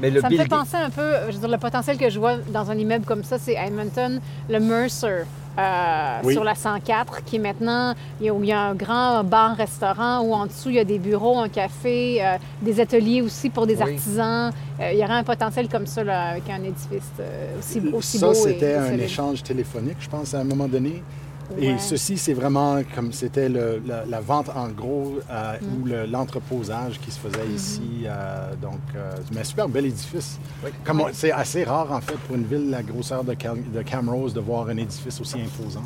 Mais 0.00 0.10
le 0.10 0.20
Ça 0.20 0.28
me 0.28 0.36
fait 0.36 0.46
penser 0.48 0.76
un 0.76 0.90
peu, 0.90 1.12
je 1.28 1.32
veux 1.32 1.38
dire, 1.40 1.48
le 1.48 1.58
potentiel 1.58 1.96
que 1.96 2.10
je 2.10 2.18
vois 2.18 2.36
dans 2.48 2.70
un 2.70 2.76
immeuble 2.76 3.04
comme 3.06 3.24
ça, 3.24 3.38
c'est 3.38 3.54
Edmonton, 3.54 4.20
le 4.48 4.60
Mercer. 4.60 5.24
Euh, 5.58 6.18
Oui. 6.24 6.32
sur 6.34 6.44
la 6.44 6.54
104, 6.54 7.24
qui 7.24 7.36
est 7.36 7.38
maintenant, 7.38 7.94
il 8.20 8.26
y 8.26 8.28
a, 8.28 8.34
où 8.34 8.42
il 8.42 8.48
y 8.48 8.52
a 8.52 8.60
un 8.60 8.74
grand 8.74 9.24
bar-restaurant 9.24 10.20
où 10.20 10.32
en 10.34 10.46
dessous, 10.46 10.68
il 10.70 10.74
y 10.76 10.78
a 10.78 10.84
des 10.84 10.98
bureaux, 10.98 11.38
un 11.38 11.48
café, 11.48 12.18
euh, 12.24 12.36
des 12.62 12.80
ateliers 12.80 13.22
aussi 13.22 13.50
pour 13.50 13.66
des 13.66 13.76
Oui. 13.76 13.82
artisans. 13.82 14.52
Euh, 14.80 14.90
il 14.92 14.98
y 14.98 15.04
aurait 15.04 15.14
un 15.14 15.24
potentiel 15.24 15.68
comme 15.68 15.86
ça 15.86 16.04
là, 16.04 16.28
avec 16.30 16.48
un 16.50 16.62
édifice 16.62 17.12
aussi, 17.58 17.80
aussi 17.92 18.18
ça, 18.18 18.26
beau. 18.28 18.34
c'était 18.34 18.74
un 18.74 18.86
solide. 18.88 19.00
échange 19.00 19.42
téléphonique, 19.42 19.96
je 20.00 20.08
pense, 20.08 20.34
à 20.34 20.40
un 20.40 20.44
moment 20.44 20.68
donné. 20.68 21.02
Ouais. 21.50 21.64
Et 21.66 21.78
ceci, 21.78 22.18
c'est 22.18 22.32
vraiment 22.34 22.80
comme 22.94 23.12
c'était 23.12 23.48
le- 23.48 23.80
la, 23.86 24.04
la 24.04 24.20
vente 24.20 24.48
en 24.54 24.68
gros 24.68 25.18
euh, 25.30 25.54
Mm. 25.60 25.82
ou 25.82 25.86
le- 25.86 26.06
l'entreposage 26.06 26.98
qui 27.00 27.10
se 27.10 27.18
faisait 27.20 27.38
Mm-hmm. 27.38 27.54
ici. 27.54 27.82
euh, 28.04 28.54
donc, 28.60 28.80
euh, 28.96 29.12
mais 29.32 29.44
super 29.44 29.68
bel 29.68 29.86
édifice. 29.86 30.38
Oui. 30.64 30.70
Comme 30.84 31.00
on- 31.02 31.08
C'est 31.12 31.32
assez 31.32 31.64
rare, 31.64 31.92
en 31.92 32.00
fait, 32.00 32.16
pour 32.26 32.36
une 32.36 32.44
ville 32.44 32.66
de 32.66 32.70
la 32.72 32.82
grosseur 32.82 33.22
de, 33.24 33.34
Cam- 33.34 33.62
de 33.72 33.82
Camrose 33.82 34.34
de 34.34 34.40
voir 34.40 34.68
un 34.68 34.76
édifice 34.76 35.20
aussi 35.20 35.36
imposant. 35.40 35.82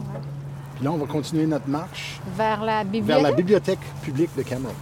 Puis 0.77 0.85
là, 0.85 0.93
on 0.93 0.97
va 0.97 1.07
continuer 1.07 1.47
notre 1.47 1.69
marche 1.69 2.21
Vers 2.39 2.63
la 2.65 2.77
vers 2.83 2.85
bibliothèque? 2.85 3.23
la 3.23 3.33
bibliothèque 3.33 3.79
publique 4.03 4.31
de 4.37 4.43
Camrose. 4.43 4.73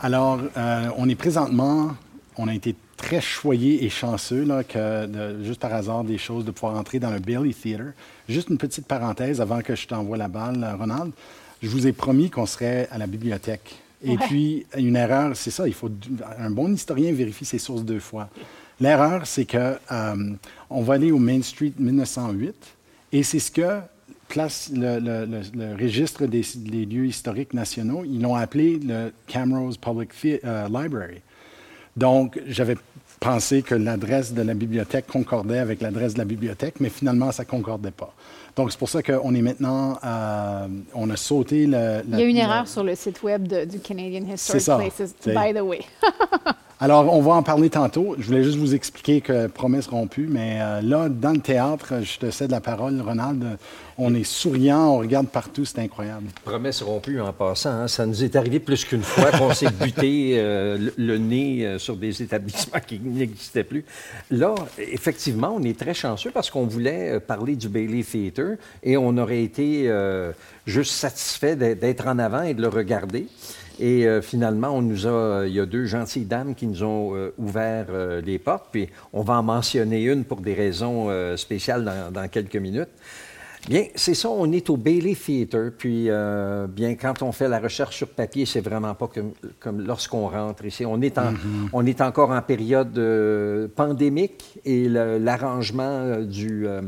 Alors, 0.00 0.40
euh, 0.56 0.88
on 0.96 1.08
est 1.08 1.14
présentement, 1.14 1.90
on 2.36 2.48
a 2.48 2.54
été 2.54 2.74
très 2.96 3.20
choyés 3.20 3.84
et 3.84 3.90
chanceux, 3.90 4.44
là, 4.44 4.64
que 4.64 5.06
de- 5.06 5.42
juste 5.44 5.60
par 5.60 5.72
hasard 5.74 6.04
des 6.04 6.18
choses, 6.18 6.44
de 6.44 6.50
pouvoir 6.50 6.76
entrer 6.78 6.98
dans 6.98 7.10
le 7.10 7.18
Bailey 7.18 7.52
Theatre. 7.52 7.92
Juste 8.28 8.48
une 8.50 8.58
petite 8.58 8.86
parenthèse 8.86 9.40
avant 9.40 9.60
que 9.60 9.74
je 9.74 9.86
t'envoie 9.86 10.16
la 10.16 10.28
balle, 10.28 10.62
euh, 10.64 10.76
Ronald. 10.76 11.12
Je 11.62 11.68
vous 11.68 11.86
ai 11.86 11.92
promis 11.92 12.30
qu'on 12.30 12.46
serait 12.46 12.88
à 12.90 12.98
la 12.98 13.06
bibliothèque. 13.06 13.76
Et 14.02 14.10
Ouais. 14.12 14.16
puis, 14.26 14.66
une 14.78 14.96
erreur, 14.96 15.32
c'est 15.36 15.50
ça, 15.50 15.68
il 15.68 15.74
faut 15.74 15.90
un 16.38 16.50
bon 16.50 16.72
historien 16.72 17.12
vérifie 17.12 17.44
ses 17.44 17.58
sources 17.58 17.82
deux 17.84 18.00
fois. 18.00 18.30
L'erreur, 18.80 19.26
c'est 19.26 19.44
que 19.44 19.76
euh, 19.92 20.32
on 20.70 20.82
va 20.82 20.94
aller 20.94 21.12
au 21.12 21.18
Main 21.18 21.42
Street 21.42 21.72
1908, 21.78 22.54
et 23.12 23.22
c'est 23.22 23.38
ce 23.40 23.50
que 23.50 23.80
place 24.30 24.70
le, 24.74 24.98
le- 24.98 25.26
le- 25.26 25.42
le 25.54 25.74
registre 25.74 26.24
des, 26.26 26.42
des 26.56 26.86
lieux 26.86 27.06
historiques 27.06 27.52
nationaux, 27.52 28.02
ils 28.04 28.20
l'ont 28.22 28.34
appelé 28.36 28.78
le 28.82 29.12
Camrose 29.26 29.76
Public 29.76 30.10
euh, 30.44 30.66
Library. 30.68 31.20
Donc, 31.96 32.40
j'avais 32.46 32.76
pensé 33.18 33.60
que 33.62 33.74
l'adresse 33.74 34.32
de 34.32 34.40
la 34.42 34.54
bibliothèque 34.54 35.06
concordait 35.06 35.58
avec 35.58 35.82
l'adresse 35.82 36.14
de 36.14 36.18
la 36.18 36.24
bibliothèque, 36.24 36.76
mais 36.80 36.88
finalement, 36.88 37.30
ça 37.32 37.42
ne 37.42 37.48
concordait 37.48 37.90
pas. 37.90 38.14
Donc, 38.56 38.70
c'est 38.72 38.78
pour 38.78 38.88
ça 38.88 39.02
qu'on 39.02 39.34
est 39.34 39.42
maintenant, 39.42 39.98
euh, 40.04 40.66
on 40.94 41.10
a 41.10 41.16
sauté 41.16 41.66
le... 41.66 42.00
Il 42.08 42.18
y 42.18 42.22
a 42.22 42.24
une 42.24 42.36
erreur 42.36 42.66
sur 42.66 42.82
le 42.82 42.94
site 42.94 43.22
web 43.22 43.46
de- 43.46 43.64
du 43.64 43.78
Canadian 43.80 44.24
Historic 44.32 44.62
ça, 44.62 44.76
Places, 44.78 45.14
by 45.26 45.52
the 45.54 45.60
way. 45.62 45.80
Alors, 46.82 47.14
on 47.14 47.20
va 47.20 47.32
en 47.32 47.42
parler 47.42 47.68
tantôt. 47.68 48.16
Je 48.18 48.24
voulais 48.24 48.42
juste 48.42 48.56
vous 48.56 48.74
expliquer 48.74 49.20
que 49.20 49.48
promesse 49.48 49.86
rompue, 49.86 50.26
mais 50.26 50.60
euh, 50.62 50.80
là, 50.80 51.10
dans 51.10 51.32
le 51.32 51.40
théâtre, 51.40 51.92
je 52.02 52.18
te 52.18 52.30
cède 52.30 52.50
la 52.52 52.62
parole, 52.62 53.02
Ronald. 53.02 53.58
On 53.98 54.14
est 54.14 54.24
souriant, 54.24 54.94
on 54.94 54.98
regarde 55.00 55.28
partout, 55.28 55.66
c'est 55.66 55.80
incroyable. 55.80 56.28
Promesse 56.42 56.80
rompue 56.80 57.20
en 57.20 57.34
passant, 57.34 57.68
hein, 57.68 57.86
ça 57.86 58.06
nous 58.06 58.24
est 58.24 58.34
arrivé 58.34 58.60
plus 58.60 58.86
qu'une 58.86 59.02
fois 59.02 59.30
qu'on 59.30 59.52
s'est 59.52 59.70
buté 59.78 60.36
euh, 60.36 60.78
le, 60.78 60.94
le 60.96 61.18
nez 61.18 61.66
euh, 61.66 61.78
sur 61.78 61.96
des 61.96 62.22
établissements 62.22 62.80
qui 62.80 62.98
n'existaient 62.98 63.62
plus. 63.62 63.84
Là, 64.30 64.54
effectivement, 64.78 65.52
on 65.54 65.62
est 65.62 65.78
très 65.78 65.92
chanceux 65.92 66.30
parce 66.30 66.48
qu'on 66.48 66.64
voulait 66.66 67.20
parler 67.20 67.56
du 67.56 67.68
Bailey 67.68 68.02
Theatre 68.02 68.56
et 68.82 68.96
on 68.96 69.18
aurait 69.18 69.42
été 69.42 69.92
juste 70.64 70.92
satisfait 70.92 71.56
d'être 71.56 72.06
en 72.06 72.18
avant 72.18 72.42
et 72.42 72.54
de 72.54 72.62
le 72.62 72.68
regarder. 72.68 73.26
Et 73.78 74.06
euh, 74.06 74.20
finalement, 74.20 74.70
on 74.70 74.82
nous 74.82 75.06
a, 75.06 75.44
il 75.46 75.54
y 75.54 75.60
a 75.60 75.66
deux 75.66 75.86
gentilles 75.86 76.24
dames 76.24 76.54
qui 76.54 76.66
nous 76.66 76.82
ont 76.82 77.14
euh, 77.14 77.32
ouvert 77.38 77.86
euh, 77.90 78.20
les 78.20 78.38
portes, 78.38 78.66
puis 78.72 78.88
on 79.12 79.22
va 79.22 79.34
en 79.38 79.42
mentionner 79.42 80.02
une 80.04 80.24
pour 80.24 80.40
des 80.40 80.54
raisons 80.54 81.06
euh, 81.08 81.36
spéciales 81.36 81.84
dans, 81.84 82.12
dans 82.12 82.28
quelques 82.28 82.56
minutes. 82.56 82.90
Bien, 83.68 83.84
c'est 83.94 84.14
ça, 84.14 84.30
on 84.30 84.50
est 84.52 84.70
au 84.70 84.78
Bailey 84.78 85.14
Theatre, 85.14 85.70
puis 85.76 86.06
euh, 86.08 86.66
bien, 86.66 86.94
quand 86.94 87.20
on 87.20 87.30
fait 87.30 87.46
la 87.46 87.58
recherche 87.58 87.94
sur 87.94 88.08
papier, 88.08 88.46
c'est 88.46 88.62
vraiment 88.62 88.94
pas 88.94 89.06
comme, 89.06 89.32
comme 89.58 89.82
lorsqu'on 89.82 90.28
rentre 90.28 90.64
ici. 90.64 90.86
On 90.86 91.00
est, 91.02 91.18
en, 91.18 91.34
on 91.74 91.84
est 91.84 92.00
encore 92.00 92.30
en 92.30 92.40
période 92.40 92.96
euh, 92.96 93.68
pandémique 93.68 94.58
et 94.64 94.88
l'arrangement 94.88 95.82
euh, 95.82 96.24
du 96.24 96.66
euh, 96.66 96.80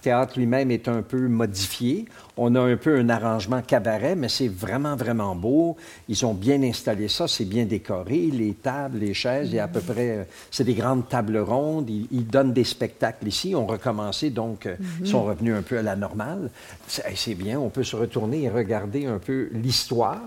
théâtre 0.00 0.38
lui-même 0.38 0.70
est 0.70 0.88
un 0.88 1.02
peu 1.02 1.28
modifié. 1.28 2.06
On 2.36 2.54
a 2.56 2.60
un 2.60 2.76
peu 2.76 2.98
un 2.98 3.08
arrangement 3.10 3.62
cabaret, 3.62 4.16
mais 4.16 4.28
c'est 4.28 4.48
vraiment, 4.48 4.96
vraiment 4.96 5.36
beau. 5.36 5.76
Ils 6.08 6.26
ont 6.26 6.34
bien 6.34 6.60
installé 6.64 7.06
ça, 7.06 7.28
c'est 7.28 7.44
bien 7.44 7.64
décoré, 7.64 8.16
les 8.32 8.54
tables, 8.54 8.98
les 8.98 9.14
chaises, 9.14 9.50
il 9.50 9.54
y 9.54 9.58
a 9.60 9.64
à 9.64 9.68
peu 9.68 9.78
près, 9.80 10.10
euh, 10.10 10.24
c'est 10.50 10.64
des 10.64 10.74
grandes 10.74 11.08
tables 11.08 11.38
rondes. 11.38 11.88
Ils, 11.88 12.08
ils 12.10 12.26
donnent 12.26 12.52
des 12.52 12.64
spectacles 12.64 13.28
ici. 13.28 13.54
On 13.54 13.66
recommencé, 13.66 14.30
donc, 14.30 14.66
euh, 14.66 14.74
ils 15.00 15.06
sont 15.06 15.22
revenus 15.22 15.54
un 15.54 15.62
peu 15.62 15.78
à 15.78 15.82
la 15.82 15.94
normale. 15.94 16.50
C'est 16.88 17.36
bien, 17.36 17.60
on 17.60 17.68
peut 17.70 17.84
se 17.84 17.94
retourner 17.94 18.42
et 18.42 18.50
regarder 18.50 19.06
un 19.06 19.18
peu 19.18 19.48
l'histoire. 19.52 20.20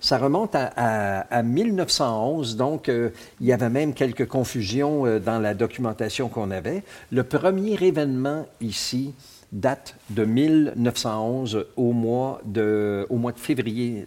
Ça 0.00 0.16
remonte 0.16 0.54
à, 0.54 0.70
à- 0.76 1.20
à 1.30 1.42
1911, 1.42 2.56
donc 2.56 2.88
euh, 2.88 3.10
il 3.38 3.46
y 3.48 3.52
avait 3.52 3.68
même 3.68 3.92
quelques 3.92 4.26
confusions 4.26 5.04
euh, 5.04 5.18
dans 5.18 5.38
la 5.38 5.52
documentation 5.52 6.28
qu'on 6.30 6.50
avait. 6.52 6.82
Le 7.12 7.22
premier 7.22 7.74
événement 7.84 8.46
ici 8.62 9.12
date 9.52 9.96
de 10.10 10.24
1911 10.24 11.66
au 11.76 11.92
mois 11.92 12.40
de, 12.44 13.06
au 13.10 13.16
mois 13.16 13.32
de 13.32 13.38
février. 13.38 14.06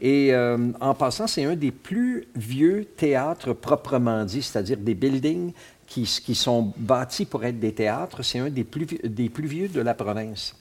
Et 0.00 0.34
euh, 0.34 0.72
en 0.80 0.94
passant, 0.94 1.26
c'est 1.26 1.44
un 1.44 1.56
des 1.56 1.70
plus 1.70 2.26
vieux 2.34 2.84
théâtres 2.84 3.52
proprement 3.52 4.24
dit, 4.24 4.42
c'est-à-dire 4.42 4.78
des 4.78 4.94
buildings 4.94 5.52
qui, 5.86 6.02
qui 6.02 6.34
sont 6.34 6.72
bâtis 6.76 7.24
pour 7.24 7.44
être 7.44 7.58
des 7.58 7.72
théâtres. 7.72 8.22
C'est 8.22 8.38
un 8.38 8.50
des 8.50 8.64
plus, 8.64 8.86
des 9.04 9.28
plus 9.28 9.46
vieux 9.46 9.68
de 9.68 9.80
la 9.80 9.94
province. 9.94 10.56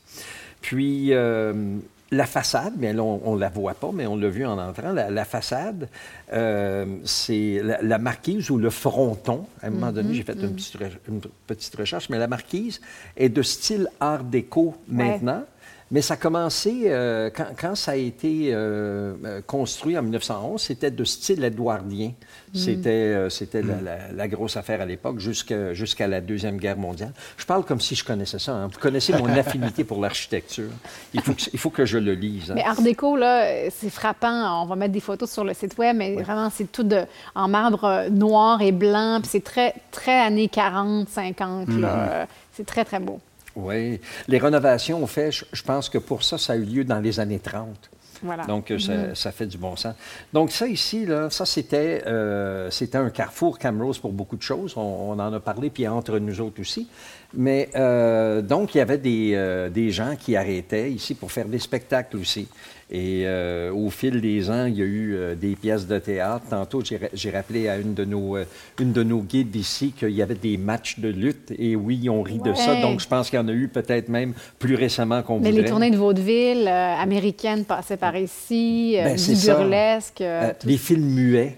Puis, 0.62 1.14
euh, 1.14 1.78
la 2.14 2.26
façade, 2.26 2.74
mais 2.78 2.94
là, 2.94 3.04
on 3.04 3.36
ne 3.36 3.40
la 3.40 3.50
voit 3.50 3.74
pas, 3.74 3.92
mais 3.94 4.06
on 4.08 4.16
l'a 4.16 4.30
vu 4.30 4.46
en 4.46 4.58
entrant. 4.58 4.92
La, 4.92 5.10
la 5.10 5.26
façade, 5.26 5.90
euh, 6.32 6.86
c'est 7.04 7.60
la, 7.64 7.82
la 7.82 7.98
marquise 7.98 8.50
ou 8.50 8.58
le 8.58 8.70
fronton. 8.70 9.46
À 9.62 9.68
un 9.68 9.70
moment 9.72 9.92
donné, 9.92 10.14
j'ai 10.14 10.24
fait 10.24 10.34
une 10.34 10.56
petite, 10.56 10.78
re- 10.78 10.98
une 11.10 11.22
petite 11.48 11.76
recherche, 11.76 12.10
mais 12.10 12.18
la 12.18 12.28
marquise 12.28 12.80
est 13.18 13.30
de 13.30 13.42
style 13.42 13.88
art 14.00 14.24
déco 14.24 14.76
maintenant. 14.88 15.44
Mais 15.92 16.02
ça 16.02 16.16
a 16.16 16.18
commencé, 16.18 16.84
euh, 16.86 17.30
quand, 17.36 17.48
quand 17.60 17.76
ça 17.76 17.92
a 17.92 17.96
été 17.96 18.50
euh, 18.52 19.14
euh, 19.26 19.42
construit 19.46 19.96
en 19.98 20.02
1911, 20.02 20.60
c'était 20.60 20.90
de 20.90 21.04
style 21.04 21.44
édouardien. 21.44 22.14
C'était 22.56 22.90
euh, 22.90 23.30
c'était 23.30 23.62
la, 23.64 23.82
la- 23.82 24.12
la 24.12 24.28
grosse 24.28 24.58
affaire 24.58 24.80
à 24.82 24.86
l'époque, 24.86 25.20
jusqu'à 25.20 25.74
jusqu'à 25.74 26.08
la 26.08 26.22
Deuxième 26.22 26.58
Guerre 26.58 26.78
mondiale. 26.78 27.12
Je 27.38 27.46
parle 27.46 27.64
comme 27.66 27.82
si 27.82 27.96
je 27.96 28.04
connaissais 28.06 28.38
ça. 28.40 28.54
hein. 28.54 28.70
Vous 28.72 28.80
connaissez 28.80 29.12
mon 29.14 29.26
affinité 29.38 29.84
pour 29.84 30.00
l'architecture. 30.02 30.70
Il, 31.14 31.22
faut 31.22 31.34
que- 31.34 31.50
il 31.52 31.60
faut 31.60 31.70
que 31.72 31.86
je 31.86 31.98
le 31.98 32.14
lise. 32.14 32.52
hein. 32.52 32.56
Mais 32.56 32.64
Art 32.64 32.82
déco, 32.82 33.16
là, 33.18 33.70
c'est 33.72 33.90
frappant. 33.90 34.62
On 34.64 34.66
va 34.68 34.76
mettre 34.76 34.94
des 34.94 35.00
photos 35.00 35.32
sur 35.32 35.44
le 35.44 35.54
site 35.54 35.78
web, 35.80 35.96
mais 35.98 36.14
vraiment, 36.16 36.50
c'est 36.52 36.72
tout 36.72 36.84
de, 36.84 37.02
en 37.36 37.48
marbre 37.48 38.08
noir 38.12 38.62
et 38.62 38.72
blanc. 38.72 39.20
Puis 39.22 39.30
c'est 39.32 39.44
très, 39.44 39.74
très 39.92 40.20
années 40.22 40.48
40, 40.48 41.10
50. 41.10 41.68
là. 41.80 42.10
Euh, 42.12 42.26
C'est 42.52 42.66
très, 42.68 42.86
très 42.86 43.00
beau. 43.00 43.20
Oui. 43.56 44.00
Les 44.28 44.38
rénovations, 44.38 45.02
on 45.02 45.08
fait, 45.08 45.32
je, 45.32 45.64
pense 45.64 45.90
que 45.90 45.98
pour 45.98 46.24
ça, 46.24 46.38
ça 46.38 46.54
a 46.54 46.56
eu 46.56 46.64
lieu 46.64 46.84
dans 46.84 47.00
les 47.00 47.20
années 47.20 47.40
30. 47.40 47.68
Voilà. 48.24 48.46
Donc, 48.46 48.72
euh, 48.72 48.80
ça, 48.80 49.16
ça 49.16 49.32
fait 49.32 49.46
du 49.46 49.58
bon 49.58 49.76
sens. 49.76 49.96
Donc, 50.32 50.52
ça 50.52 50.68
ici, 50.68 51.06
là, 51.06 51.30
ça, 51.30 51.46
c'était 51.46 52.04
euh, 52.08 52.70
c'était 52.72 52.98
un 52.98 53.10
carrefour 53.10 53.60
Camrose 53.60 54.00
pour 54.00 54.14
beaucoup 54.14 54.38
de 54.38 54.42
choses. 54.42 54.76
On, 54.78 55.12
on 55.12 55.20
en 55.20 55.34
a 55.34 55.40
parlé, 55.42 55.70
puis 55.70 55.88
entre 55.88 56.20
nous 56.20 56.40
autres 56.40 56.62
aussi. 56.62 56.88
Mais 57.34 57.70
euh, 57.76 58.42
donc, 58.42 58.76
il 58.76 58.78
y 58.78 58.82
avait 58.82 58.98
des, 58.98 59.32
euh, 59.34 59.70
des 59.70 59.90
gens 59.90 60.16
qui 60.16 60.36
arrêtaient 60.36 60.92
ici 60.92 61.16
pour 61.16 61.32
faire 61.32 61.48
des 61.48 61.60
spectacles 61.60 62.18
aussi. 62.18 62.48
Et 62.96 63.24
euh, 63.26 63.74
au 63.74 63.90
fil 63.90 64.22
des 64.22 64.52
ans, 64.52 64.66
il 64.68 64.76
y 64.78 64.82
a 64.84 64.86
eu 64.86 65.16
euh, 65.16 65.34
des 65.34 65.56
pièces 65.56 65.88
de 65.88 65.98
théâtre. 65.98 66.46
Tantôt, 66.48 66.82
j'ai 66.86 66.98
ra- 66.98 67.08
j'ai 67.12 67.32
rappelé 67.32 67.68
à 67.68 67.78
une 67.78 67.96
de 67.96 68.06
nos, 68.06 68.38
euh, 68.38 68.46
une 68.80 68.92
de 68.94 69.02
nos 69.02 69.22
guides 69.22 69.56
ici 69.56 69.94
qu'il 69.98 70.12
y 70.12 70.22
avait 70.22 70.36
des 70.36 70.58
matchs 70.58 71.00
de 71.00 71.10
lutte. 71.10 71.52
Et 71.58 71.76
oui, 71.76 72.08
on 72.08 72.22
rit 72.22 72.38
de 72.38 72.54
ça. 72.54 72.80
Donc, 72.82 73.00
je 73.00 73.08
pense 73.08 73.32
qu'il 73.32 73.40
y 73.40 73.42
en 73.42 73.48
a 73.48 73.52
eu 73.52 73.68
peut-être 73.68 74.10
même 74.10 74.34
plus 74.60 74.76
récemment 74.76 75.24
qu'on 75.24 75.40
Mais 75.40 75.50
voudrait. 75.50 75.64
les 75.64 75.70
tournées 75.70 75.90
de 75.90 75.98
vaudeville 75.98 76.68
américaines 76.68 77.66
passaient 77.66 77.98
par 77.98 78.16
ici, 78.16 78.96
Ben, 79.04 79.16
du 79.16 79.36
burlesque. 79.48 80.24
tout 80.60 80.68
les 80.68 80.78
films 80.78 81.10
muets. 81.16 81.56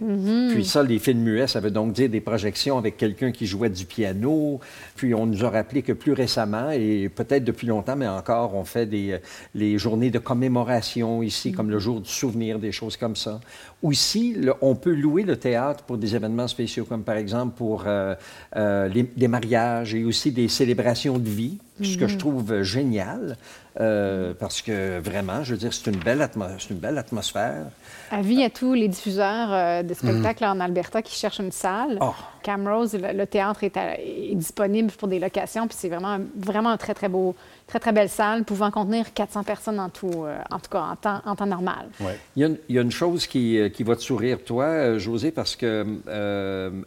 Puis 0.53 0.63
ça, 0.63 0.83
les 0.83 0.99
films 0.99 1.19
muets, 1.19 1.47
ça 1.47 1.59
veut 1.59 1.71
donc 1.71 1.91
dire 1.91 2.07
des 2.07 2.21
projections 2.21 2.77
avec 2.77 2.95
quelqu'un 2.95 3.33
qui 3.33 3.45
jouait 3.45 3.69
du 3.69 3.83
piano. 3.85 4.61
Puis 4.95 5.13
on 5.13 5.25
nous 5.25 5.43
a 5.43 5.49
rappelé 5.49 5.81
que 5.81 5.91
plus 5.91 6.13
récemment, 6.13 6.71
et 6.71 7.09
peut-être 7.13 7.43
depuis 7.43 7.67
longtemps, 7.67 7.97
mais 7.97 8.07
encore, 8.07 8.55
on 8.55 8.63
fait 8.63 8.85
des, 8.85 9.17
les 9.53 9.77
journées 9.77 10.11
de 10.11 10.19
commémoration 10.19 11.24
ici, 11.25 11.51
comme 11.51 11.69
le 11.69 11.79
jour 11.79 12.01
du 12.01 12.09
souvenir, 12.09 12.59
des 12.59 12.71
choses 12.71 12.97
comme 12.97 13.15
ça. 13.15 13.39
Aussi, 13.83 14.33
le- 14.33 14.53
on 14.61 14.75
peut 14.75 14.93
louer 14.93 15.23
le 15.23 15.35
théâtre 15.37 15.83
pour 15.83 15.97
des 15.97 16.15
événements 16.15 16.47
spéciaux, 16.47 16.85
comme 16.85 17.03
par 17.03 17.15
exemple 17.17 17.55
pour 17.55 17.83
euh, 17.85 18.15
euh, 18.55 18.87
les, 18.87 19.03
des 19.03 19.27
mariages 19.27 19.93
et 19.93 20.03
aussi 20.03 20.31
des 20.31 20.47
célébrations 20.47 21.17
de 21.19 21.29
vie, 21.29 21.57
ce 21.83 21.97
que 21.97 22.07
je 22.07 22.17
trouve 22.17 22.51
euh, 22.53 22.63
génial, 22.63 23.37
euh, 23.81 24.33
parce 24.39 24.61
que 24.61 24.99
vraiment, 24.99 25.43
je 25.43 25.51
veux 25.53 25.57
dire, 25.59 25.73
c'est 25.73 25.91
une 25.91 25.97
belle, 25.99 26.25
une 26.71 26.97
atmosphère. 26.97 27.65
Avis 28.11 28.43
à 28.43 28.49
tous 28.49 28.73
les 28.73 28.87
diffuseurs 28.87 29.83
de 29.83 29.93
spectacles 29.93 30.45
en 30.45 30.59
Alberta 30.61 31.01
qui 31.01 31.15
cherchent 31.15 31.39
une 31.41 31.51
salle. 31.51 31.97
Oh. 32.01 32.13
Camrose, 32.43 32.93
le, 32.93 33.11
le 33.11 33.25
théâtre 33.25 33.63
est, 33.65 33.75
à- 33.75 33.99
est 33.99 34.35
disponible 34.35 34.91
pour 34.91 35.07
des 35.09 35.19
locations, 35.19 35.67
puis 35.67 35.75
c'est 35.77 35.89
vraiment, 35.89 36.17
vraiment 36.37 36.69
un 36.69 36.77
très, 36.77 36.93
très 36.93 37.09
beau, 37.09 37.35
très, 37.67 37.79
très 37.79 37.91
belle 37.91 38.09
salle, 38.09 38.43
pouvant 38.43 38.71
contenir 38.71 39.13
400 39.13 39.43
personnes 39.43 39.79
en 39.79 39.89
tout, 39.89 40.23
euh, 40.23 40.37
en 40.51 40.59
tout 40.59 40.69
cas 40.69 40.95
en 41.25 41.35
temps, 41.35 41.45
normal. 41.45 41.87
Il 42.35 42.57
y, 42.69 42.77
a 42.77 42.81
une, 42.81 42.91
chose 42.91 43.27
qui, 43.27 43.57
euh, 43.59 43.69
qui 43.69 43.83
va 43.83 43.95
te 43.95 44.01
sourire, 44.01 44.43
toi, 44.43 44.65
euh, 44.65 44.99
José, 44.99 45.31
parce 45.31 45.55
que 45.55 45.85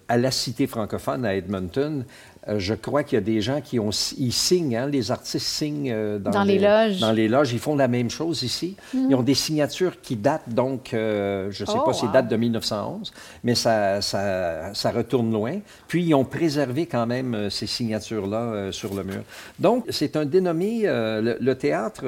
à 0.09 0.17
la 0.17 0.31
Cité 0.31 0.67
francophone 0.67 1.25
à 1.25 1.35
Edmonton, 1.35 2.05
euh, 2.49 2.59
je 2.59 2.75
crois 2.75 3.03
qu'il 3.03 3.17
y 3.17 3.19
a 3.19 3.25
des 3.25 3.41
gens 3.41 3.61
qui 3.61 3.79
ont, 3.79 3.91
ils 4.17 4.33
signent, 4.33 4.77
hein, 4.77 4.87
les 4.87 5.11
artistes 5.11 5.47
signent 5.47 5.93
euh, 5.93 6.19
dans, 6.19 6.31
Dans 6.31 6.45
les 6.45 6.59
loges. 6.59 7.01
Dans 7.01 7.13
les 7.13 7.29
loges, 7.29 7.53
ils 7.53 7.59
font 7.59 7.77
la 7.77 7.89
même 7.89 8.11
chose 8.11 8.43
ici. 8.43 8.77
Ils 8.95 9.15
ont 9.15 9.23
des 9.23 9.35
signatures 9.35 10.01
qui 10.01 10.17
datent 10.17 10.49
donc, 10.49 10.95
euh, 10.95 11.49
je 11.51 11.65
ne 11.65 11.67
sais 11.69 11.75
Oh, 11.77 11.85
pas 11.85 11.93
si 11.93 12.07
wow. 12.07 12.13
datent 12.13 12.29
de 12.29 12.37
1911, 12.37 13.13
mais 13.45 13.55
ça, 13.55 14.01
ça, 14.01 14.75
ça 14.75 14.91
retourne 14.91 15.33
loin. 15.33 15.59
Puis 15.87 16.03
ils 16.05 16.15
ont 16.15 16.25
préservé 16.25 16.87
quand 16.87 17.07
même 17.07 17.51
ces 17.51 17.67
signatures-là 17.67 18.73
sur 18.73 18.95
le 18.95 19.05
mur. 19.05 19.23
Donc 19.59 19.85
c'est 19.91 20.17
un 20.17 20.25
dénommé, 20.25 20.83
le, 20.85 21.37
le 21.41 21.55
théâtre, 21.55 22.05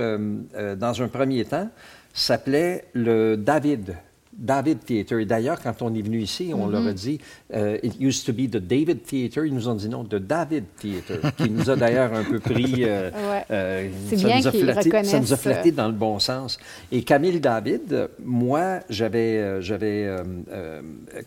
dans 0.76 1.03
un 1.03 1.09
premier 1.09 1.45
temps, 1.45 1.68
s'appelait 2.12 2.86
le 2.95 3.36
David 3.36 3.97
David 4.41 4.84
Theatre. 4.84 5.18
Et 5.20 5.26
d'ailleurs, 5.26 5.61
quand 5.62 5.82
on 5.82 5.95
est 5.95 6.03
venu 6.03 6.20
ici, 6.20 6.51
on 6.55 6.66
leur 6.66 6.86
a 6.86 6.93
dit 6.95 7.20
euh, 7.55 7.78
It 7.82 7.95
used 8.01 8.24
to 8.26 8.32
be 8.32 8.51
the 8.51 8.57
David 8.57 9.03
Theatre. 9.05 9.45
Ils 9.45 9.55
nous 9.55 9.68
ont 9.68 9.74
dit 9.74 9.88
non, 9.88 10.03
the 10.05 10.14
David 10.16 10.64
Theatre, 10.80 11.34
qui 11.36 11.51
nous 11.51 11.68
a 11.70 11.76
d'ailleurs 11.76 12.12
un 12.14 12.24
peu 12.24 12.38
pris. 12.41 12.84
euh, 12.84 13.11
Ouais. 13.30 13.45
euh, 13.51 13.88
C'est 14.09 14.16
ça 14.16 14.26
bien 14.28 14.38
nous 14.41 14.47
a 14.49 14.51
flatté- 14.53 15.05
Ça 15.05 15.20
nous 15.20 15.32
a 15.32 15.36
flatté 15.36 15.70
dans 15.72 15.86
le 15.88 15.93
bon 15.95 16.18
sens. 16.18 16.59
Et 16.91 17.03
Camille 17.03 17.38
David, 17.38 18.09
moi, 18.24 18.80
j'avais 18.88 19.61
j'avais 19.61 20.09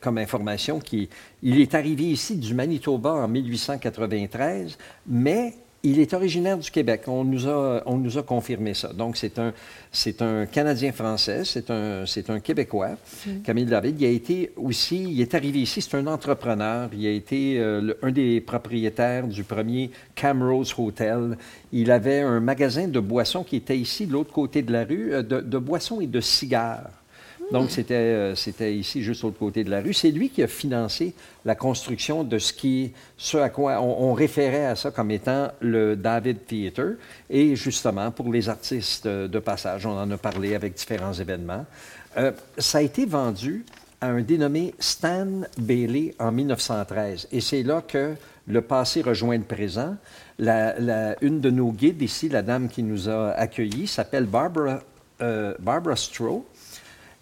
comme 0.01 0.17
information 0.17 0.79
qu'il 0.79 1.07
il 1.43 1.59
est 1.61 1.75
arrivé 1.75 2.05
ici 2.05 2.35
du 2.37 2.53
Manitoba 2.53 3.11
en 3.13 3.27
1893, 3.27 4.77
mais 5.07 5.53
il 5.85 5.99
est 5.99 6.13
originaire 6.13 6.57
du 6.57 6.71
Québec. 6.71 7.01
On 7.07 7.25
nous 7.25 7.45
a, 7.47 7.83
on 7.85 7.97
nous 7.97 8.17
a 8.17 8.23
confirmé 8.23 8.73
ça. 8.73 8.93
Donc, 8.93 9.17
c'est 9.17 9.37
un, 9.37 9.53
c'est 9.91 10.21
un 10.21 10.45
Canadien-français, 10.45 11.41
c'est 11.43 11.69
un, 11.69 12.05
c'est 12.05 12.29
un 12.29 12.39
Québécois. 12.39 12.91
Camille 13.43 13.65
David, 13.65 13.99
il 13.99 14.05
a 14.05 14.09
été 14.09 14.53
aussi, 14.55 15.03
il 15.03 15.19
est 15.19 15.35
arrivé 15.35 15.59
ici, 15.59 15.81
c'est 15.81 15.97
un 15.97 16.07
entrepreneur. 16.07 16.89
Il 16.93 17.05
a 17.05 17.11
été 17.11 17.59
euh, 17.59 17.81
le- 17.81 17.97
un 18.01 18.11
des 18.11 18.39
propriétaires 18.39 19.27
du 19.27 19.43
premier 19.43 19.91
Camrose 20.15 20.73
Hotel. 20.77 21.37
Il 21.73 21.91
avait 21.91 22.21
un 22.21 22.39
magasin 22.39 22.87
de 22.87 22.99
boissons 23.01 23.43
qui 23.43 23.57
était 23.57 23.77
ici, 23.77 24.07
de 24.07 24.13
l'autre 24.13 24.31
côté 24.31 24.61
de 24.61 24.71
la 24.71 24.85
rue, 24.85 25.13
euh, 25.13 25.21
de, 25.21 25.41
de 25.41 25.57
boissons 25.57 25.99
et 25.99 26.07
de 26.07 26.21
cigares. 26.21 26.89
Donc, 27.51 27.71
c'était, 27.71 27.93
euh, 27.93 28.35
c'était 28.35 28.75
ici, 28.75 29.03
juste 29.03 29.23
l'autre 29.23 29.37
côté 29.37 29.63
de 29.63 29.69
la 29.69 29.81
rue. 29.81 29.93
C'est 29.93 30.11
lui 30.11 30.29
qui 30.29 30.41
a 30.43 30.47
financé 30.47 31.13
la 31.45 31.55
construction 31.55 32.23
de 32.23 32.39
ce 32.39 32.53
qui, 32.53 32.93
ce 33.17 33.37
à 33.37 33.49
quoi 33.49 33.81
on, 33.81 34.13
référait 34.13 34.65
à 34.65 34.75
ça 34.75 34.91
comme 34.91 35.11
étant 35.11 35.49
le 35.59 35.95
David 35.95 36.45
Theatre. 36.45 36.95
Et 37.29 37.55
justement, 37.55 38.11
pour 38.11 38.31
les 38.31 38.49
artistes 38.49 39.05
euh, 39.05 39.27
de 39.27 39.39
passage, 39.39 39.85
on 39.85 39.97
en 39.97 40.09
a 40.09 40.17
parlé 40.17 40.55
avec 40.55 40.73
différents 40.73 41.13
événements. 41.13 41.65
Euh, 42.17 42.31
ça 42.57 42.79
a 42.79 42.81
été 42.81 43.05
vendu 43.05 43.65
à 44.01 44.07
un 44.07 44.21
dénommé 44.21 44.73
Stan 44.79 45.27
Bailey 45.57 46.13
en 46.19 46.31
1913. 46.31 47.27
Et 47.31 47.41
c'est 47.41 47.63
là 47.63 47.81
que 47.81 48.15
le 48.47 48.61
passé 48.61 49.01
rejoint 49.01 49.37
le 49.37 49.43
présent. 49.43 49.95
Une 50.39 51.39
de 51.39 51.49
nos 51.49 51.71
guides 51.71 52.01
ici, 52.01 52.29
la 52.29 52.41
dame 52.41 52.67
qui 52.67 52.83
nous 52.83 53.09
a 53.09 53.31
accueillis, 53.31 53.87
s'appelle 53.87 54.25
Barbara, 54.25 54.81
euh, 55.21 55.53
Barbara 55.59 55.95
Stroh. 55.95 56.45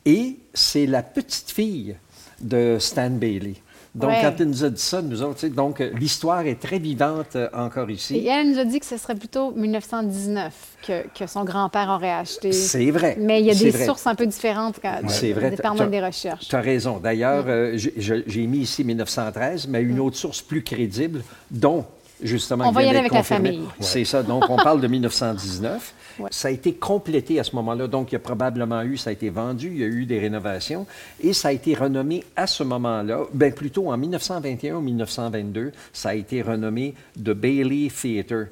Et 0.06 0.38
c'est 0.54 0.86
la 0.86 1.04
petite 1.04 1.52
fille 1.52 1.96
de 2.40 2.78
Stan 2.80 3.10
Bailey. 3.10 3.56
Donc, 3.94 4.10
Ouais. 4.12 4.20
quand 4.22 4.34
elle 4.40 4.48
nous 4.48 4.64
a 4.64 4.70
dit 4.70 4.82
ça, 4.82 5.02
nous 5.02 5.22
autres, 5.22 5.46
donc 5.48 5.80
l'histoire 6.00 6.46
est 6.48 6.56
très 6.62 6.80
vivante 6.80 7.36
euh, 7.36 7.50
encore 7.54 7.90
Et 7.90 7.94
ici. 7.96 8.26
elle 8.26 8.52
nous 8.52 8.58
a 8.58 8.64
dit 8.64 8.80
que 8.80 8.86
ce 8.86 8.96
serait 8.96 9.16
plutôt 9.16 9.52
1919 9.52 10.54
que, 10.88 11.04
que 11.10 11.28
son 11.28 11.44
grand-père 11.44 11.90
aurait 11.90 12.14
acheté. 12.14 12.54
C'est 12.54 12.90
vrai. 12.90 13.18
Mais 13.20 13.42
il 13.42 13.48
y 13.48 13.52
a 13.52 13.54
des 13.54 13.70
vrai. 13.70 13.86
sources 13.86 14.08
un 14.08 14.16
peu 14.16 14.26
différentes, 14.26 14.80
quand, 14.82 14.98
C'est 15.10 15.34
vrai. 15.34 15.50
dépendant 15.52 15.88
des 15.88 16.00
recherches. 16.02 16.48
Tu 16.48 16.56
as 16.56 16.62
raison. 16.62 17.00
D'ailleurs, 17.00 17.44
euh, 17.48 17.74
j'ai- 17.76 18.48
mis 18.48 18.60
ici 18.60 18.86
1913, 18.86 19.68
mais 19.68 19.82
une 19.82 20.00
autre 20.00 20.16
source 20.16 20.42
plus 20.42 20.64
crédible, 20.64 21.22
dont 21.52 21.86
justement. 22.22 22.68
On 22.68 22.72
va 22.72 22.84
y 22.84 22.88
aller 22.88 23.00
avec 23.00 23.14
la 23.14 23.24
famille. 23.24 23.62
C'est 23.80 24.06
ça. 24.06 24.24
Donc, 24.24 24.50
on 24.50 24.58
parle 24.58 24.82
de 24.82 24.88
1919. 24.92 25.94
Ouais. 26.20 26.30
Ça 26.32 26.50
a 26.50 26.52
été 26.52 26.74
complété 26.74 27.40
à 27.40 27.44
ce 27.44 27.56
moment-là. 27.56 27.88
Donc, 27.88 28.12
il 28.12 28.14
y 28.14 28.16
a 28.16 28.20
probablement 28.20 28.82
eu, 28.84 28.98
ça 28.98 29.10
a 29.10 29.14
été 29.14 29.30
vendu, 29.30 29.70
il 29.74 29.80
y 29.80 29.84
a 29.84 29.88
eu 29.88 30.06
des 30.06 30.20
rénovations 30.20 30.86
et 31.24 31.34
ça 31.34 31.50
a 31.50 31.52
été 31.52 31.74
renommé 31.74 32.24
à 32.36 32.48
ce 32.48 32.64
moment-là, 32.64 33.22
bien 33.34 33.52
plutôt 33.52 33.92
en 33.92 33.98
1921 33.98 34.76
ou 34.76 34.82
1922, 34.82 35.72
ça 35.94 36.10
a 36.10 36.14
été 36.14 36.42
renommé 36.42 36.94
The 37.18 37.32
Bailey 37.32 37.90
Theatre. 37.90 38.48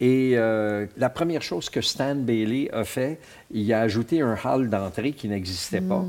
Et 0.00 0.32
euh, 0.34 0.86
la 0.96 1.08
première 1.08 1.42
chose 1.42 1.70
que 1.70 1.80
Stan 1.80 2.16
Bailey 2.16 2.68
a 2.72 2.84
fait, 2.84 3.20
il 3.52 3.72
a 3.72 3.80
ajouté 3.80 4.20
un 4.20 4.36
hall 4.44 4.68
d'entrée 4.68 5.12
qui 5.12 5.28
n'existait 5.28 5.80
pas. 5.80 6.04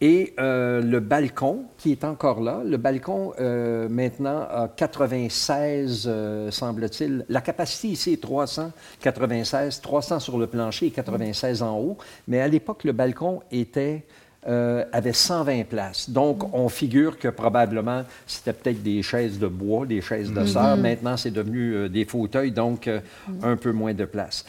Et 0.00 0.34
euh, 0.38 0.80
le 0.80 1.00
balcon, 1.00 1.64
qui 1.76 1.90
est 1.90 2.04
encore 2.04 2.40
là, 2.40 2.62
le 2.64 2.76
balcon 2.76 3.32
euh, 3.40 3.88
maintenant 3.88 4.46
a 4.48 4.68
96, 4.68 6.04
euh, 6.06 6.50
semble-t-il. 6.52 7.24
La 7.28 7.40
capacité 7.40 7.88
ici 7.88 8.12
est 8.12 8.22
396, 8.22 9.80
300 9.80 10.20
sur 10.20 10.38
le 10.38 10.46
plancher 10.46 10.86
et 10.86 10.90
96 10.90 11.62
en 11.62 11.78
haut. 11.78 11.98
Mais 12.28 12.40
à 12.40 12.46
l'époque, 12.46 12.84
le 12.84 12.92
balcon 12.92 13.42
était, 13.50 14.04
euh, 14.46 14.84
avait 14.92 15.12
120 15.12 15.64
places. 15.64 16.08
Donc, 16.08 16.54
on 16.54 16.68
figure 16.68 17.18
que 17.18 17.26
probablement, 17.26 18.04
c'était 18.24 18.52
peut-être 18.52 18.82
des 18.84 19.02
chaises 19.02 19.38
de 19.40 19.48
bois, 19.48 19.84
des 19.84 20.00
chaises 20.00 20.32
de 20.32 20.46
sœur. 20.46 20.76
Maintenant, 20.76 21.16
c'est 21.16 21.32
devenu 21.32 21.74
euh, 21.74 21.88
des 21.88 22.04
fauteuils, 22.04 22.52
donc 22.52 22.86
euh, 22.86 23.00
un 23.42 23.56
peu 23.56 23.72
moins 23.72 23.94
de 23.94 24.04
place. 24.04 24.44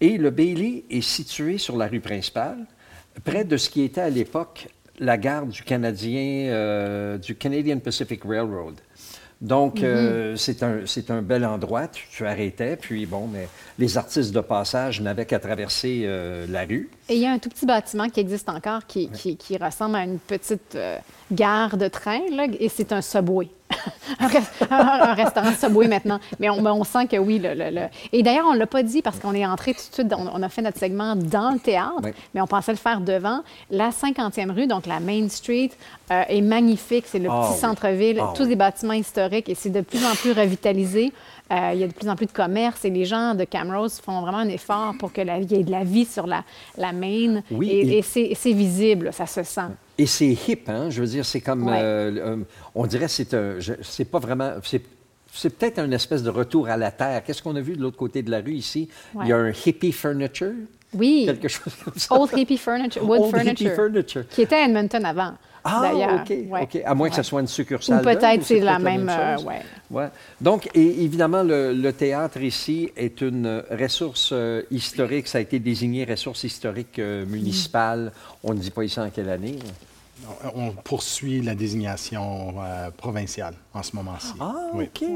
Et 0.00 0.16
le 0.16 0.30
Bailey 0.30 0.84
est 0.88 1.02
situé 1.02 1.58
sur 1.58 1.76
la 1.76 1.88
rue 1.88 2.00
principale, 2.00 2.56
près 3.22 3.44
de 3.44 3.58
ce 3.58 3.68
qui 3.68 3.82
était 3.82 4.00
à 4.00 4.08
l'époque 4.08 4.66
la 4.98 5.16
gare 5.16 5.46
du 5.46 5.62
Canadien, 5.62 6.48
euh, 6.50 7.18
du 7.18 7.34
Canadian 7.34 7.78
Pacific 7.78 8.22
Railroad. 8.24 8.74
Donc, 9.40 9.82
euh, 9.82 10.36
c'est 10.36 10.62
un, 10.62 10.86
c'est 10.86 11.10
un 11.10 11.20
bel 11.20 11.44
endroit. 11.44 11.88
Tu, 11.88 12.06
tu 12.10 12.26
arrêtais, 12.26 12.76
puis 12.76 13.04
bon, 13.04 13.26
mais 13.26 13.46
les 13.78 13.98
artistes 13.98 14.32
de 14.32 14.40
passage 14.40 15.02
n'avaient 15.02 15.26
qu'à 15.26 15.38
traverser 15.38 16.02
euh, 16.04 16.46
la 16.48 16.64
rue. 16.64 16.88
Et 17.10 17.16
il 17.16 17.20
y 17.20 17.26
a 17.26 17.32
un 17.32 17.38
tout 17.38 17.50
petit 17.50 17.66
bâtiment 17.66 18.08
qui 18.08 18.20
existe 18.20 18.48
encore 18.48 18.86
qui, 18.86 19.08
qui- 19.10 19.36
qui 19.36 19.56
ressemble 19.58 19.96
à 19.96 20.04
une 20.04 20.18
petite 20.18 20.76
gare 21.32 21.76
de 21.76 21.88
train, 21.88 22.20
là, 22.30 22.46
et 22.60 22.68
c'est 22.68 22.92
un 22.92 23.02
subway. 23.02 23.48
un, 24.20 24.28
res- 24.28 24.42
un- 24.70 25.10
un 25.10 25.14
restaurant 25.14 25.52
subway 25.52 25.88
maintenant. 25.88 26.20
Mais 26.38 26.48
on, 26.50 26.84
sent 26.84 27.06
que 27.06 27.16
oui. 27.16 27.38
Le, 27.38 27.54
le- 27.54 27.70
le- 27.70 27.86
Et 28.12 28.22
d'ailleurs, 28.22 28.46
on 28.48 28.52
ne 28.54 28.58
l'a 28.58 28.66
pas 28.66 28.82
dit 28.82 29.02
parce 29.02 29.18
qu'on 29.18 29.34
est 29.34 29.44
entré 29.44 29.72
tout 29.72 29.80
de 29.90 29.94
suite, 29.94 30.12
on, 30.16 30.28
on 30.32 30.42
a 30.42 30.48
fait 30.48 30.62
notre 30.62 30.78
segment 30.78 31.16
dans 31.16 31.50
le 31.50 31.58
théâtre, 31.58 32.00
Oui. 32.04 32.10
mais 32.34 32.40
on 32.40 32.46
pensait 32.46 32.72
le 32.72 32.78
faire 32.78 33.00
devant. 33.00 33.40
La 33.70 33.90
50e 33.90 34.50
rue, 34.52 34.66
donc 34.66 34.86
la 34.86 35.00
Main 35.00 35.28
Street, 35.28 35.70
euh, 36.12 36.22
est 36.28 36.40
magnifique. 36.42 37.04
C'est 37.08 37.18
le 37.18 37.28
Ah 37.30 37.48
petit 37.50 37.58
centre-ville, 37.58 38.20
Ah 38.20 38.32
tous 38.36 38.42
oui. 38.44 38.50
des 38.50 38.56
bâtiments 38.56 38.92
historiques 38.92 39.48
et 39.48 39.54
c'est 39.54 39.70
de 39.70 39.80
plus 39.80 40.04
en 40.04 40.14
plus 40.14 40.32
revitalisé. 40.32 41.12
Euh, 41.52 41.70
il 41.74 41.80
y 41.80 41.84
a 41.84 41.88
de 41.88 41.92
plus 41.92 42.08
en 42.08 42.16
plus 42.16 42.26
de 42.26 42.32
commerce 42.32 42.86
et 42.86 42.90
les 42.90 43.04
gens 43.04 43.34
de 43.34 43.44
Camrose 43.44 44.00
font 44.00 44.22
vraiment 44.22 44.38
un 44.38 44.48
effort 44.48 44.94
pour 44.98 45.12
que 45.12 45.20
la, 45.20 45.38
il 45.38 45.52
y 45.52 45.56
ait 45.56 45.62
de 45.62 45.70
la 45.70 45.84
vie 45.84 46.06
sur 46.06 46.26
la, 46.26 46.42
la 46.78 46.92
main. 46.92 47.42
Oui, 47.50 47.70
et, 47.70 48.02
c'est 48.02 48.52
visible, 48.52 49.12
ça 49.12 49.26
se 49.26 49.42
sent. 49.42 49.68
Et 49.98 50.06
c'est 50.06 50.32
hip, 50.48 50.62
hein? 50.68 50.88
Je 50.88 51.02
veux 51.02 51.06
dire, 51.06 51.24
c'est 51.24 51.42
comme. 51.42 51.66
Ouais. 51.66 51.78
euh, 51.80 52.16
euh, 52.16 52.36
on 52.74 52.86
dirait 52.86 53.06
que 53.06 53.10
c'est 53.10 53.34
un. 53.34 53.56
C'est 53.82 54.06
pas 54.06 54.18
vraiment. 54.18 54.52
C'est, 54.62 54.82
peut-être 55.50 55.80
un 55.80 55.90
espèce 55.90 56.22
de 56.22 56.30
retour 56.30 56.68
à 56.68 56.76
la 56.76 56.90
terre. 56.90 57.22
Qu'est-ce 57.24 57.42
qu'on 57.42 57.56
a 57.56 57.60
vu 57.60 57.76
de 57.76 57.82
l'autre 57.82 57.96
côté 57.96 58.22
de 58.22 58.30
la 58.30 58.40
rue 58.40 58.54
ici? 58.54 58.88
Il 59.20 59.28
y 59.28 59.32
a 59.32 59.36
un 59.36 59.50
hippie 59.50 59.92
furniture, 59.92 60.52
Oui, 60.94 61.24
quelque 61.26 61.48
chose 61.48 61.74
comme 61.84 61.94
ça. 61.96 62.18
Old 62.18 62.30
Hippie 62.34 62.56
Furniture, 62.56 63.04
Wood 63.04 63.20
Old 63.20 63.28
hippie 63.28 63.40
Furniture, 63.40 63.74
furniture. 63.74 64.28
qui 64.28 64.42
était 64.42 64.54
à 64.54 64.64
Edmonton 64.64 65.04
avant, 65.04 65.34
Ah, 65.64 65.80
d'ailleurs. 65.82 66.20
OK. 66.20 66.30
Ouais. 66.50 66.62
OK. 66.62 66.78
À 66.84 66.94
moins 66.94 67.08
que 67.08 67.16
ce 67.16 67.22
soit 67.22 67.40
une 67.40 67.46
Ou 67.46 67.48
succursale. 67.48 67.98
d'eux, 68.04 68.04
peut-être 68.14 68.40
ou 68.40 68.44
c'est 68.44 68.60
la 68.60 68.72
peut-être 68.76 68.84
même... 68.84 69.08
euh, 69.08 69.36
ouais. 69.42 69.62
Ouais. 69.90 70.08
Donc, 70.40 70.68
et, 70.74 71.02
évidemment, 71.04 71.42
le, 71.42 71.72
le 71.72 71.92
théâtre 71.92 72.38
ici 72.42 72.90
est 72.96 73.20
une 73.22 73.62
ressource 73.70 74.30
euh, 74.32 74.62
historique. 74.70 75.26
Ça 75.28 75.38
a 75.38 75.40
été 75.40 75.58
désigné 75.58 76.04
ressource 76.04 76.44
historique 76.44 76.98
euh, 76.98 77.24
municipale. 77.26 78.12
On 78.42 78.52
ne 78.54 78.58
dit 78.58 78.70
pas 78.70 78.84
ici 78.84 79.00
en 79.00 79.08
quelle 79.10 79.30
année. 79.30 79.58
On 80.54 80.70
poursuit 80.70 81.42
la 81.42 81.54
désignation 81.54 82.54
euh, 82.58 82.90
provinciale 82.96 83.54
en 83.74 83.82
ce 83.82 83.94
moment-ci. 83.96 84.32
Ah, 84.40 84.54
Oui. 84.72 84.84
OK. 84.84 85.06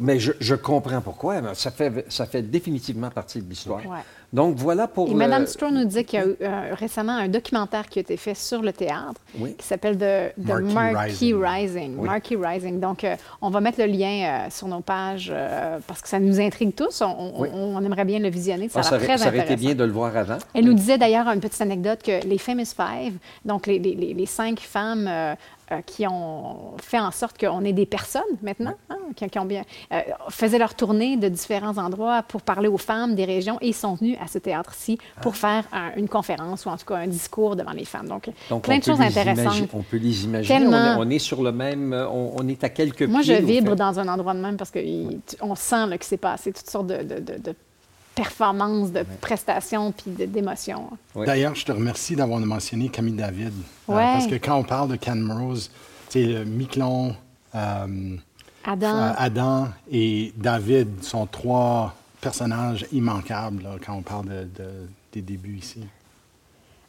Mais 0.00 0.18
je, 0.18 0.32
je 0.40 0.54
comprends 0.54 1.00
pourquoi. 1.02 1.40
mais 1.42 1.54
Ça 1.54 1.70
fait, 1.70 2.06
ça 2.08 2.24
fait 2.24 2.40
définitivement 2.42 3.10
partie 3.10 3.42
de 3.42 3.48
l'histoire. 3.48 3.80
Ouais. 3.86 3.98
Donc, 4.34 4.56
voilà 4.56 4.88
pour 4.88 5.06
Et 5.06 5.10
le- 5.12 5.16
Mme 5.16 5.46
Stroh 5.46 5.70
nous 5.70 5.84
disait 5.84 6.02
qu'il 6.02 6.18
y 6.18 6.22
a 6.22 6.26
eu 6.26 6.34
euh, 6.42 6.74
récemment 6.74 7.12
un 7.12 7.28
documentaire 7.28 7.86
qui 7.88 8.00
a 8.00 8.02
été 8.02 8.16
fait 8.16 8.34
sur 8.34 8.62
le 8.62 8.72
théâtre 8.72 9.20
Oui. 9.38 9.54
qui 9.56 9.64
s'appelle 9.64 9.96
The, 9.96 10.34
The 10.42 10.48
Marquee 10.48 10.74
Marquee 10.92 11.34
Rising. 11.34 11.40
Rising. 11.44 11.94
Oui. 11.98 12.06
Marquee 12.08 12.36
Rising. 12.36 12.80
Donc, 12.80 13.04
euh, 13.04 13.14
on 13.40 13.48
va 13.50 13.60
mettre 13.60 13.78
le 13.78 13.86
lien 13.86 14.24
euh, 14.46 14.50
sur 14.50 14.66
nos 14.66 14.80
pages 14.80 15.30
euh, 15.32 15.78
parce 15.86 16.02
que 16.02 16.08
ça 16.08 16.18
nous 16.18 16.40
intrigue 16.40 16.74
tous. 16.74 17.00
On, 17.00 17.06
on- 17.06 17.40
Oui. 17.42 17.48
on 17.54 17.80
aimerait 17.84 18.04
bien 18.04 18.18
le 18.18 18.28
visionner. 18.28 18.68
Ça 18.68 18.80
Ah, 18.82 18.86
a 18.86 18.90
ça, 18.90 18.98
très 18.98 19.18
ça 19.18 19.28
aurait 19.28 19.38
été 19.38 19.54
bien 19.54 19.76
de 19.76 19.84
le 19.84 19.92
voir 19.92 20.16
avant. 20.16 20.38
Elle 20.52 20.64
nous 20.64 20.74
disait 20.74 20.98
d'ailleurs 20.98 21.28
une 21.28 21.40
petite 21.40 21.60
anecdote 21.62 22.00
que 22.02 22.26
les 22.26 22.38
Famous 22.38 22.64
Five, 22.76 23.14
donc 23.44 23.68
les, 23.68 23.78
les- 23.78 23.94
les- 23.94 24.14
les 24.14 24.26
cinq 24.26 24.58
femmes 24.58 25.08
euh, 25.74 25.80
qui 25.82 26.06
ont 26.06 26.72
fait 26.78 26.98
en 26.98 27.10
sorte 27.10 27.38
qu'on 27.38 27.64
ait 27.64 27.72
des 27.72 27.86
personnes 27.86 28.22
maintenant, 28.42 28.74
hein, 28.90 28.96
qui, 29.16 29.26
qui 29.28 29.38
ont 29.38 29.44
bien, 29.44 29.62
euh, 29.92 30.00
faisaient 30.28 30.58
leur 30.58 30.74
tournée 30.74 31.16
de 31.16 31.28
différents 31.28 31.76
endroits 31.78 32.22
pour 32.22 32.42
parler 32.42 32.68
aux 32.68 32.78
femmes 32.78 33.14
des 33.14 33.24
régions 33.24 33.58
et 33.60 33.72
sont 33.72 33.94
venus 33.94 34.16
à 34.22 34.26
ce 34.28 34.38
théâtre-ci 34.38 34.98
pour 35.22 35.36
faire 35.36 35.64
un- 35.72 35.92
une 35.96 36.08
conférence 36.08 36.66
ou 36.66 36.68
en 36.68 36.76
tout 36.76 36.86
cas 36.86 36.96
un 36.96 37.06
discours 37.06 37.56
devant 37.56 37.72
les 37.72 37.84
femmes. 37.84 38.08
Donc, 38.08 38.30
Donc, 38.50 38.62
plein 38.64 38.78
de 38.78 38.84
choses 38.84 39.00
intéressantes. 39.00 39.68
on 39.72 39.82
peut 39.82 39.96
les 39.98 40.24
imaginer. 40.24 40.58
Tellement. 40.60 40.76
On 40.98 41.02
est, 41.02 41.06
on 41.06 41.10
est 41.10 41.18
sur 41.18 41.42
le 41.42 41.52
même. 41.52 41.92
euh, 41.92 42.08
On, 42.08 42.32
on 42.36 42.48
est 42.48 42.62
à 42.64 42.68
quelques 42.68 43.02
Moi, 43.02 43.22
je 43.22 43.32
pieds, 43.32 43.40
vibre 43.42 43.74
dans 43.76 43.98
un 43.98 44.08
endroit 44.08 44.34
de 44.34 44.40
même 44.40 44.56
parce 44.56 44.70
qu'on 44.70 45.54
sent 45.54 45.86
là, 45.86 45.98
que 45.98 46.04
c'est 46.04 46.16
passé 46.16 46.52
toutes 46.52 46.68
sortes 46.70 46.86
de, 46.86 47.02
de- 47.02 47.20
de- 47.20 47.38
de 47.38 47.54
performances, 48.14 48.92
de 48.92 49.04
prestations 49.20 49.92
puis. 49.92 50.10
Oui. 51.14 51.26
D'ailleurs, 51.26 51.54
je 51.54 51.64
te 51.64 51.72
remercie 51.72 52.14
d'avoir 52.16 52.40
mentionné 52.40 52.88
Camille 52.88 53.14
David. 53.14 53.52
Euh, 53.88 53.92
parce 53.94 54.26
que 54.26 54.36
quand 54.36 54.56
on 54.56 54.64
parle 54.64 54.88
de 54.90 54.96
Camrose, 54.96 55.70
c'est 56.08 56.24
euh, 56.34 56.44
Miquelon, 56.44 57.14
euh, 57.54 58.16
Adam, 58.64 58.96
euh, 58.96 59.12
Adam 59.16 59.68
et 59.90 60.32
David 60.36 61.02
sont 61.02 61.26
trois 61.26 61.94
personnages 62.20 62.86
immanquables 62.92 63.62
là, 63.62 63.76
quand 63.84 63.94
on 63.94 64.02
parle 64.02 64.26
de- 64.26 64.48
de- 64.62 64.88
des 65.12 65.20
débuts 65.22 65.58
ici. 65.58 65.80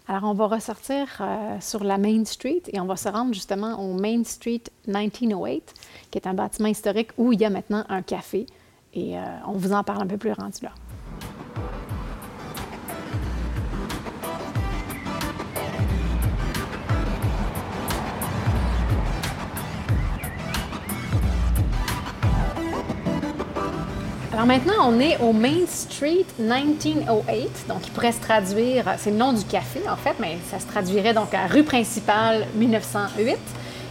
Alors, 0.07 0.26
on 0.26 0.34
va 0.36 0.45
ressortir 0.47 1.07
euh, 1.19 1.57
sur 1.59 1.84
la 1.84 1.97
Main 1.97 2.23
Street 2.26 2.61
et 2.71 2.80
on 2.80 2.86
va 2.86 2.95
se 2.95 3.09
rendre 3.09 3.34
justement 3.34 3.80
au 3.80 3.99
Main 3.99 4.23
Street 4.23 4.61
1908, 4.88 5.73
qui 6.11 6.17
est 6.19 6.28
un 6.28 6.36
bâtiment 6.36 6.67
historique 6.69 7.09
où 7.17 7.34
il 7.34 7.41
y 7.41 7.45
a 7.45 7.49
maintenant 7.49 7.84
un 7.89 8.03
café. 8.03 8.45
Et 8.93 9.17
euh, 9.17 9.21
on 9.47 9.53
vous 9.53 9.73
en 9.73 9.84
parle 9.84 10.03
un 10.03 10.07
peu 10.07 10.17
plus 10.17 10.32
rendu 10.32 10.59
là. 10.61 10.71
Maintenant, 24.45 24.75
on 24.83 24.99
est 24.99 25.17
au 25.21 25.33
Main 25.33 25.65
Street 25.67 26.25
1908, 26.37 27.65
donc 27.67 27.79
il 27.83 27.91
pourrait 27.91 28.11
se 28.11 28.21
traduire, 28.21 28.85
c'est 28.99 29.09
le 29.09 29.17
nom 29.17 29.33
du 29.33 29.43
café 29.43 29.81
en 29.89 29.95
fait, 29.95 30.13
mais 30.19 30.37
ça 30.51 30.59
se 30.59 30.67
traduirait 30.67 31.15
donc 31.15 31.33
à 31.33 31.47
rue 31.47 31.63
principale 31.63 32.45
1908. 32.53 33.37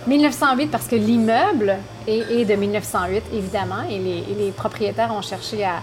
1908 0.06 0.70
parce 0.70 0.86
que 0.86 0.94
l'immeuble 0.94 1.76
est, 2.06 2.44
de 2.44 2.54
1908 2.54 3.24
évidemment 3.32 3.82
et 3.90 3.98
les, 3.98 4.52
propriétaires 4.52 5.12
ont 5.12 5.22
cherché 5.22 5.64
à, 5.64 5.80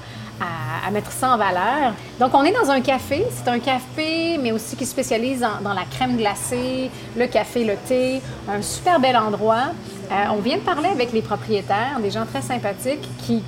mettre 0.89 1.11
ça 1.11 1.33
en 1.33 1.37
valeur. 1.37 1.93
Donc 2.21 2.33
on 2.33 2.43
est 2.45 2.53
dans 2.53 2.71
un 2.71 2.79
café, 2.79 3.25
c'est 3.29 3.49
un 3.49 3.59
café 3.59 4.37
mais 4.37 4.53
aussi 4.53 4.77
qui 4.77 4.85
spécialise 4.85 5.45
dans, 5.61 5.73
la 5.73 5.83
crème 5.83 6.15
glacée, 6.15 6.89
le 7.17 7.27
café, 7.27 7.65
le 7.65 7.75
thé, 7.75 8.21
un 8.49 8.61
super 8.61 9.01
bel 9.01 9.17
endroit. 9.17 9.73
Euh, 10.11 10.15
on 10.31 10.39
vient 10.39 10.57
de 10.57 10.61
parler 10.61 10.87
avec 10.87 11.11
les 11.11 11.21
propriétaires, 11.21 11.99
des 12.01 12.11
gens 12.11 12.25
très 12.25 12.41
sympathiques 12.41 13.07
qui 13.25 13.43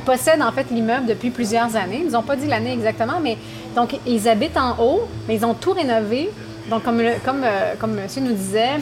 possèdent 0.00 0.42
en 0.42 0.52
fait 0.52 0.66
l'immeuble 0.70 1.06
depuis 1.06 1.30
plusieurs 1.30 1.76
années. 1.76 2.02
Ils 2.04 2.12
n'ont 2.12 2.22
pas 2.22 2.36
dit 2.36 2.46
l'année 2.46 2.72
exactement, 2.72 3.20
mais 3.22 3.36
donc 3.74 3.98
ils 4.06 4.28
habitent 4.28 4.56
en 4.56 4.76
haut, 4.78 5.08
mais 5.26 5.36
ils 5.36 5.44
ont 5.44 5.54
tout 5.54 5.72
rénové. 5.72 6.30
Donc 6.70 6.82
comme, 6.82 7.00
comme, 7.24 7.42
euh, 7.44 7.74
comme 7.78 7.94
monsieur 7.94 8.20
nous 8.20 8.34
disait, 8.34 8.74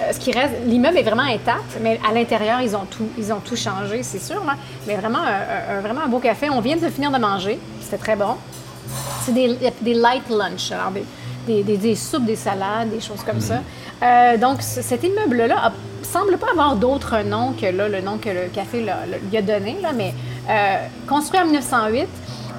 euh, 0.00 0.12
ce 0.12 0.18
qui 0.18 0.32
reste, 0.32 0.54
l'immeuble 0.66 0.98
est 0.98 1.02
vraiment 1.02 1.22
intact, 1.22 1.78
mais 1.80 1.98
à 2.08 2.12
l'intérieur, 2.12 2.60
ils 2.60 2.76
ont 2.76 2.84
tout, 2.90 3.08
ils 3.18 3.32
ont 3.32 3.40
tout 3.40 3.56
changé, 3.56 4.02
c'est 4.02 4.22
sûr. 4.22 4.42
Mais 4.86 4.96
vraiment 4.96 5.20
un, 5.20 5.80
vraiment 5.80 6.02
un 6.02 6.08
beau 6.08 6.18
café. 6.18 6.50
On 6.50 6.60
vient 6.60 6.76
de 6.76 6.88
finir 6.88 7.10
de 7.10 7.18
manger, 7.18 7.58
c'était 7.80 7.98
très 7.98 8.16
bon. 8.16 8.36
C'est 9.24 9.32
des, 9.32 9.56
des, 9.80 9.94
light 9.94 10.28
lunch, 10.28 10.72
alors 10.72 10.90
des, 10.90 11.62
des, 11.62 11.76
des, 11.76 11.94
soupes, 11.94 12.24
des 12.24 12.36
salades, 12.36 12.90
des 12.90 13.00
choses 13.00 13.22
comme 13.24 13.40
ça. 13.40 13.56
Mm-hmm. 13.56 14.04
Euh, 14.04 14.36
donc 14.36 14.60
cet 14.60 15.04
immeuble-là 15.04 15.72
semble 16.02 16.36
pas 16.36 16.48
avoir 16.50 16.76
d'autre 16.76 17.22
nom 17.22 17.52
que 17.52 17.66
là, 17.66 17.88
le 17.88 18.00
nom 18.00 18.18
que 18.18 18.28
le 18.28 18.48
café 18.52 18.80
lui 18.82 19.36
a 19.36 19.42
donné, 19.42 19.76
là, 19.80 19.92
mais 19.94 20.08
euh, 20.08 20.31
construit 21.06 21.40
en 21.40 21.44
1908 21.44 22.08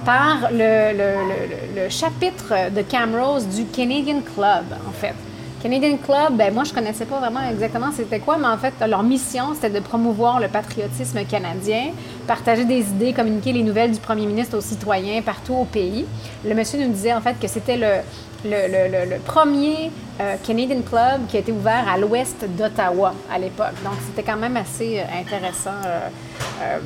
par 0.06 0.50
le, 0.52 1.90
chapitre 1.90 2.72
de 2.76 2.82
Camrose 2.82 3.48
du 3.48 3.66
Canadian 3.66 4.22
Club, 4.22 4.66
en 4.88 4.92
fait. 4.92 5.16
Canadian 5.62 5.96
Club, 5.96 6.36
ben 6.36 6.54
moi 6.54 6.66
je 6.66 6.74
connaissais 6.74 7.06
pas 7.06 7.20
vraiment 7.20 7.40
exactement 7.50 7.90
c'était 7.96 8.20
quoi, 8.20 8.38
mais 8.38 8.48
en 8.48 8.58
fait 8.58 8.74
leur 8.86 9.02
mission 9.02 9.54
c'était 9.54 9.70
de 9.70 9.80
promouvoir 9.80 10.42
le 10.42 10.50
patriotisme 10.50 11.24
canadien, 11.24 11.92
partager 12.28 12.66
des 12.66 12.82
idées, 12.82 13.14
communiquer 13.14 13.54
les 13.54 13.64
nouvelles 13.64 13.94
du 13.94 14.00
premier 14.02 14.26
ministre 14.26 14.58
aux 14.58 14.62
citoyens 14.62 15.22
partout 15.22 15.54
au 15.54 15.64
pays. 15.64 16.06
Le 16.46 16.54
monsieur 16.54 16.80
nous 16.86 16.92
disait 16.92 17.14
en 17.14 17.22
fait 17.22 17.40
que 17.40 17.48
c'était 17.48 17.78
le, 17.78 19.18
premier 19.24 19.90
euh, 20.20 20.36
Canadian 20.46 20.82
Club 20.82 21.28
qui 21.30 21.38
a 21.38 21.40
été 21.40 21.54
ouvert 21.54 21.86
à 21.88 21.98
l'ouest 21.98 22.44
d'Ottawa 22.46 23.14
à 23.34 23.40
l'époque. 23.40 23.82
Donc 23.86 23.94
c'était 24.06 24.30
quand 24.30 24.38
même 24.38 24.58
assez 24.58 25.00
euh, 25.00 26.80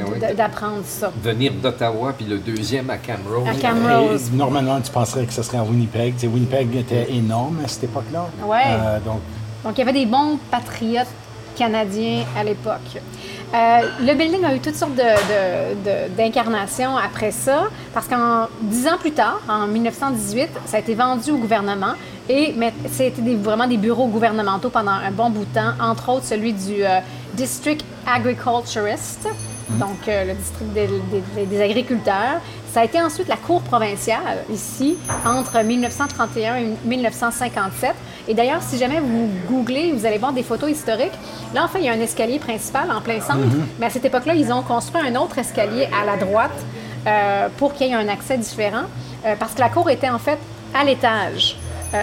intéressant 0.00 0.34
d'apprendre 0.36 0.82
ça. 0.84 1.12
Venir 1.22 1.52
d'Ottawa, 1.54 2.14
puis 2.16 2.26
le 2.26 2.38
deuxième 2.38 2.90
à 2.90 2.98
Camrose. 2.98 3.48
À 3.48 3.54
Camrose. 3.54 4.30
normalement, 4.32 4.80
tu 4.80 4.90
penserais 4.90 5.24
que 5.24 5.32
ce 5.32 5.42
serait 5.42 5.58
à 5.58 5.62
Winnipeg. 5.62 6.14
Winnipeg 6.22 6.76
était 6.76 7.12
énorme 7.12 7.58
à 7.64 7.68
cette 7.68 7.84
époque-là. 7.84 8.28
Oui. 8.44 8.58
Euh, 8.66 8.98
donc... 9.00 9.20
donc, 9.64 9.72
il 9.76 9.78
y 9.78 9.82
avait 9.82 9.92
des 9.92 10.06
bons 10.06 10.38
patriotes 10.50 11.08
canadiens 11.56 12.24
à 12.36 12.44
l'époque. 12.44 13.00
Euh, 13.54 13.80
le 14.00 14.14
building 14.14 14.44
a 14.44 14.54
eu 14.54 14.60
toutes 14.60 14.76
sortes 14.76 14.98
d'incarnations 16.16 16.96
après 16.96 17.30
ça, 17.30 17.64
parce 17.92 18.08
qu'en 18.08 18.48
dix 18.62 18.88
ans 18.88 18.96
plus 18.98 19.12
tard, 19.12 19.40
en 19.48 19.66
1918, 19.66 20.48
ça 20.64 20.78
a 20.78 20.80
été 20.80 20.94
vendu 20.94 21.32
au 21.32 21.36
gouvernement 21.36 21.94
et 22.28 22.54
c'était 22.90 23.34
vraiment 23.34 23.66
des 23.66 23.76
bureaux 23.76 24.06
gouvernementaux 24.06 24.70
pendant 24.70 24.92
un 24.92 25.10
bon 25.10 25.28
bout 25.28 25.44
de 25.44 25.54
temps, 25.54 25.72
entre 25.80 26.08
autres 26.10 26.24
celui 26.24 26.52
du 26.52 26.82
euh, 26.82 27.00
District 27.34 27.84
Agriculturist, 28.06 29.28
donc 29.70 30.08
euh, 30.08 30.24
le 30.24 30.34
district 30.34 30.72
des, 30.72 31.60
agriculteurs. 31.62 32.40
Ça 32.72 32.80
a 32.80 32.84
été 32.84 33.00
ensuite 33.00 33.28
la 33.28 33.36
Cour 33.36 33.60
provinciale 33.62 34.44
ici 34.50 34.96
entre 35.26 35.62
1931 35.62 36.56
et 36.56 36.66
1957. 36.84 37.94
Et 38.28 38.34
d'ailleurs, 38.34 38.62
si 38.62 38.78
jamais 38.78 39.00
vous 39.00 39.28
googlez, 39.48 39.92
vous 39.92 40.06
allez 40.06 40.18
voir 40.18 40.32
des 40.32 40.42
photos 40.42 40.70
historiques. 40.70 41.12
Là, 41.54 41.64
en 41.64 41.68
fait, 41.68 41.80
il 41.80 41.84
y 41.84 41.88
a 41.88 41.92
un 41.92 42.00
escalier 42.00 42.38
principal 42.38 42.90
en 42.90 43.00
plein 43.00 43.20
centre, 43.20 43.38
mhm. 43.40 43.66
mais 43.78 43.86
à 43.86 43.90
cette 43.90 44.04
époque-là, 44.04 44.34
ils 44.34 44.52
ont 44.52 44.62
construit 44.62 45.02
un 45.06 45.14
autre 45.16 45.38
escalier 45.38 45.88
à 46.00 46.06
la 46.06 46.16
droite 46.16 46.50
euh, 47.06 47.48
pour 47.58 47.74
qu'il 47.74 47.88
y 47.88 47.90
ait 47.90 47.94
un 47.94 48.08
accès 48.08 48.38
différent, 48.38 48.84
euh, 49.26 49.34
parce 49.38 49.52
que 49.52 49.60
la 49.60 49.68
cour 49.68 49.90
était 49.90 50.10
en 50.10 50.18
fait 50.18 50.38
à 50.74 50.84
l'étage. 50.84 51.56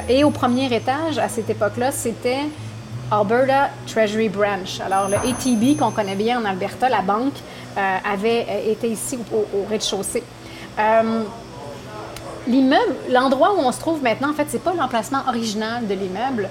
et 0.07 0.24
au 0.24 0.30
premier 0.30 0.72
étage, 0.72 1.18
à 1.18 1.30
cette 1.30 1.49
époque-là, 1.49 1.91
c'était 1.91 2.45
Alberta 3.12 3.70
Treasury 3.88 4.30
Branch. 4.30 4.80
Alors, 4.86 5.10
le 5.10 5.16
ATB 5.16 5.78
qu'on 5.78 5.91
connaît 5.91 6.16
bien 6.16 6.41
en 6.41 6.45
Alberta, 6.45 6.89
la 6.89 7.01
banque, 7.01 7.34
euh, 7.78 7.97
avait 8.05 8.45
euh, 8.49 8.72
été 8.72 8.88
ici 8.89 9.18
au, 9.34 9.66
rez-de-chaussée. 9.70 10.24
Euh, 10.78 11.24
l'immeuble, 12.47 12.95
l'endroit 13.12 13.53
où 13.55 13.60
on 13.60 13.72
se 13.72 13.80
trouve 13.80 14.03
maintenant, 14.03 14.30
en 14.30 14.34
fait, 14.34 14.45
c'est 14.49 14.64
pas 14.64 14.74
l'emplacement 14.74 15.22
original 15.28 15.88
de 15.88 15.93
l'immeuble. 15.93 16.49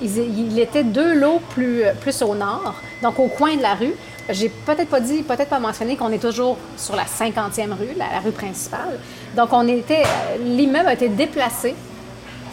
il, 0.00 0.58
était 0.58 0.84
deux 0.84 1.14
lots 1.14 1.40
plus, 1.50 1.82
plus 2.00 2.22
au 2.22 2.34
nord, 2.34 2.74
donc 3.02 3.18
au 3.18 3.28
coin 3.28 3.56
de 3.56 3.62
la 3.62 3.74
rue. 3.74 3.94
J'ai 4.28 4.48
peut-être 4.48 4.88
pas 4.88 5.00
dit, 5.00 5.22
peut-être 5.22 5.48
pas 5.48 5.58
mentionné 5.58 5.96
qu'on 5.96 6.12
est 6.12 6.22
toujours 6.22 6.56
sur 6.76 6.94
la 6.94 7.04
50e 7.04 7.72
rue, 7.72 7.94
la, 7.96 8.06
la 8.12 8.20
rue 8.24 8.32
principale. 8.32 8.98
Donc, 9.36 9.48
on 9.52 9.66
était, 9.66 10.04
l'immeuble 10.40 10.88
a 10.88 10.92
été 10.92 11.08
déplacé 11.08 11.74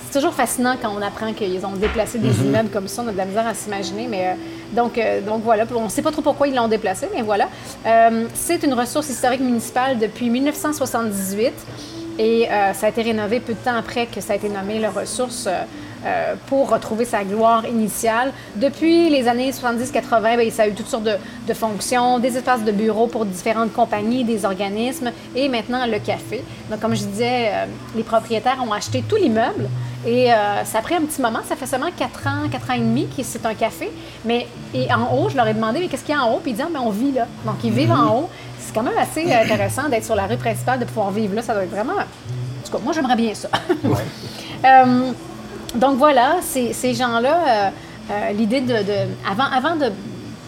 c'est 0.08 0.20
toujours 0.20 0.34
fascinant 0.34 0.76
quand 0.82 0.89
on 0.97 1.01
apprend 1.01 1.34
qu'ils 1.34 1.66
ont 1.66 1.74
déplacé 1.74 2.18
des 2.18 2.30
mhm. 2.30 2.47
immeubles 2.47 2.70
comme 2.70 2.88
ça. 2.88 3.03
On 3.03 3.10
a 3.10 3.12
de 3.12 3.18
la 3.18 3.26
misère 3.26 3.45
à 3.45 3.53
s'imaginer. 3.53 4.08
Mais 4.08 4.28
euh, 4.28 4.34
donc, 4.74 4.97
euh, 4.97 5.22
donc 5.22 5.43
voilà. 5.43 5.66
On 5.76 5.84
ne 5.84 5.89
sait 5.89 6.01
pas 6.01 6.12
trop 6.12 6.22
pourquoi 6.22 6.47
ils 6.47 6.55
l'ont 6.55 6.70
déplacé, 6.70 7.10
mais 7.14 7.22
voilà. 7.22 7.49
Euh, 7.86 8.26
c'est 8.34 8.64
une 8.64 8.74
ressource 8.74 9.10
historique 9.10 9.41
municipale 9.41 9.99
depuis 9.99 10.30
1978 10.30 11.53
et 12.20 12.47
ça 12.74 12.88
a 12.88 12.89
été 12.89 13.03
rénové 13.03 13.39
peu 13.39 13.53
de 13.53 13.60
temps 13.60 13.76
après 13.76 14.08
que 14.08 14.22
ça 14.22 14.34
a 14.34 14.36
été 14.38 14.49
nommé 14.49 14.80
la 14.80 14.89
ressource. 14.89 15.47
pour 16.47 16.70
retrouver 16.70 17.05
sa 17.05 17.24
gloire 17.24 17.68
initiale. 17.68 18.32
Depuis 18.55 19.10
les 19.10 19.28
années 19.28 19.51
70-80, 19.51 20.38
ben, 20.38 20.51
ça 20.51 20.64
a 20.64 20.68
eu 20.68 20.74
toutes 20.74 20.88
sortes 20.88 21.03
de, 21.03 21.18
de, 21.47 21.53
fonctions, 21.53 22.18
des 22.18 22.38
espaces 22.38 22.64
de 22.64 22.72
bureaux 22.72 23.08
pour 23.08 23.26
différentes 23.26 23.74
compagnies, 23.74 24.24
des 24.24 24.45
organismes 24.45 25.12
et 25.36 25.49
maintenant 25.49 25.86
le 25.86 25.99
café. 25.99 26.43
Donc, 26.72 26.80
comme 26.80 26.95
je 26.95 27.03
disais, 27.03 27.51
les 27.95 28.03
propriétaires 28.03 28.64
ont 28.66 28.72
acheté 28.72 29.03
tout 29.08 29.18
l'immeuble 29.18 29.68
et 30.08 30.32
euh, 30.32 30.64
ça 30.64 30.80
a 30.80 30.82
pris 30.82 30.95
un 30.95 31.01
petit 31.01 31.22
moment, 31.22 31.39
ça 31.45 31.58
fait 31.58 31.66
seulement 31.66 31.89
4 31.95 32.28
ans, 32.28 32.49
4 32.49 32.70
ans 32.72 32.74
et 32.76 32.80
demi 32.80 33.10
que 33.10 33.22
c'est 33.24 33.45
un 33.45 33.53
café. 33.53 33.91
Mais 34.24 34.47
et 34.74 34.88
en 34.93 35.14
haut, 35.14 35.28
je 35.28 35.36
leur 35.36 35.45
ai 35.45 35.53
demandé, 35.53 35.82
mais 35.82 35.88
qu'est-ce 35.89 36.05
qu'il 36.05 36.16
y 36.16 36.18
a 36.18 36.24
en 36.24 36.32
haut? 36.32 36.39
Puis 36.39 36.51
ils 36.51 36.53
disent, 36.55 36.64
ah, 36.66 36.70
mais 36.72 36.80
on 36.80 36.91
vit 36.91 37.12
là. 37.12 37.28
Donc 37.45 37.55
ils 37.62 37.74
vivent 37.74 37.91
en 37.91 38.16
haut. 38.16 38.30
C'est 38.58 38.74
quand 38.74 38.84
même 38.84 38.97
assez 38.97 39.30
intéressant 39.34 39.89
d'être 39.89 40.05
sur 40.05 40.16
la 40.16 40.26
rue 40.26 40.38
principale, 40.38 40.80
de 40.80 40.86
pouvoir 40.86 41.12
vivre 41.12 41.36
là. 41.36 41.41
Ça 41.41 41.53
doit 41.53 41.64
être 41.64 41.72
vraiment. 41.72 41.91
En 41.91 42.66
tout 42.66 42.72
cas, 42.72 42.78
moi, 42.82 42.93
j'aimerais 42.93 43.18
bien 43.18 43.34
ça. 43.34 43.49
Euh, 44.66 45.12
donc 45.76 45.99
voilà, 45.99 46.38
ces, 46.41 46.74
ces 46.74 46.95
gens-là, 46.95 47.72
euh, 48.10 48.32
l'idée 48.32 48.60
de, 48.60 48.74
Avant, 49.30 49.43
avant 49.55 49.76
de 49.76 49.91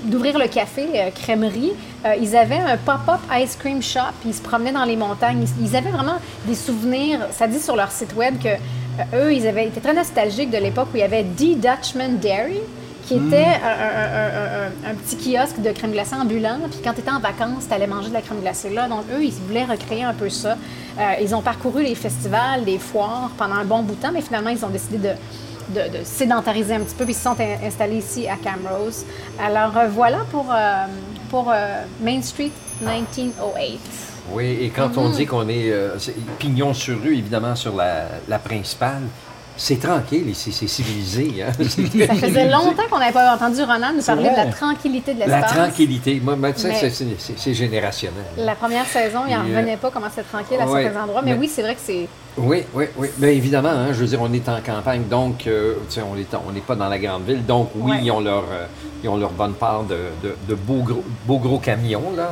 d'ouvrir 0.03 0.39
le 0.39 0.47
café 0.47 1.11
crèmerie, 1.13 1.73
ils 2.19 2.35
avaient 2.35 2.57
un 2.57 2.77
pop-up 2.77 3.19
ice 3.33 3.55
cream 3.55 3.83
shop, 3.83 4.15
ils 4.25 4.33
se 4.33 4.41
promenaient 4.41 4.71
dans 4.71 4.85
les 4.85 4.95
montagnes, 4.95 5.45
ils, 5.61 5.75
avaient 5.75 5.91
vraiment 5.91 6.15
des 6.45 6.55
souvenirs, 6.55 7.19
ça 7.31 7.47
dit 7.47 7.59
sur 7.59 7.75
leur 7.75 7.91
site 7.91 8.15
web 8.15 8.41
que 8.41 8.47
euh, 8.47 8.57
eux, 9.13 9.33
ils 9.33 9.47
avaient 9.47 9.67
été 9.67 9.81
très 9.81 9.93
nostalgiques 9.93 10.49
de 10.49 10.57
l'époque 10.57 10.87
où 10.93 10.97
il 10.97 11.01
y 11.01 11.03
avait 11.03 11.23
D. 11.23 11.55
Dutchman 11.55 12.17
Dairy, 12.21 12.59
qui 13.05 13.15
hmm. 13.15 13.27
était 13.27 13.45
un, 14.85 14.93
petit 14.95 15.17
kiosque 15.17 15.61
de 15.61 15.71
crème 15.71 15.91
glacée 15.91 16.15
ambulant. 16.15 16.57
Puis 16.69 16.79
quand 16.83 16.93
tu 16.93 16.99
étais 16.99 17.11
en 17.11 17.19
vacances, 17.19 17.67
tu 17.67 17.73
allais 17.73 17.87
manger 17.87 18.09
de 18.09 18.13
la 18.13 18.21
crème 18.21 18.39
glacée 18.41 18.69
là. 18.69 18.87
Donc 18.87 19.05
eux, 19.13 19.23
ils 19.23 19.31
voulaient 19.31 19.65
recréer 19.65 20.03
un 20.03 20.13
peu 20.13 20.29
ça. 20.29 20.57
Euh, 20.97 21.13
ils 21.21 21.33
ont 21.33 21.41
parcouru 21.41 21.83
les 21.83 21.95
festivals, 21.95 22.63
les 22.65 22.77
foires 22.77 23.31
pendant 23.37 23.55
un 23.55 23.65
bon 23.65 23.81
bout 23.81 23.95
de 23.95 24.01
temps, 24.01 24.11
mais 24.13 24.21
finalement, 24.21 24.49
ils 24.49 24.63
ont 24.63 24.69
décidé 24.69 24.97
de, 24.97 25.79
de, 25.79 26.03
sédentariser 26.03 26.75
un 26.75 26.81
petit 26.81 26.95
peu, 26.95 27.05
puis 27.05 27.13
ils 27.13 27.17
se 27.17 27.23
sont 27.23 27.35
installés 27.63 27.97
ici 27.97 28.27
à 28.27 28.35
Camrose. 28.35 29.05
Alors 29.43 29.77
euh, 29.77 29.87
voilà 29.87 30.19
pour, 30.31 30.53
pour 31.29 31.53
Main 32.01 32.21
Street 32.21 32.51
1908. 32.81 33.79
Oui, 34.31 34.57
et 34.61 34.69
quand 34.69 34.97
on 34.97 35.09
mhm. 35.09 35.15
dit 35.15 35.25
qu'on 35.25 35.47
est, 35.49 35.71
euh, 35.71 35.97
pignon 36.37 36.73
sur 36.73 37.01
rue, 37.01 37.17
évidemment, 37.17 37.55
sur 37.55 37.75
la, 37.75 38.39
principale, 38.39 39.01
c'est 39.57 39.81
tranquille 39.81 40.29
ici, 40.29 40.53
c'est 40.53 40.67
civilisé. 40.67 41.43
Hein? 41.43 41.51
ça 42.07 42.15
faisait 42.15 42.49
longtemps 42.49 42.83
qu'on 42.89 42.99
n'avait 42.99 43.11
pas 43.11 43.35
entendu 43.35 43.61
Ronan 43.61 43.91
nous 43.93 44.01
parler 44.01 44.29
de 44.29 44.35
la 44.35 44.45
tranquillité 44.45 45.13
de 45.13 45.19
l'espace. 45.19 45.53
La 45.53 45.63
tranquillité. 45.65 46.21
Moi, 46.23 46.37
c'est 46.55 47.53
générationnel. 47.53 48.23
La 48.37 48.55
première 48.55 48.85
saison, 48.85 49.21
il 49.27 49.35
n'en 49.35 49.43
revenait 49.43 49.75
pas 49.75 49.91
comment 49.91 50.07
c'est 50.13 50.27
tranquille 50.27 50.59
à 50.61 50.65
certains 50.65 51.03
endroits. 51.03 51.21
Mais, 51.23 51.33
oui, 51.33 51.49
c'est 51.53 51.61
vrai 51.61 51.75
que 51.75 51.81
c'est 51.83 52.07
Oui, 52.37 52.63
oui, 52.73 52.85
oui. 52.95 53.09
Mais 53.17 53.35
évidemment, 53.35 53.69
hein, 53.69 53.87
je 53.91 53.99
veux 53.99 54.07
dire, 54.07 54.21
on 54.21 54.31
est 54.31 54.47
en 54.47 54.61
campagne, 54.61 55.03
donc 55.09 55.45
euh, 55.45 55.75
on 56.09 56.15
n'est 56.15 56.25
on 56.33 56.59
pas 56.61 56.75
dans 56.75 56.87
la 56.87 56.97
grande 56.97 57.25
ville. 57.25 57.45
Donc 57.45 57.71
oui, 57.75 57.91
Ouais. 57.91 57.99
ils, 58.03 58.11
ont 58.11 58.21
leur, 58.21 58.45
euh, 58.51 58.65
ils 59.03 59.09
ont 59.09 59.17
leur 59.17 59.31
bonne 59.31 59.55
part 59.55 59.83
de, 59.83 59.97
de, 60.23 60.35
de 60.47 60.55
beaux, 60.55 60.83
gros, 60.83 61.03
beaux 61.25 61.39
gros 61.39 61.59
camions, 61.59 62.13
là. 62.15 62.31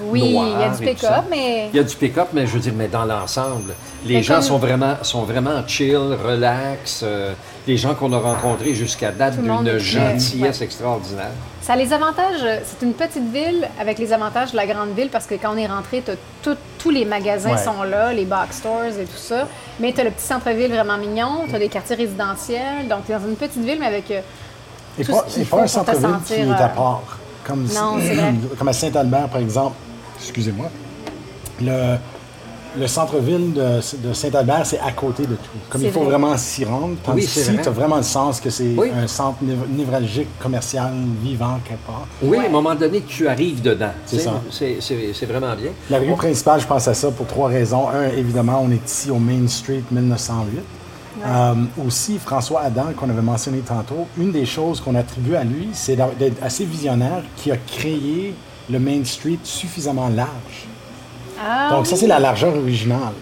Oui, 0.00 0.20
il 0.24 0.60
y 0.60 0.62
a 0.64 0.68
du 0.68 0.84
pick-up, 0.84 1.24
mais 1.30 1.68
Il 1.72 1.76
y 1.76 1.80
a 1.80 1.82
du 1.82 1.96
pick-up, 1.96 2.28
mais 2.32 2.46
je 2.46 2.52
veux 2.52 2.60
dire, 2.60 2.72
mais 2.76 2.88
dans 2.88 3.04
l'ensemble, 3.04 3.72
les 4.04 4.16
Mais 4.16 4.22
gens 4.22 4.34
comme- 4.34 4.42
sont, 4.42 4.58
vraiment, 4.58 4.94
sont 5.02 5.22
vraiment 5.22 5.66
chill, 5.66 5.96
relax. 5.96 7.00
euh, 7.02 7.32
les 7.66 7.76
gens 7.76 7.94
qu'on 7.94 8.12
a 8.12 8.18
rencontrés 8.18 8.74
jusqu'à 8.74 9.10
date 9.10 9.40
d'une 9.40 9.78
gentillesse 9.78 10.60
extraordinaire. 10.60 11.30
ça 11.62 11.72
a 11.72 11.76
les 11.76 11.92
avantages. 11.92 12.42
euh, 12.44 12.58
C'est 12.64 12.84
une 12.86 12.92
petite 12.92 13.32
ville 13.32 13.68
avec 13.80 13.98
les 13.98 14.12
avantages 14.12 14.52
de 14.52 14.56
la 14.56 14.66
grande 14.66 14.90
ville 14.94 15.08
parce 15.10 15.26
que 15.26 15.34
quand 15.34 15.52
on 15.54 15.56
est 15.56 15.66
rentré, 15.66 16.02
tous 16.42 16.90
les 16.90 17.04
magasins 17.04 17.52
Ouais. 17.52 17.58
sont 17.58 17.82
là, 17.82 18.12
les 18.12 18.24
box 18.24 18.58
stores 18.58 18.84
et 19.00 19.04
tout 19.04 19.16
ça. 19.16 19.48
Mais 19.80 19.92
tu 19.92 20.00
as 20.00 20.04
le 20.04 20.10
petit 20.10 20.24
centre-ville 20.26 20.70
vraiment 20.70 20.96
mignon, 20.98 21.44
tu 21.48 21.54
as 21.56 21.58
des 21.58 21.68
quartiers 21.68 21.96
résidentiels. 21.96 22.86
Donc, 22.88 23.06
tu 23.06 23.12
es 23.12 23.14
dans 23.18 23.26
une 23.26 23.34
petite 23.34 23.64
ville, 23.64 23.78
mais 23.80 23.86
avec. 23.86 24.08
euh, 24.12 24.20
Et 24.98 25.04
tout 25.04 25.12
pas, 25.12 25.24
ce 25.26 25.32
qu'il 25.34 25.42
et 25.42 25.44
faut 25.44 25.56
pas 25.56 25.62
un 25.64 25.66
centre-ville 25.66 26.08
qui 26.24 26.34
est 26.34 26.48
euh, 26.48 26.52
à 26.54 26.68
part. 26.68 27.02
Comme, 27.46 27.66
Non, 27.74 27.98
à 28.68 28.72
Saint-Albert, 28.72 29.28
par 29.28 29.40
exemple. 29.40 29.76
Excusez-moi. 30.18 30.66
Le, 31.62 31.96
le 32.78 32.86
centre-ville 32.86 33.52
de, 33.54 33.80
de 34.08 34.12
Saint-Albert, 34.12 34.66
c'est 34.66 34.78
à 34.80 34.92
côté 34.92 35.22
de 35.22 35.34
tout. 35.34 35.58
Comme 35.70 35.82
il 35.82 35.90
faut 35.90 36.00
vrai. 36.00 36.10
vraiment 36.10 36.36
s'y 36.36 36.64
rendre. 36.64 36.96
Tandis 37.02 37.26
Oui, 37.36 37.42
vrai. 37.54 37.62
tu 37.62 37.68
as 37.68 37.72
vraiment 37.72 37.96
le 37.96 38.02
sens 38.02 38.40
que 38.40 38.50
c'est 38.50 38.74
Oui. 38.76 38.90
un 38.94 39.06
centre 39.06 39.38
név- 39.44 39.68
névralgique, 39.76 40.28
commercial, 40.38 40.92
vivant, 41.22 41.58
quelque 41.64 41.86
part. 41.86 42.06
Oui, 42.22 42.36
à 42.38 42.42
un 42.42 42.48
moment 42.50 42.74
donné, 42.74 43.02
tu 43.06 43.26
arrives 43.28 43.62
dedans. 43.62 43.92
C'est 44.04 44.18
ça. 44.18 44.34
C'est 44.50 44.76
c'est- 44.80 45.12
c'est 45.14 45.26
vraiment 45.26 45.54
bien. 45.54 45.70
La 45.88 45.98
rue 45.98 46.12
principale, 46.14 46.60
je 46.60 46.66
pense 46.66 46.86
à 46.88 46.94
ça 46.94 47.10
pour 47.10 47.26
trois 47.26 47.48
raisons. 47.48 47.88
Un, 47.88 48.08
évidemment, 48.08 48.60
on 48.66 48.70
est 48.70 48.84
ici 48.86 49.10
au 49.10 49.18
Main 49.18 49.46
Street 49.48 49.82
1908. 49.90 50.60
Euh, 51.24 51.54
aussi, 51.86 52.18
François 52.18 52.62
Adam, 52.62 52.86
qu'on 52.96 53.08
avait 53.08 53.22
mentionné 53.22 53.58
tantôt, 53.60 54.06
une 54.18 54.32
des 54.32 54.44
choses 54.46 54.80
qu'on 54.80 54.94
attribue 54.94 55.34
à 55.36 55.44
lui, 55.44 55.68
c'est 55.72 55.96
d'être 55.96 56.42
assez 56.42 56.64
visionnaire, 56.64 57.22
qui 57.36 57.50
a 57.50 57.56
créé 57.56 58.34
le 58.68 58.78
Main 58.78 59.04
Street 59.04 59.38
suffisamment 59.42 60.08
large. 60.08 60.66
Ah, 61.40 61.68
Donc, 61.70 61.86
ça, 61.86 61.96
c'est 61.96 62.06
la 62.06 62.18
largeur 62.18 62.54
originale. 62.56 63.12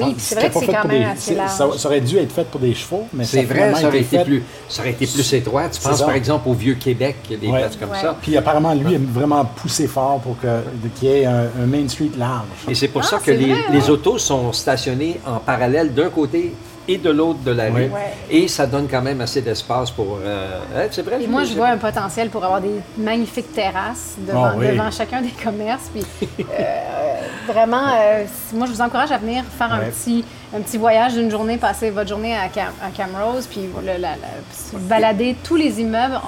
Oui, 0.00 0.14
c'est 0.16 0.36
vrai 0.36 0.48
que 0.48 0.60
c'est 0.60 0.66
quand 0.66 0.80
pour 0.82 0.90
même 0.90 0.98
des- 1.00 1.04
assez 1.06 1.20
c'est- 1.32 1.34
large. 1.34 1.50
Ça, 1.50 1.66
ça 1.76 1.88
aurait 1.88 2.00
dû 2.00 2.18
être 2.18 2.30
fait 2.32 2.44
pour 2.48 2.60
des 2.60 2.72
chevaux, 2.72 3.08
mais 3.12 3.24
C'est 3.24 3.42
vrai, 3.42 3.74
ça 3.74 3.88
aurait, 3.88 3.98
été 4.00 4.18
fait- 4.18 4.24
plus, 4.24 4.44
ça 4.68 4.82
aurait 4.82 4.90
été 4.92 5.06
plus 5.08 5.32
étroit. 5.32 5.68
Tu 5.68 5.80
penses, 5.80 5.98
ça. 5.98 6.04
par 6.06 6.14
exemple, 6.14 6.48
au 6.48 6.54
il 6.54 7.32
y 7.32 7.34
a 7.34 7.36
des 7.38 7.48
Ouais. 7.48 7.58
places 7.58 7.76
comme 7.76 7.90
Ouais. 7.90 8.00
ça. 8.00 8.16
Puis 8.22 8.36
apparemment, 8.36 8.74
lui 8.74 8.94
a 8.94 8.98
vraiment 9.12 9.44
poussé 9.44 9.88
fort 9.88 10.20
pour 10.20 10.38
que- 10.38 10.62
qu'il 11.00 11.08
y 11.08 11.12
ait 11.12 11.24
un, 11.26 11.46
un 11.62 11.66
Main 11.66 11.88
Street 11.88 12.10
large. 12.16 12.44
Et 12.68 12.74
c'est 12.76 12.88
pour 12.88 13.00
Ah, 13.02 13.08
ça 13.08 13.18
que 13.18 13.32
les, 13.32 13.52
vrai, 13.52 13.64
les 13.72 13.78
ouais. 13.80 13.90
autos 13.90 14.18
sont 14.18 14.52
stationnés 14.52 15.18
en 15.26 15.38
parallèle 15.38 15.92
d'un 15.92 16.10
côté 16.10 16.54
et 16.88 16.96
de 16.96 17.10
l'autre 17.10 17.40
de 17.44 17.50
la 17.50 17.64
rue. 17.66 17.82
Ouais. 17.88 18.14
Et 18.30 18.48
ça 18.48 18.66
donne 18.66 18.88
quand 18.88 19.02
même 19.02 19.20
assez 19.20 19.42
d'espace 19.42 19.90
pour... 19.90 20.18
euh, 20.24 20.58
ouais, 20.74 20.88
c'est 20.90 21.02
vrai. 21.02 21.22
Et 21.22 21.26
moi, 21.26 21.44
je 21.44 21.52
vois 21.54 21.68
un 21.68 21.76
potentiel 21.76 22.30
pour 22.30 22.42
avoir 22.44 22.60
des 22.62 22.80
magnifiques 22.96 23.52
terrasses 23.52 24.14
devant, 24.26 24.46
Ah 24.46 24.54
oui. 24.56 24.68
devant 24.68 24.90
chacun 24.90 25.20
des 25.20 25.28
commerces. 25.30 25.90
Puis, 25.94 26.04
euh, 26.58 27.16
vraiment, 27.46 27.82
euh, 28.00 28.24
moi, 28.54 28.66
je 28.66 28.72
vous 28.72 28.80
encourage 28.80 29.12
à 29.12 29.18
venir 29.18 29.44
faire 29.58 29.72
un, 29.72 29.80
petit, 29.80 30.24
un 30.56 30.60
petit 30.60 30.78
voyage 30.78 31.12
d'une 31.14 31.30
journée, 31.30 31.58
passer 31.58 31.90
votre 31.90 32.08
journée 32.08 32.34
à, 32.34 32.48
Cam, 32.48 32.72
à 32.82 32.88
Camrose, 32.96 33.46
puis 33.46 33.60
le- 33.80 33.86
la- 33.86 33.98
la- 33.98 34.16
se 34.52 34.76
balader. 34.76 35.36
Tous 35.44 35.56
les 35.56 35.80
immeubles 35.80 36.18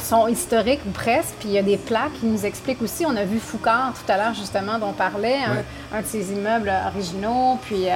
sont 0.00 0.28
historiques 0.28 0.80
ou 0.86 0.90
presque, 0.90 1.34
puis 1.40 1.48
il 1.48 1.54
y 1.54 1.58
a 1.58 1.62
des 1.62 1.76
plaques 1.76 2.12
qui 2.20 2.26
nous 2.26 2.46
expliquent 2.46 2.82
aussi. 2.82 3.04
On 3.04 3.16
a 3.16 3.24
vu 3.24 3.40
Foucard 3.40 3.94
tout 3.94 4.12
à 4.12 4.16
l'heure, 4.16 4.34
justement, 4.34 4.78
dont 4.78 4.90
on 4.90 4.92
parlait, 4.92 5.38
un- 5.44 5.54
Ouais. 5.56 5.64
un, 5.92 6.00
de 6.02 6.06
ses 6.06 6.30
immeubles 6.32 6.72
originaux, 6.94 7.58
puis 7.62 7.88
euh, 7.88 7.94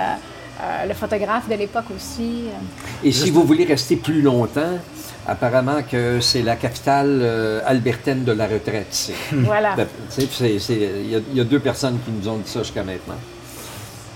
euh, 0.61 0.87
le 0.87 0.95
photographe 0.95 1.49
de 1.49 1.55
l'époque 1.55 1.87
aussi. 1.97 2.45
euh. 2.49 3.05
Et 3.07 3.13
si 3.13 3.31
vous 3.31 3.43
voulez 3.45 3.65
rester 3.65 3.97
plus 3.97 4.23
longtemps, 4.23 4.79
apparemment 5.27 5.83
que 5.89 6.21
c'est 6.21 6.43
la 6.43 6.57
capitale 6.57 7.21
euh, 7.23 7.61
albertaine 7.65 8.25
de 8.25 8.33
la 8.33 8.47
retraite. 8.47 9.13
Voilà. 9.33 9.75
Ben, 9.77 9.87
Il 10.19 10.25
y, 10.25 11.15
a- 11.17 11.21
il 11.33 11.37
y 11.37 11.41
a 11.41 11.45
deux 11.45 11.61
personnes 11.61 11.99
qui 12.05 12.11
nous 12.11 12.29
ont 12.29 12.37
dit 12.39 12.51
ça 12.51 12.61
jusqu'à 12.63 12.83
maintenant. 12.83 13.15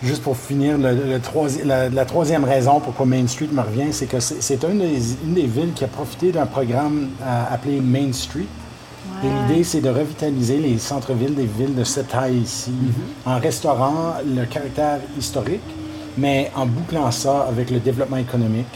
Juste 0.03 0.23
pour 0.23 0.37
finir, 0.37 0.77
le, 0.77 0.93
le 0.95 1.19
troisi- 1.21 1.65
la, 1.65 1.89
la 1.89 2.05
troisième 2.05 2.45
raison 2.45 2.81
pourquoi 2.81 3.07
Main 3.07 3.27
Street 3.27 3.49
me 3.51 3.63
revient, 3.63 3.93
c'est 3.93 4.07
que 4.07 4.21
c'est 4.21 4.63
une, 4.65 4.79
des, 4.81 5.01
une 5.25 5.33
des 5.35 5.47
villes 5.47 5.73
qui 5.75 5.85
a 5.85 5.89
profité 5.89 6.33
d'un 6.33 6.45
programme 6.47 7.09
euh, 7.23 7.43
appelé 7.55 7.81
Main 7.81 8.13
Street. 8.13 8.45
Et 9.25 9.29
l'idée, 9.29 9.65
c'est 9.65 9.81
de 9.81 9.89
revitaliser 9.89 10.59
les 10.59 10.77
centres-villes 10.79 11.35
des 11.35 11.47
villes 11.47 11.75
de 11.75 11.85
cette 11.85 12.09
taille 12.09 12.37
ici, 12.37 12.73
en 13.25 13.39
restaurant 13.39 14.15
le 14.27 14.45
caractère 14.45 14.99
historique, 15.19 15.63
mais 16.17 16.51
en 16.55 16.67
bouclant 16.67 17.11
ça 17.11 17.47
avec 17.49 17.71
le 17.71 17.79
développement 17.81 18.17
économique. 18.17 18.67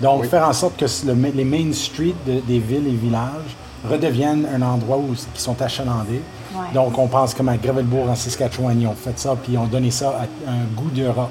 Donc, 0.00 0.22
Oui. 0.22 0.28
faire 0.28 0.46
en 0.48 0.52
sorte 0.52 0.76
que 0.76 0.84
le 1.06 1.14
les 1.34 1.44
Main 1.44 1.72
Street 1.72 2.14
de- 2.26 2.40
des 2.40 2.58
villes 2.58 2.86
et 2.86 2.90
villages 2.94 3.56
redeviennent 3.88 4.46
un 4.54 4.62
endroit 4.62 4.98
où, 4.98 5.14
qui 5.34 5.40
sont 5.40 5.60
achalandés. 5.62 6.20
Ouais. 6.54 6.66
Donc, 6.74 6.98
on 6.98 7.06
pense 7.06 7.34
comme 7.34 7.48
à 7.48 7.56
Gravelbourg, 7.56 8.10
en 8.10 8.14
Saskatchewan, 8.14 8.78
ils 8.80 8.86
ont 8.86 8.94
fait 8.94 9.18
ça, 9.18 9.36
puis 9.42 9.52
ils 9.54 9.58
ont 9.58 9.66
donné 9.66 9.90
ça 9.90 10.10
à 10.10 10.50
un 10.50 10.64
goût 10.74 10.90
d'Europe. 10.90 11.30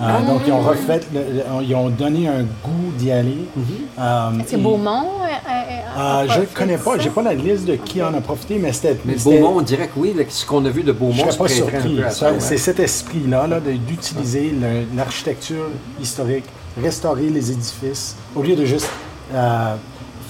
Euh, 0.00 0.04
Ah. 0.04 0.20
donc, 0.22 0.42
ils 0.46 0.52
ont 0.52 0.60
refait, 0.60 1.00
le- 1.12 1.42
ils 1.64 1.74
ont 1.74 1.88
donné 1.88 2.28
un 2.28 2.42
goût 2.42 2.92
d'y 2.96 3.10
aller. 3.10 3.36
Euh, 3.98 4.30
Est-ce 4.40 4.52
que 4.52 4.56
et- 4.56 4.62
Beaumont 4.62 5.02
euh, 5.22 5.26
euh, 5.26 6.00
euh, 6.00 6.26
je 6.28 6.40
ne 6.40 6.44
connais 6.46 6.78
pas, 6.78 6.98
j'ai 6.98 7.10
pas 7.10 7.22
la 7.22 7.34
liste 7.34 7.64
de 7.66 7.74
qui 7.74 8.00
en 8.02 8.14
a 8.14 8.20
profité, 8.20 8.58
mais 8.60 8.72
c'était. 8.72 8.96
Mais 9.04 9.16
Beaumont, 9.16 9.54
on 9.56 9.60
dirait 9.60 9.88
que 9.88 9.98
oui, 9.98 10.14
là, 10.16 10.22
ce 10.28 10.46
qu'on 10.46 10.64
a 10.64 10.70
vu 10.70 10.82
de 10.82 10.92
je 10.92 10.98
Beaumont, 10.98 11.30
se 11.30 11.36
pas 11.38 11.48
surpris. 11.48 12.00
C'est 12.38 12.58
cet 12.58 12.78
esprit-là 12.78 13.46
là, 13.48 13.58
d'utiliser 13.60 14.54
l'architecture 14.96 15.66
historique, 16.00 16.44
restaurer 16.80 17.28
les 17.28 17.50
édifices, 17.50 18.14
au 18.36 18.42
lieu 18.42 18.54
de 18.54 18.64
juste 18.64 18.88
euh, 19.34 19.74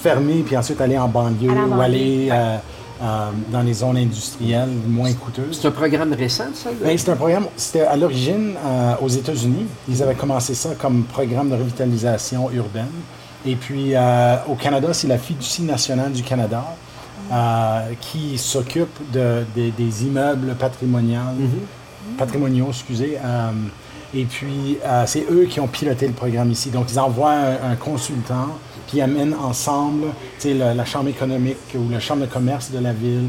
fermer 0.00 0.42
puis 0.46 0.56
ensuite 0.56 0.80
aller 0.80 0.96
en 0.98 1.08
banlieue 1.08 1.50
ou 1.50 1.80
aller 1.80 2.28
euh, 2.32 2.56
euh, 3.02 3.30
dans 3.52 3.62
les 3.62 3.74
zones 3.74 3.96
industrielles 3.96 4.70
moins 4.86 5.12
coûteuses. 5.12 5.58
C'est 5.60 5.68
un 5.68 5.72
programme 5.72 6.12
récent, 6.12 6.44
ça? 6.54 6.70
Ben, 6.82 6.96
c'est 6.98 7.10
un 7.10 7.16
programme, 7.16 7.46
c'était 7.56 7.82
à 7.82 7.96
l'origine 7.96 8.54
euh, 8.64 8.94
aux 9.00 9.08
États-Unis. 9.08 9.66
Ils 9.88 10.02
avaient 10.02 10.14
commencé 10.14 10.54
ça 10.54 10.70
comme 10.78 11.04
programme 11.04 11.50
de 11.50 11.54
revitalisation 11.54 12.50
urbaine. 12.50 12.90
Et 13.46 13.54
puis 13.54 13.94
euh, 13.94 14.36
au 14.48 14.54
Canada, 14.56 14.88
c'est 14.92 15.06
la 15.08 15.18
Fiducie 15.18 15.62
nationale 15.62 16.12
du 16.12 16.22
Canada 16.22 16.64
qui 18.00 18.38
s'occupe 18.38 19.12
de, 19.12 19.44
des- 19.54 19.70
des 19.70 20.04
immeubles 20.06 20.54
patrimoniaux, 20.54 21.18
patrimoniaux, 22.16 22.68
excusez. 22.70 23.18
et 24.14 24.24
puis 24.24 24.78
euh, 24.84 25.04
c'est 25.06 25.26
eux 25.30 25.44
qui 25.44 25.60
ont 25.60 25.66
piloté 25.68 26.06
le 26.06 26.14
programme 26.14 26.50
ici. 26.50 26.70
Donc 26.70 26.90
ils 26.90 26.98
envoient 26.98 27.32
un, 27.32 27.72
un 27.72 27.76
consultant, 27.76 28.48
puis 28.88 28.98
ils 28.98 29.02
amènent 29.02 29.34
ensemble, 29.34 30.06
tu 30.40 30.48
sais, 30.48 30.54
le- 30.54 30.72
la 30.74 30.84
chambre 30.84 31.08
économique 31.10 31.56
ou 31.76 31.88
la 31.90 32.00
chambre 32.00 32.22
de 32.22 32.26
commerce 32.32 32.70
de 32.72 32.78
la 32.80 32.92
ville, 32.92 33.28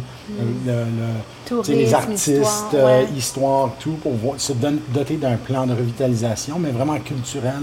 le- 0.65 0.71
le- 0.73 1.73
les 1.73 1.93
artistes, 1.93 2.27
histoire, 2.27 2.73
ouais. 2.73 3.07
histoire, 3.15 3.69
tout, 3.79 3.91
pour 4.01 4.13
voir- 4.13 4.39
se 4.39 4.53
don- 4.53 4.79
doter 4.93 5.17
d'un 5.17 5.35
plan 5.35 5.67
de 5.67 5.73
revitalisation, 5.73 6.57
mais 6.59 6.71
vraiment 6.71 6.97
culturel 6.99 7.61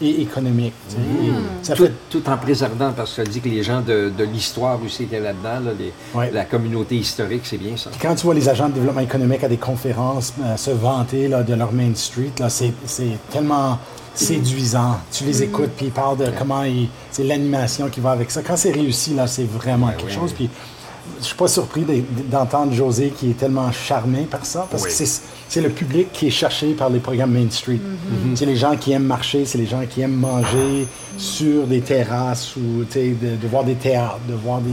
et 0.00 0.22
économique. 0.22 0.74
Hmm. 0.96 1.24
Et 1.26 1.64
Ça 1.64 1.74
tout, 1.74 1.84
fait 1.86 1.92
tout 2.08 2.28
en 2.28 2.36
préservant, 2.36 2.92
parce 2.96 3.14
que 3.14 3.24
ça 3.24 3.30
dit 3.30 3.40
que 3.40 3.48
les 3.48 3.62
gens 3.64 3.80
de, 3.80 4.12
de 4.16 4.24
l'histoire 4.24 4.78
aussi 4.84 5.02
étaient 5.04 5.18
là-dedans, 5.18 5.58
là, 5.64 5.70
les- 5.78 5.92
Ouais. 6.14 6.30
la 6.30 6.44
communauté 6.44 6.94
historique, 6.96 7.42
c'est 7.44 7.58
bien 7.58 7.76
ça. 7.76 7.90
Quand 8.00 8.14
tu 8.14 8.24
vois 8.24 8.34
les 8.34 8.48
agents 8.48 8.68
de 8.68 8.74
développement 8.74 9.00
économique 9.00 9.42
à 9.42 9.48
des 9.48 9.56
conférences 9.56 10.32
euh, 10.44 10.56
se 10.56 10.70
vanter 10.70 11.26
là, 11.28 11.42
de 11.42 11.52
leur 11.54 11.72
Main 11.72 11.92
Street, 11.96 12.30
là, 12.38 12.48
c'est, 12.48 12.72
c'est 12.86 13.18
tellement 13.30 13.78
séduisant. 14.18 14.98
Tu 15.12 15.24
les 15.24 15.42
écoutes, 15.42 15.70
puis 15.76 15.86
ils 15.86 15.92
parlent 15.92 16.16
de 16.18 16.30
comment 16.38 16.62
ils- 16.64 16.88
c'est 17.10 17.24
l'animation 17.24 17.88
qui 17.88 18.00
va 18.00 18.10
avec 18.10 18.30
ça. 18.30 18.42
Quand 18.42 18.56
c'est 18.56 18.72
réussi, 18.72 19.14
là, 19.14 19.26
c'est 19.26 19.44
vraiment 19.44 19.88
quelque 19.88 20.06
ouais, 20.06 20.12
chose. 20.12 20.32
Puis 20.32 20.48
je 21.20 21.24
suis 21.24 21.34
pas 21.36 21.48
surpris 21.48 21.82
de- 21.82 22.02
d'entendre 22.30 22.72
José 22.72 23.12
qui 23.16 23.30
est 23.30 23.34
tellement 23.38 23.70
charmé 23.72 24.22
par 24.30 24.44
ça, 24.44 24.66
parce 24.70 24.82
Oui. 24.84 24.88
que 24.90 24.94
c'est, 24.94 25.20
c'est 25.48 25.60
le 25.60 25.70
public 25.70 26.12
qui 26.12 26.26
est 26.26 26.30
cherché 26.30 26.72
par 26.74 26.90
les 26.90 26.98
programmes 26.98 27.32
Main 27.32 27.50
Street. 27.50 27.80
C'est 28.34 28.46
les 28.46 28.56
gens 28.56 28.76
qui 28.76 28.92
aiment 28.92 29.04
marcher, 29.06 29.44
c'est 29.46 29.58
les 29.58 29.66
gens 29.66 29.82
qui 29.88 30.00
aiment 30.02 30.16
manger 30.18 30.86
sur 31.16 31.66
des 31.66 31.80
terrasses 31.80 32.56
ou 32.56 32.84
de, 32.84 33.36
de 33.36 33.48
voir 33.48 33.64
des 33.64 33.74
théâtres, 33.74 34.18
de 34.28 34.34
voir 34.34 34.60
des. 34.60 34.70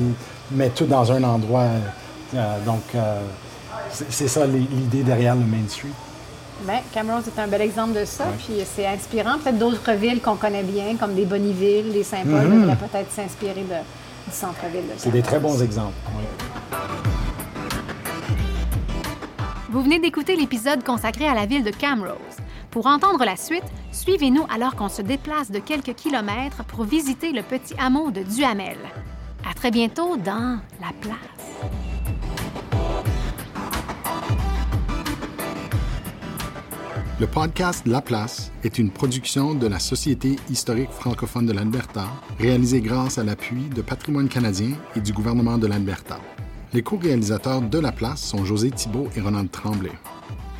mais 0.52 0.70
tout 0.70 0.86
dans 0.86 1.12
un 1.12 1.24
endroit. 1.24 1.68
euh, 2.36 2.58
donc, 2.66 2.82
euh, 2.96 3.22
c'est, 3.92 4.06
c'est 4.12 4.28
ça 4.28 4.46
l'i- 4.46 4.68
l'idée 4.72 5.04
derrière 5.04 5.36
le 5.36 5.42
Main 5.42 5.68
Street. 5.70 5.88
Ben, 6.64 6.80
Cameron, 6.94 7.22
c'est 7.24 7.40
un 7.42 7.48
bel 7.48 7.62
exemple 7.62 7.94
de 8.00 8.06
ça. 8.06 8.26
Puis 8.40 8.56
c'est 8.66 8.88
inspirant. 8.88 9.38
Peut-être 9.38 9.58
d'autres 9.60 9.92
villes 9.94 10.22
qu'on 10.22 10.36
connaît 10.36 10.64
bien, 10.64 10.96
comme 10.96 11.14
des 11.14 11.26
Bonneville, 11.26 11.92
des 11.94 12.04
Saint-Paul, 12.04 12.50
devraient 12.50 12.76
peut-être 12.78 13.12
s'inspirer 13.12 13.54
de- 13.64 14.30
du 14.30 14.32
centre-ville 14.36 14.82
de. 14.88 14.94
C'est 14.98 15.12
des 15.12 15.22
très 15.22 15.38
Camrose. 15.38 15.58
bons 15.58 15.64
exemples. 15.64 15.94
oui. 16.18 16.24
Vous 19.70 19.82
venez 19.82 20.00
d'écouter 20.00 20.36
l'épisode 20.38 20.84
consacré 20.86 21.28
à 21.28 21.34
la 21.34 21.46
ville 21.46 21.64
de 21.64 21.72
Camrose. 21.72 22.16
Pour 22.72 22.88
entendre 22.88 23.24
la 23.26 23.36
suite, 23.36 23.64
suivez-nous 23.92 24.46
alors 24.54 24.76
qu'on 24.76 24.90
se 24.90 25.02
déplace 25.02 25.52
de 25.52 25.60
quelques 25.60 25.94
kilomètres 25.96 26.64
pour 26.66 26.84
visiter 26.86 27.32
le 27.34 27.42
petit 27.42 27.74
hameau 27.78 28.10
de 28.12 28.24
Duhamel. 28.24 28.78
À 29.50 29.54
très 29.54 29.72
bientôt 29.72 30.16
dans 30.18 30.60
La 30.82 30.92
Place. 31.02 31.82
Le 37.18 37.28
podcast 37.28 37.88
La 37.88 38.02
Place 38.02 38.52
est 38.66 38.78
une 38.78 38.92
production 38.92 39.54
de 39.54 39.68
la 39.68 39.80
Société 39.80 40.36
historique 40.50 40.92
francophone 40.92 41.46
de 41.46 41.54
l'Alberta, 41.54 42.10
réalisée 42.40 42.82
grâce 42.82 43.18
à 43.18 43.24
l'appui 43.24 43.70
de 43.74 43.82
Patrimoine 43.82 44.28
canadien 44.28 44.72
et 44.98 45.00
du 45.00 45.14
gouvernement 45.14 45.58
de 45.58 45.66
l'Alberta. 45.66 46.20
Les 46.74 46.84
co-réalisateurs 46.84 47.62
de 47.62 47.80
La 47.80 47.94
Place 47.94 48.22
sont 48.22 48.44
José 48.44 48.70
Thibault 48.70 49.08
et 49.16 49.22
Ronald 49.22 49.50
Tremblay. 49.50 49.94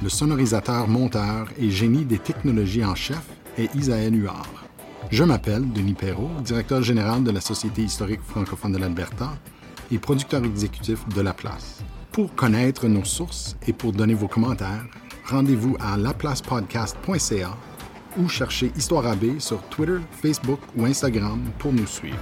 Le 0.02 0.08
sonorisateur, 0.08 0.88
monteur 0.88 1.50
et 1.60 1.70
génie 1.70 2.06
des 2.06 2.20
technologies 2.20 2.86
en 2.86 2.96
chef 2.96 3.28
est 3.58 3.76
Isaël 3.76 4.16
Huard. 4.16 4.48
Je 5.12 5.26
m'appelle 5.26 5.70
Denis 5.74 5.94
Perrault, 5.94 6.32
directeur 6.42 6.82
général 6.82 7.26
de 7.26 7.32
la 7.32 7.42
Société 7.42 7.82
historique 7.82 8.22
francophone 8.22 8.72
de 8.72 8.78
l'Alberta 8.78 9.34
et 9.92 9.98
producteur 9.98 10.46
exécutif 10.46 11.06
de 11.10 11.20
La 11.20 11.34
Place. 11.34 11.84
Pour 12.14 12.34
connaître 12.34 12.88
nos 12.88 13.04
sources 13.04 13.58
et 13.68 13.74
pour 13.74 13.92
donner 13.92 14.14
vos 14.14 14.30
commentaires, 14.30 14.86
rendez-vous 15.26 15.76
à 15.80 15.98
laplacepodcast.ca 15.98 17.58
ou 18.18 18.30
cherchez 18.30 18.72
Histoire 18.76 19.08
AB 19.08 19.40
sur 19.40 19.62
Twitter, 19.64 20.00
Facebook 20.12 20.60
ou 20.78 20.86
Instagram 20.86 21.42
pour 21.60 21.74
nous 21.74 21.88
suivre. 21.88 22.18